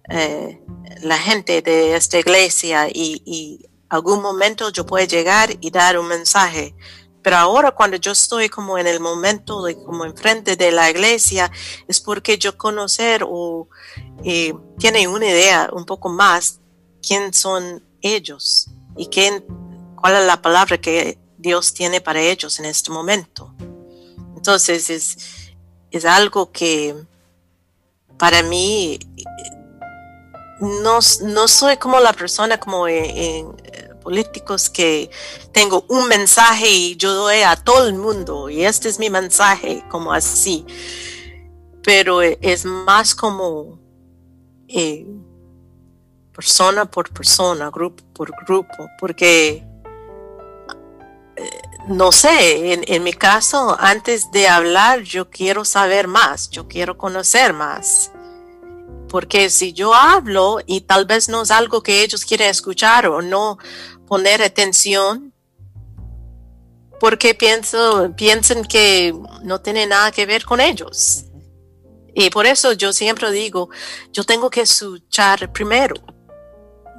eh, 0.09 0.61
la 1.01 1.17
gente 1.17 1.61
de 1.61 1.95
esta 1.95 2.17
iglesia 2.17 2.87
y, 2.87 3.21
y 3.25 3.69
algún 3.89 4.21
momento 4.21 4.69
yo 4.69 4.85
puedo 4.85 5.05
llegar 5.05 5.49
y 5.59 5.69
dar 5.69 5.99
un 5.99 6.07
mensaje. 6.07 6.73
Pero 7.21 7.37
ahora 7.37 7.71
cuando 7.71 7.97
yo 7.97 8.13
estoy 8.13 8.49
como 8.49 8.77
en 8.77 8.87
el 8.87 8.99
momento 8.99 9.63
de 9.63 9.75
como 9.75 10.05
enfrente 10.05 10.55
de 10.55 10.71
la 10.71 10.89
iglesia 10.89 11.51
es 11.87 11.99
porque 11.99 12.37
yo 12.37 12.57
conocer 12.57 13.23
o 13.27 13.67
eh, 14.23 14.53
tiene 14.79 15.07
una 15.07 15.27
idea 15.27 15.69
un 15.73 15.85
poco 15.85 16.09
más 16.09 16.59
quién 17.05 17.33
son 17.33 17.83
ellos 18.01 18.69
y 18.97 19.07
quién, 19.07 19.45
cuál 19.99 20.15
es 20.15 20.25
la 20.25 20.41
palabra 20.41 20.79
que 20.79 21.19
Dios 21.37 21.73
tiene 21.73 22.01
para 22.01 22.21
ellos 22.21 22.59
en 22.59 22.65
este 22.65 22.91
momento. 22.91 23.53
Entonces 24.41 24.89
es, 24.89 25.53
es 25.91 26.03
algo 26.03 26.51
que 26.51 26.95
para 28.17 28.41
mí 28.41 28.97
no, 30.59 30.97
no 31.21 31.47
soy 31.47 31.77
como 31.77 31.99
la 31.99 32.11
persona 32.11 32.59
como 32.59 32.87
en, 32.87 33.55
políticos 34.01 34.67
que 34.67 35.11
tengo 35.51 35.85
un 35.89 36.07
mensaje 36.07 36.67
y 36.67 36.95
yo 36.95 37.13
doy 37.13 37.41
a 37.41 37.55
todo 37.55 37.87
el 37.87 37.93
mundo 37.93 38.49
y 38.49 38.65
este 38.65 38.89
es 38.89 38.97
mi 38.97 39.11
mensaje 39.11 39.83
como 39.91 40.11
así. 40.11 40.65
Pero 41.83 42.23
es 42.23 42.65
más 42.65 43.13
como 43.13 43.77
eh, 44.67 45.05
persona 46.33 46.85
por 46.85 47.13
persona, 47.13 47.69
grupo 47.69 48.03
por 48.11 48.31
grupo, 48.43 48.89
porque 48.99 49.63
eh, 51.35 51.61
no 51.87 52.11
sé, 52.11 52.73
en, 52.85 53.03
mi 53.03 53.13
caso, 53.13 53.75
antes 53.79 54.31
de 54.31 54.47
hablar, 54.47 55.01
yo 55.01 55.29
quiero 55.29 55.65
saber 55.65 56.07
más, 56.07 56.49
yo 56.49 56.67
quiero 56.67 56.97
conocer 56.97 57.53
más. 57.53 58.11
Porque 59.09 59.49
si 59.49 59.73
yo 59.73 59.93
hablo 59.93 60.59
y 60.65 60.81
tal 60.81 61.05
vez 61.05 61.27
no 61.27 61.41
es 61.41 61.51
algo 61.51 61.81
que 61.83 62.03
ellos 62.03 62.23
quieren 62.23 62.49
escuchar 62.49 63.07
o 63.07 63.21
no 63.21 63.57
poner 64.07 64.41
atención, 64.41 65.33
porque 66.99 67.33
pienso, 67.33 68.13
piensan 68.15 68.63
que 68.63 69.13
no 69.43 69.59
tiene 69.59 69.87
nada 69.87 70.11
que 70.11 70.25
ver 70.25 70.45
con 70.45 70.61
ellos. 70.61 71.25
Y 72.13 72.29
por 72.29 72.45
eso 72.45 72.73
yo 72.73 72.93
siempre 72.93 73.31
digo, 73.31 73.69
yo 74.11 74.23
tengo 74.23 74.49
que 74.49 74.61
escuchar 74.61 75.51
primero. 75.51 75.95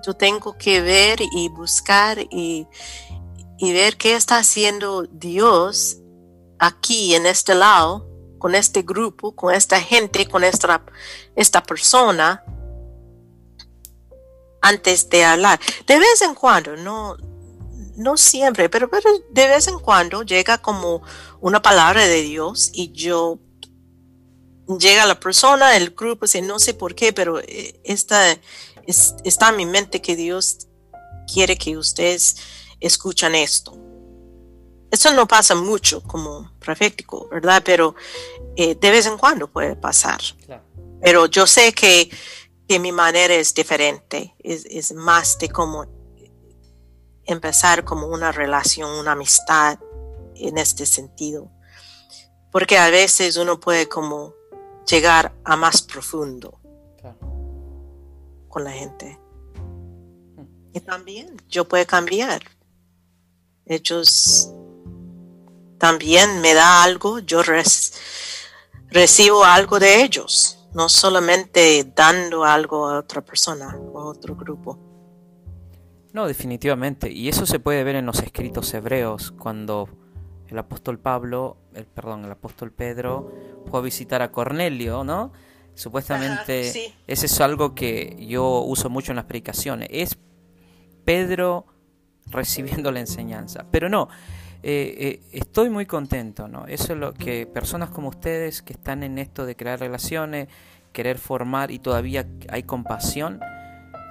Yo 0.04 0.14
tengo 0.14 0.58
que 0.58 0.80
ver 0.80 1.20
y 1.20 1.48
buscar 1.48 2.18
y, 2.18 2.66
y 3.62 3.72
ver 3.72 3.96
qué 3.96 4.16
está 4.16 4.38
haciendo 4.38 5.04
Dios 5.04 5.98
aquí 6.58 7.14
en 7.14 7.26
este 7.26 7.54
lado 7.54 8.08
con 8.40 8.56
este 8.56 8.82
grupo, 8.82 9.36
con 9.36 9.54
esta 9.54 9.80
gente, 9.80 10.26
con 10.26 10.42
esta, 10.42 10.84
esta 11.36 11.62
persona, 11.62 12.44
antes 14.60 15.08
de 15.08 15.22
hablar. 15.22 15.60
De 15.86 15.96
vez 15.96 16.22
en 16.22 16.34
cuando, 16.34 16.76
no, 16.76 17.16
no 17.94 18.16
siempre, 18.16 18.68
pero, 18.68 18.90
pero 18.90 19.08
de 19.30 19.46
vez 19.46 19.68
en 19.68 19.78
cuando 19.78 20.24
llega 20.24 20.58
como 20.58 21.00
una 21.40 21.62
palabra 21.62 22.04
de 22.04 22.20
Dios 22.22 22.68
y 22.72 22.90
yo 22.90 23.38
llega 24.76 25.06
la 25.06 25.20
persona, 25.20 25.76
el 25.76 25.90
grupo, 25.90 26.26
no 26.42 26.58
sé 26.58 26.74
por 26.74 26.96
qué, 26.96 27.12
pero 27.12 27.38
eh, 27.38 27.80
esta, 27.84 28.36
está 28.88 29.50
en 29.50 29.56
mi 29.56 29.66
mente 29.66 30.02
que 30.02 30.16
Dios 30.16 30.66
quiere 31.32 31.56
que 31.56 31.76
ustedes 31.76 32.36
escuchen 32.82 33.34
esto. 33.34 33.76
Eso 34.90 35.12
no 35.14 35.26
pasa 35.26 35.54
mucho 35.54 36.02
como 36.02 36.52
profético, 36.58 37.28
¿verdad? 37.30 37.62
Pero 37.64 37.94
eh, 38.56 38.74
de 38.74 38.90
vez 38.90 39.06
en 39.06 39.16
cuando 39.16 39.48
puede 39.48 39.74
pasar. 39.74 40.20
Pero 41.00 41.26
yo 41.26 41.46
sé 41.46 41.72
que, 41.72 42.10
que, 42.68 42.78
mi 42.78 42.92
manera 42.92 43.34
es 43.34 43.54
diferente, 43.54 44.34
es, 44.38 44.66
es, 44.66 44.92
más 44.92 45.38
de 45.38 45.48
cómo 45.48 45.86
empezar 47.24 47.84
como 47.84 48.06
una 48.06 48.32
relación, 48.32 48.90
una 48.90 49.12
amistad 49.12 49.78
en 50.36 50.58
este 50.58 50.84
sentido. 50.84 51.50
Porque 52.50 52.76
a 52.76 52.90
veces 52.90 53.36
uno 53.38 53.58
puede 53.58 53.88
como 53.88 54.34
llegar 54.86 55.34
a 55.44 55.56
más 55.56 55.82
profundo 55.82 56.58
con 58.48 58.64
la 58.64 58.72
gente. 58.72 59.18
Hmm. 60.36 60.46
Y 60.74 60.80
también 60.80 61.36
yo 61.48 61.66
puedo 61.66 61.86
cambiar. 61.86 62.42
Ellos 63.66 64.52
también 65.78 66.40
me 66.40 66.54
da 66.54 66.82
algo, 66.82 67.18
yo 67.20 67.42
recibo 68.90 69.44
algo 69.44 69.78
de 69.78 70.02
ellos, 70.02 70.58
no 70.74 70.88
solamente 70.88 71.92
dando 71.94 72.44
algo 72.44 72.88
a 72.88 72.98
otra 72.98 73.20
persona 73.20 73.76
o 73.76 73.98
a 73.98 74.04
otro 74.04 74.36
grupo. 74.36 74.78
No, 76.12 76.26
definitivamente. 76.26 77.10
Y 77.10 77.28
eso 77.28 77.46
se 77.46 77.58
puede 77.58 77.82
ver 77.84 77.96
en 77.96 78.06
los 78.06 78.20
escritos 78.20 78.72
hebreos, 78.74 79.32
cuando 79.32 79.88
el 80.48 80.58
apóstol 80.58 80.98
Pablo, 80.98 81.56
el, 81.74 81.86
perdón, 81.86 82.26
el 82.26 82.30
apóstol 82.32 82.70
Pedro 82.70 83.32
fue 83.70 83.80
a 83.80 83.82
visitar 83.82 84.20
a 84.22 84.30
Cornelio, 84.30 85.02
¿no? 85.02 85.32
Supuestamente 85.74 86.94
ese 87.06 87.26
es 87.26 87.40
algo 87.40 87.74
que 87.74 88.24
yo 88.28 88.60
uso 88.60 88.90
mucho 88.90 89.12
en 89.12 89.16
las 89.16 89.24
predicaciones. 89.24 89.88
Es 89.90 90.18
Pedro 91.04 91.66
recibiendo 92.30 92.92
la 92.92 93.00
enseñanza. 93.00 93.66
Pero 93.70 93.88
no, 93.88 94.08
eh, 94.62 94.94
eh, 94.98 95.20
estoy 95.32 95.70
muy 95.70 95.86
contento, 95.86 96.46
¿no? 96.46 96.66
Eso 96.66 96.92
es 96.92 96.98
lo 96.98 97.14
que 97.14 97.46
personas 97.46 97.90
como 97.90 98.08
ustedes 98.08 98.62
que 98.62 98.74
están 98.74 99.02
en 99.02 99.18
esto 99.18 99.44
de 99.44 99.56
crear 99.56 99.80
relaciones, 99.80 100.48
querer 100.92 101.18
formar 101.18 101.72
y 101.72 101.80
todavía 101.80 102.26
hay 102.48 102.62
compasión, 102.62 103.40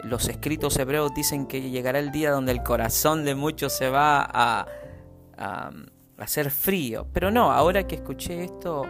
los 0.04 0.28
escritos 0.28 0.78
hebreos 0.78 1.14
dicen 1.16 1.46
que 1.46 1.70
llegará 1.70 2.00
el 2.00 2.12
día 2.12 2.32
donde 2.32 2.52
el 2.52 2.64
corazón 2.64 3.24
de 3.24 3.36
muchos 3.36 3.72
se 3.72 3.90
va 3.90 4.22
a, 4.24 4.68
a, 5.38 5.72
hacer 6.18 6.52
frío. 6.52 7.08
Pero 7.14 7.32
no, 7.32 7.52
ahora 7.52 7.88
que 7.88 7.96
escuché 7.96 8.44
esto, 8.44 8.84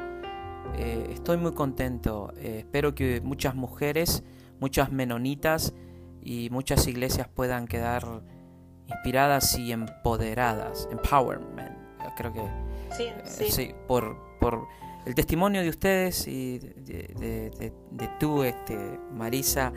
eh, 0.78 1.10
estoy 1.12 1.38
muy 1.38 1.54
contento. 1.54 2.34
espero 2.42 2.96
que 2.96 3.22
muchas 3.22 3.54
mujeres, 3.56 4.24
muchas 4.60 4.92
menonitas 4.92 5.74
y 6.24 6.50
muchas 6.50 6.88
iglesias 6.88 7.28
puedan 7.28 7.68
quedar 7.68 8.24
inspiradas 8.92 9.58
y 9.58 9.72
empoderadas, 9.72 10.88
empowerment, 10.92 11.78
creo 12.18 12.34
que 12.34 12.42
sí, 12.96 13.04
eh, 13.04 13.52
sí. 13.52 13.76
por, 13.88 14.18
por 14.40 14.68
el 15.06 15.16
testimonio 15.16 15.62
de 15.62 15.70
ustedes 15.70 16.28
y 16.28 16.60
de, 16.60 17.74
de, 17.92 18.10
tú, 18.20 18.44
este, 18.44 19.00
Marisa. 19.14 19.74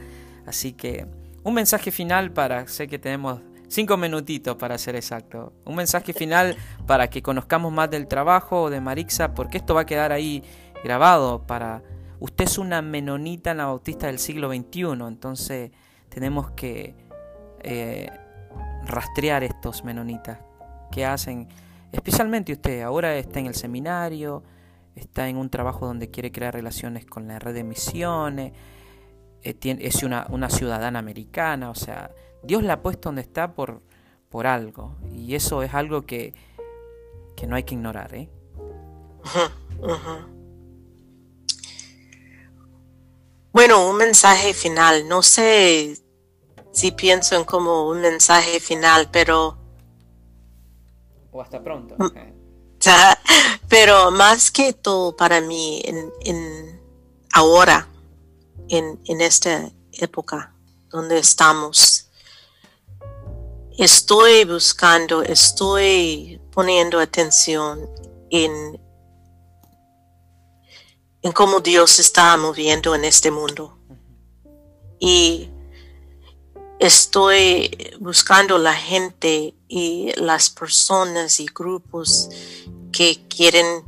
Así 0.46 0.72
que 0.72 1.06
un 1.42 1.54
mensaje 1.54 1.90
final 1.90 2.32
para, 2.32 2.66
sé 2.68 2.86
que 2.86 2.98
tenemos 2.98 3.40
cinco 3.68 3.96
minutitos 3.96 4.56
para 4.56 4.76
ser 4.78 4.96
exacto, 4.96 5.52
un 5.64 5.76
mensaje 5.76 6.12
final 6.12 6.56
para 6.86 7.08
que 7.08 7.22
conozcamos 7.22 7.72
más 7.72 7.90
del 7.90 8.06
trabajo 8.06 8.70
de 8.70 8.80
Marixa, 8.80 9.34
porque 9.34 9.58
esto 9.58 9.74
va 9.74 9.82
a 9.82 9.86
quedar 9.86 10.12
ahí 10.12 10.42
grabado 10.82 11.46
para... 11.46 11.82
Usted 12.20 12.44
es 12.44 12.58
una 12.58 12.80
menonita 12.80 13.52
bautista 13.54 14.06
del 14.06 14.18
siglo 14.18 14.48
XXI, 14.48 14.82
entonces 15.06 15.72
tenemos 16.08 16.52
que 16.52 16.94
eh, 17.60 18.08
rastrear 18.87 19.45
estos 19.45 19.85
menonitas 19.85 20.39
que 20.91 21.05
hacen, 21.05 21.49
especialmente 21.93 22.53
usted, 22.53 22.82
ahora 22.82 23.16
está 23.16 23.41
en 23.41 23.47
el 23.47 23.55
seminario, 23.55 24.43
está 24.95 25.28
en 25.28 25.37
un 25.37 25.51
trabajo 25.51 25.87
donde 25.87 26.11
quiere 26.11 26.30
crear 26.30 26.55
relaciones 26.55 27.05
con 27.05 27.26
la 27.26 27.39
red 27.39 27.55
de 27.55 27.64
misiones, 27.64 28.53
eh, 29.43 29.57
es 29.62 30.03
una, 30.03 30.26
una, 30.30 30.49
ciudadana 30.49 30.99
americana, 30.99 31.70
o 31.70 31.74
sea, 31.74 32.11
Dios 32.43 32.62
la 32.62 32.74
ha 32.74 32.82
puesto 32.82 33.09
donde 33.09 33.22
está 33.22 33.55
por, 33.55 33.82
por 34.28 34.47
algo, 34.47 34.97
y 35.12 35.35
eso 35.35 35.62
es 35.62 35.74
algo 35.74 36.03
que, 36.03 36.35
que 37.37 37.47
no 37.47 37.57
hay 37.57 37.64
que 37.64 37.74
ignorar. 37.74 38.14
¿eh? 38.14 38.28
Bueno, 43.53 43.89
un 43.89 43.97
mensaje 43.97 44.53
final, 44.53 45.09
no 45.09 45.22
sé 45.22 46.03
si 46.75 46.91
pienso 46.91 47.37
en 47.37 47.45
como 47.45 47.89
un 47.89 48.01
mensaje 48.01 48.59
final, 48.59 49.09
pero... 49.11 49.57
O 51.31 51.41
hasta 51.41 51.62
pronto. 51.62 51.95
Mm. 51.97 52.09
pero 53.68 54.11
más 54.11 54.51
que 54.51 54.72
todo 54.72 55.16
para 55.16 55.41
mí, 55.41 55.83
en, 55.85 56.81
ahora, 57.33 57.89
en, 58.68 58.99
esta 59.20 59.70
época 59.93 60.53
donde 60.91 61.18
estamos, 61.18 62.09
estoy 63.79 64.45
buscando, 64.45 65.22
estoy 65.22 66.41
poniendo 66.51 66.99
atención 66.99 67.89
en, 68.31 68.81
en 71.22 71.33
cómo 71.33 71.61
Dios 71.61 72.01
está 72.01 72.37
moviendo 72.37 72.97
en 72.97 73.05
este 73.05 73.31
mundo. 73.31 73.79
Y 74.99 75.51
estoy 76.79 77.95
buscando 78.01 78.59
la 78.59 78.75
gente 78.75 79.55
y 79.68 80.12
las 80.16 80.51
personas 80.51 81.41
y 81.41 81.47
grupos 81.47 82.29
que 82.93 83.27
quieren 83.29 83.85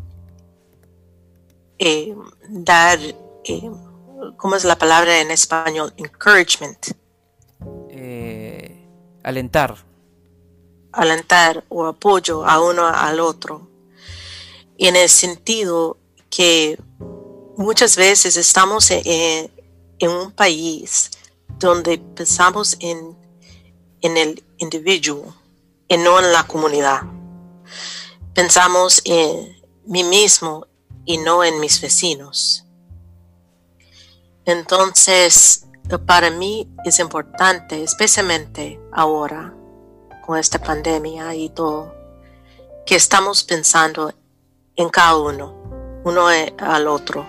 eh, 1.78 2.14
dar, 2.48 2.98
eh, 3.44 3.70
¿cómo 4.36 4.56
es 4.56 4.64
la 4.64 4.76
palabra 4.76 5.20
en 5.20 5.30
español? 5.30 5.92
Encouragement. 5.96 6.86
Eh, 7.90 8.88
alentar. 9.22 9.76
Alentar 10.92 11.64
o 11.68 11.86
apoyo 11.86 12.46
a 12.46 12.60
uno 12.62 12.86
al 12.86 13.20
otro. 13.20 13.68
Y 14.76 14.88
en 14.88 14.96
el 14.96 15.08
sentido 15.08 15.98
que 16.30 16.78
muchas 17.56 17.96
veces 17.96 18.36
estamos 18.36 18.90
en, 18.90 19.50
en 19.98 20.10
un 20.10 20.32
país 20.32 21.10
donde 21.58 21.98
pensamos 21.98 22.76
en, 22.80 23.16
en 24.00 24.16
el 24.16 24.44
individuo 24.58 25.34
y 25.88 25.96
no 25.96 26.18
en 26.18 26.32
la 26.32 26.46
comunidad. 26.46 27.02
Pensamos 28.34 29.00
en 29.04 29.56
mí 29.86 30.04
mismo 30.04 30.66
y 31.04 31.18
no 31.18 31.44
en 31.44 31.60
mis 31.60 31.80
vecinos. 31.80 32.64
Entonces, 34.44 35.66
para 36.04 36.30
mí 36.30 36.68
es 36.84 36.98
importante, 36.98 37.82
especialmente 37.82 38.80
ahora, 38.92 39.54
con 40.24 40.38
esta 40.38 40.58
pandemia 40.58 41.34
y 41.34 41.48
todo, 41.48 41.94
que 42.84 42.96
estamos 42.96 43.44
pensando 43.44 44.12
en 44.74 44.88
cada 44.88 45.16
uno, 45.16 45.54
uno 46.04 46.26
al 46.28 46.88
otro, 46.88 47.26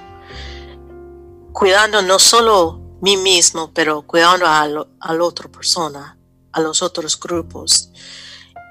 cuidando 1.54 2.02
no 2.02 2.20
solo 2.20 2.87
mí 3.02 3.18
mismo, 3.18 3.72
pero 3.74 4.02
cuidando 4.02 4.46
a, 4.46 4.68
la 4.68 5.24
otra 5.24 5.50
persona, 5.50 6.18
a 6.52 6.62
los 6.62 6.82
otros 6.82 7.20
grupos. 7.20 7.92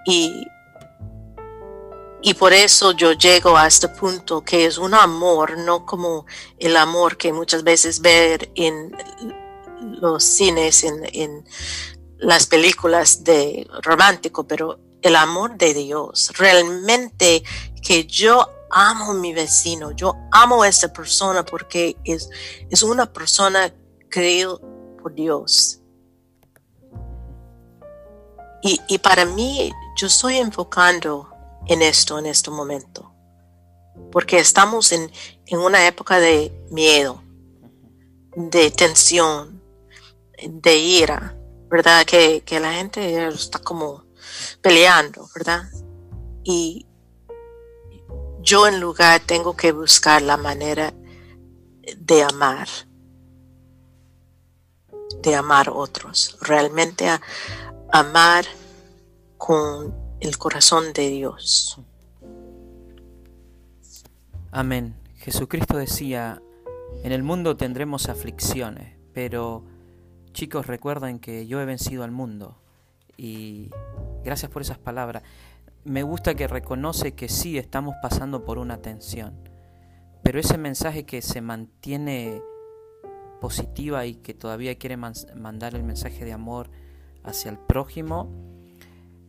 Y 0.06 0.46
y 2.26 2.34
por 2.34 2.52
eso 2.52 2.90
yo 2.90 3.12
llego 3.12 3.56
a 3.56 3.68
este 3.68 3.86
punto 3.88 4.42
que 4.42 4.66
es 4.66 4.78
un 4.78 4.94
amor, 4.94 5.56
no 5.58 5.86
como 5.86 6.26
el 6.58 6.76
amor 6.76 7.16
que 7.16 7.32
muchas 7.32 7.62
veces 7.62 8.00
ver 8.00 8.50
en 8.56 8.96
los 10.00 10.24
cines, 10.24 10.82
en, 10.82 11.44
las 12.18 12.46
películas 12.46 13.22
de 13.22 13.68
romántico, 13.80 14.44
pero 14.44 14.80
el 15.02 15.14
amor 15.14 15.56
de 15.56 15.72
Dios. 15.72 16.32
Realmente 16.36 17.44
que 17.80 18.06
yo 18.06 18.50
amo 18.72 19.12
a 19.12 19.14
mi 19.14 19.32
vecino, 19.32 19.92
yo 19.92 20.16
amo 20.32 20.64
a 20.64 20.68
esa 20.68 20.92
persona 20.92 21.44
porque 21.44 21.96
es, 22.02 22.28
es 22.68 22.82
una 22.82 23.06
persona 23.06 23.72
creada 24.20 24.58
por 25.02 25.14
Dios. 25.14 25.80
Y, 28.62 28.80
y 28.88 28.98
para 28.98 29.24
mí, 29.24 29.72
yo 29.96 30.06
estoy 30.06 30.36
enfocando 30.36 31.28
en 31.66 31.82
esto, 31.82 32.18
en 32.18 32.26
este 32.26 32.50
momento. 32.50 33.12
Porque 34.12 34.38
estamos 34.38 34.92
en, 34.92 35.10
una 35.50 35.86
época 35.86 36.18
de 36.18 36.52
miedo, 36.70 37.22
de 38.34 38.70
tensión, 38.70 39.62
de 40.48 40.76
ira, 40.76 41.36
¿verdad? 41.68 42.04
Que, 42.04 42.42
la 42.60 42.74
gente 42.74 43.26
está 43.28 43.58
como 43.58 44.04
peleando, 44.60 45.28
¿verdad? 45.34 45.64
Y 46.44 46.86
yo 48.40 48.66
en 48.68 48.80
lugar 48.80 49.20
tengo 49.26 49.56
que 49.56 49.72
buscar 49.72 50.22
la 50.22 50.36
manera 50.36 50.94
de 51.96 52.22
amar, 52.22 52.68
de 55.26 55.34
amar 55.34 55.70
otros, 55.70 56.38
realmente 56.40 57.08
amar 57.92 58.44
con 59.36 59.92
el 60.20 60.38
corazón 60.38 60.92
de 60.92 61.10
Dios. 61.10 61.80
Amén. 64.52 64.94
Jesucristo 65.16 65.76
decía, 65.76 66.40
en 67.02 67.10
el 67.10 67.24
mundo 67.24 67.56
tendremos 67.56 68.08
aflicciones, 68.08 68.96
pero 69.12 69.64
chicos 70.32 70.68
recuerden 70.68 71.18
que 71.18 71.48
yo 71.48 71.60
he 71.60 71.64
vencido 71.64 72.04
al 72.04 72.12
mundo. 72.12 72.56
Y 73.16 73.70
gracias 74.24 74.50
por 74.52 74.62
esas 74.62 74.78
palabras. 74.78 75.24
Me 75.84 76.04
gusta 76.04 76.36
que 76.36 76.46
reconoce 76.46 77.14
que 77.14 77.28
sí 77.28 77.58
estamos 77.58 77.96
pasando 78.00 78.44
por 78.44 78.58
una 78.58 78.78
tensión, 78.78 79.34
pero 80.22 80.38
ese 80.38 80.56
mensaje 80.56 81.04
que 81.04 81.20
se 81.20 81.40
mantiene 81.40 82.42
positiva 83.40 84.06
y 84.06 84.16
que 84.16 84.34
todavía 84.34 84.76
quiere 84.76 84.96
mandar 84.96 85.74
el 85.74 85.82
mensaje 85.82 86.24
de 86.24 86.32
amor 86.32 86.70
hacia 87.24 87.50
el 87.50 87.58
prójimo, 87.58 88.30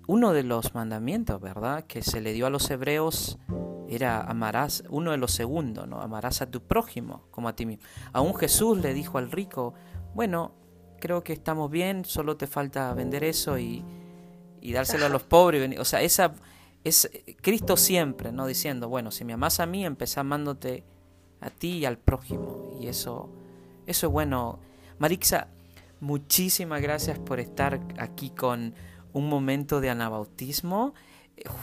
uno 0.08 0.34
de 0.34 0.44
los 0.44 0.74
mandamientos, 0.74 1.42
¿verdad? 1.42 1.86
Que 1.86 2.02
se 2.02 2.22
le 2.22 2.34
dio 2.34 2.48
a 2.48 2.50
los 2.50 2.70
hebreos 2.70 3.40
era 3.90 4.22
amarás, 4.22 4.84
uno 4.90 5.12
de 5.12 5.18
los 5.18 5.32
segundos, 5.32 5.88
¿no? 5.88 6.02
Amarás 6.02 6.42
a 6.42 6.52
tu 6.52 6.62
prójimo 6.62 7.28
como 7.32 7.50
a 7.50 7.56
ti 7.56 7.66
mismo. 7.66 7.84
Aún 8.14 8.36
Jesús 8.36 8.78
le 8.80 8.94
dijo 8.94 9.18
al 9.18 9.32
rico, 9.32 9.74
bueno, 10.14 10.54
creo 11.00 11.24
que 11.24 11.34
estamos 11.34 11.72
bien, 11.72 12.06
solo 12.06 12.38
te 12.38 12.48
falta 12.48 12.94
vender 12.94 13.24
eso 13.24 13.58
y, 13.58 13.84
y 14.62 14.74
dárselo 14.74 15.06
a 15.06 15.10
los 15.10 15.24
pobres. 15.24 15.80
O 15.80 15.86
sea, 15.86 16.02
esa 16.02 16.34
es 16.84 17.10
Cristo 17.42 17.78
siempre, 17.78 18.32
¿no? 18.32 18.46
Diciendo, 18.48 18.90
bueno, 18.90 19.12
si 19.12 19.26
me 19.26 19.34
amas 19.34 19.60
a 19.60 19.66
mí, 19.66 19.86
empezá 19.86 20.22
amándote 20.22 20.84
a 21.40 21.50
ti 21.50 21.78
y 21.78 21.86
al 21.86 21.98
prójimo. 21.98 22.78
Y 22.80 22.88
eso, 22.88 23.30
eso 23.88 24.08
es 24.08 24.14
bueno. 24.14 24.60
Marixa, 25.00 25.48
muchísimas 26.02 26.82
gracias 26.82 27.18
por 27.18 27.40
estar 27.40 27.80
aquí 27.98 28.30
con 28.30 28.76
un 29.14 29.30
momento 29.30 29.82
de 29.82 29.90
anabautismo. 29.90 30.94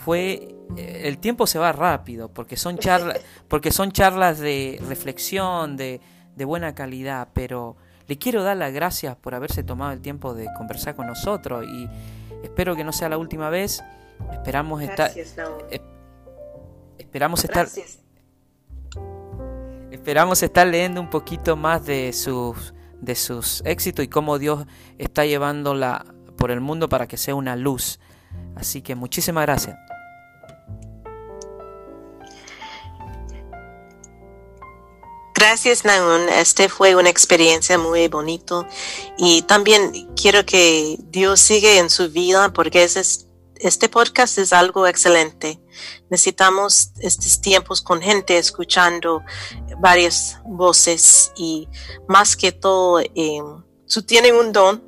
Fue 0.03 0.55
eh, 0.77 1.01
el 1.05 1.17
tiempo 1.19 1.47
se 1.47 1.59
va 1.59 1.71
rápido 1.71 2.29
porque 2.29 2.57
son 2.57 2.77
charlas 2.77 3.19
porque 3.47 3.71
son 3.71 3.91
charlas 3.91 4.39
de 4.39 4.81
reflexión 4.87 5.75
de, 5.75 6.01
buena 6.45 6.73
calidad 6.73 7.27
pero 7.33 7.75
le 8.07 8.17
quiero 8.17 8.43
dar 8.43 8.55
las 8.55 8.71
gracias 8.71 9.17
por 9.17 9.35
haberse 9.35 9.63
tomado 9.63 9.91
el 9.91 10.01
tiempo 10.01 10.33
de 10.33 10.47
conversar 10.57 10.95
con 10.95 11.07
nosotros 11.07 11.65
y 11.65 11.89
espero 12.43 12.75
que 12.75 12.83
no 12.83 12.93
sea 12.93 13.09
la 13.09 13.17
última 13.17 13.49
vez. 13.49 13.83
Esperamos 14.31 14.81
estar 14.81 15.11
esperamos 16.97 17.43
estar 17.43 17.67
esperamos 20.05 20.43
estar 20.43 20.67
leyendo 20.67 21.01
un 21.01 21.09
poquito 21.09 21.55
más 21.55 21.83
de 21.83 22.13
sus 22.13 22.75
de 23.01 23.15
sus 23.15 23.63
éxitos 23.65 24.05
y 24.05 24.07
cómo 24.07 24.37
Dios 24.37 24.67
está 24.99 25.25
llevando 25.25 25.73
la 25.73 26.05
por 26.37 26.51
el 26.51 26.61
mundo 26.61 26.87
para 26.87 27.07
que 27.07 27.17
sea 27.17 27.33
una 27.33 27.55
luz. 27.55 27.99
Así 28.55 28.83
que 28.83 28.93
muchísimas 28.93 29.47
gracias. 29.47 29.75
Gracias, 35.33 35.85
Naun. 35.85 36.29
Este 36.29 36.69
fue 36.69 36.95
una 36.95 37.09
experiencia 37.09 37.79
muy 37.79 38.07
bonito 38.07 38.67
y 39.17 39.41
también 39.41 39.91
quiero 40.15 40.45
que 40.45 40.97
Dios 41.09 41.39
siga 41.39 41.79
en 41.79 41.89
su 41.89 42.11
vida 42.11 42.53
porque 42.53 42.83
es, 42.83 43.24
este 43.59 43.89
podcast 43.89 44.37
es 44.37 44.53
algo 44.53 44.87
excelente. 44.87 45.59
Necesitamos 46.09 46.91
estos 46.99 47.41
tiempos 47.41 47.81
con 47.81 48.01
gente 48.01 48.37
escuchando 48.37 49.23
varias 49.79 50.39
voces 50.45 51.31
y 51.35 51.67
más 52.07 52.35
que 52.35 52.51
todo, 52.51 52.99
eh, 52.99 53.41
un 53.41 54.51
don 54.51 54.83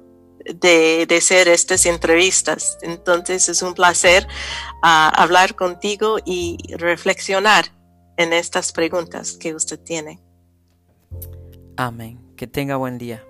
de, 0.46 1.06
de 1.08 1.18
hacer 1.18 1.48
estas 1.48 1.86
entrevistas. 1.86 2.78
Entonces 2.82 3.50
es 3.50 3.62
un 3.62 3.74
placer 3.74 4.28
ah, 4.84 5.12
hablar 5.16 5.56
contigo 5.56 6.18
y 6.26 6.58
reflexionar 6.76 7.74
en 8.18 8.34
estas 8.34 8.72
preguntas 8.72 9.34
que 9.34 9.54
usted 9.54 9.80
tiene. 9.80 10.20
Amén. 11.78 12.20
Que 12.36 12.48
tenga 12.48 12.76
buen 12.76 12.98
día. 12.98 13.24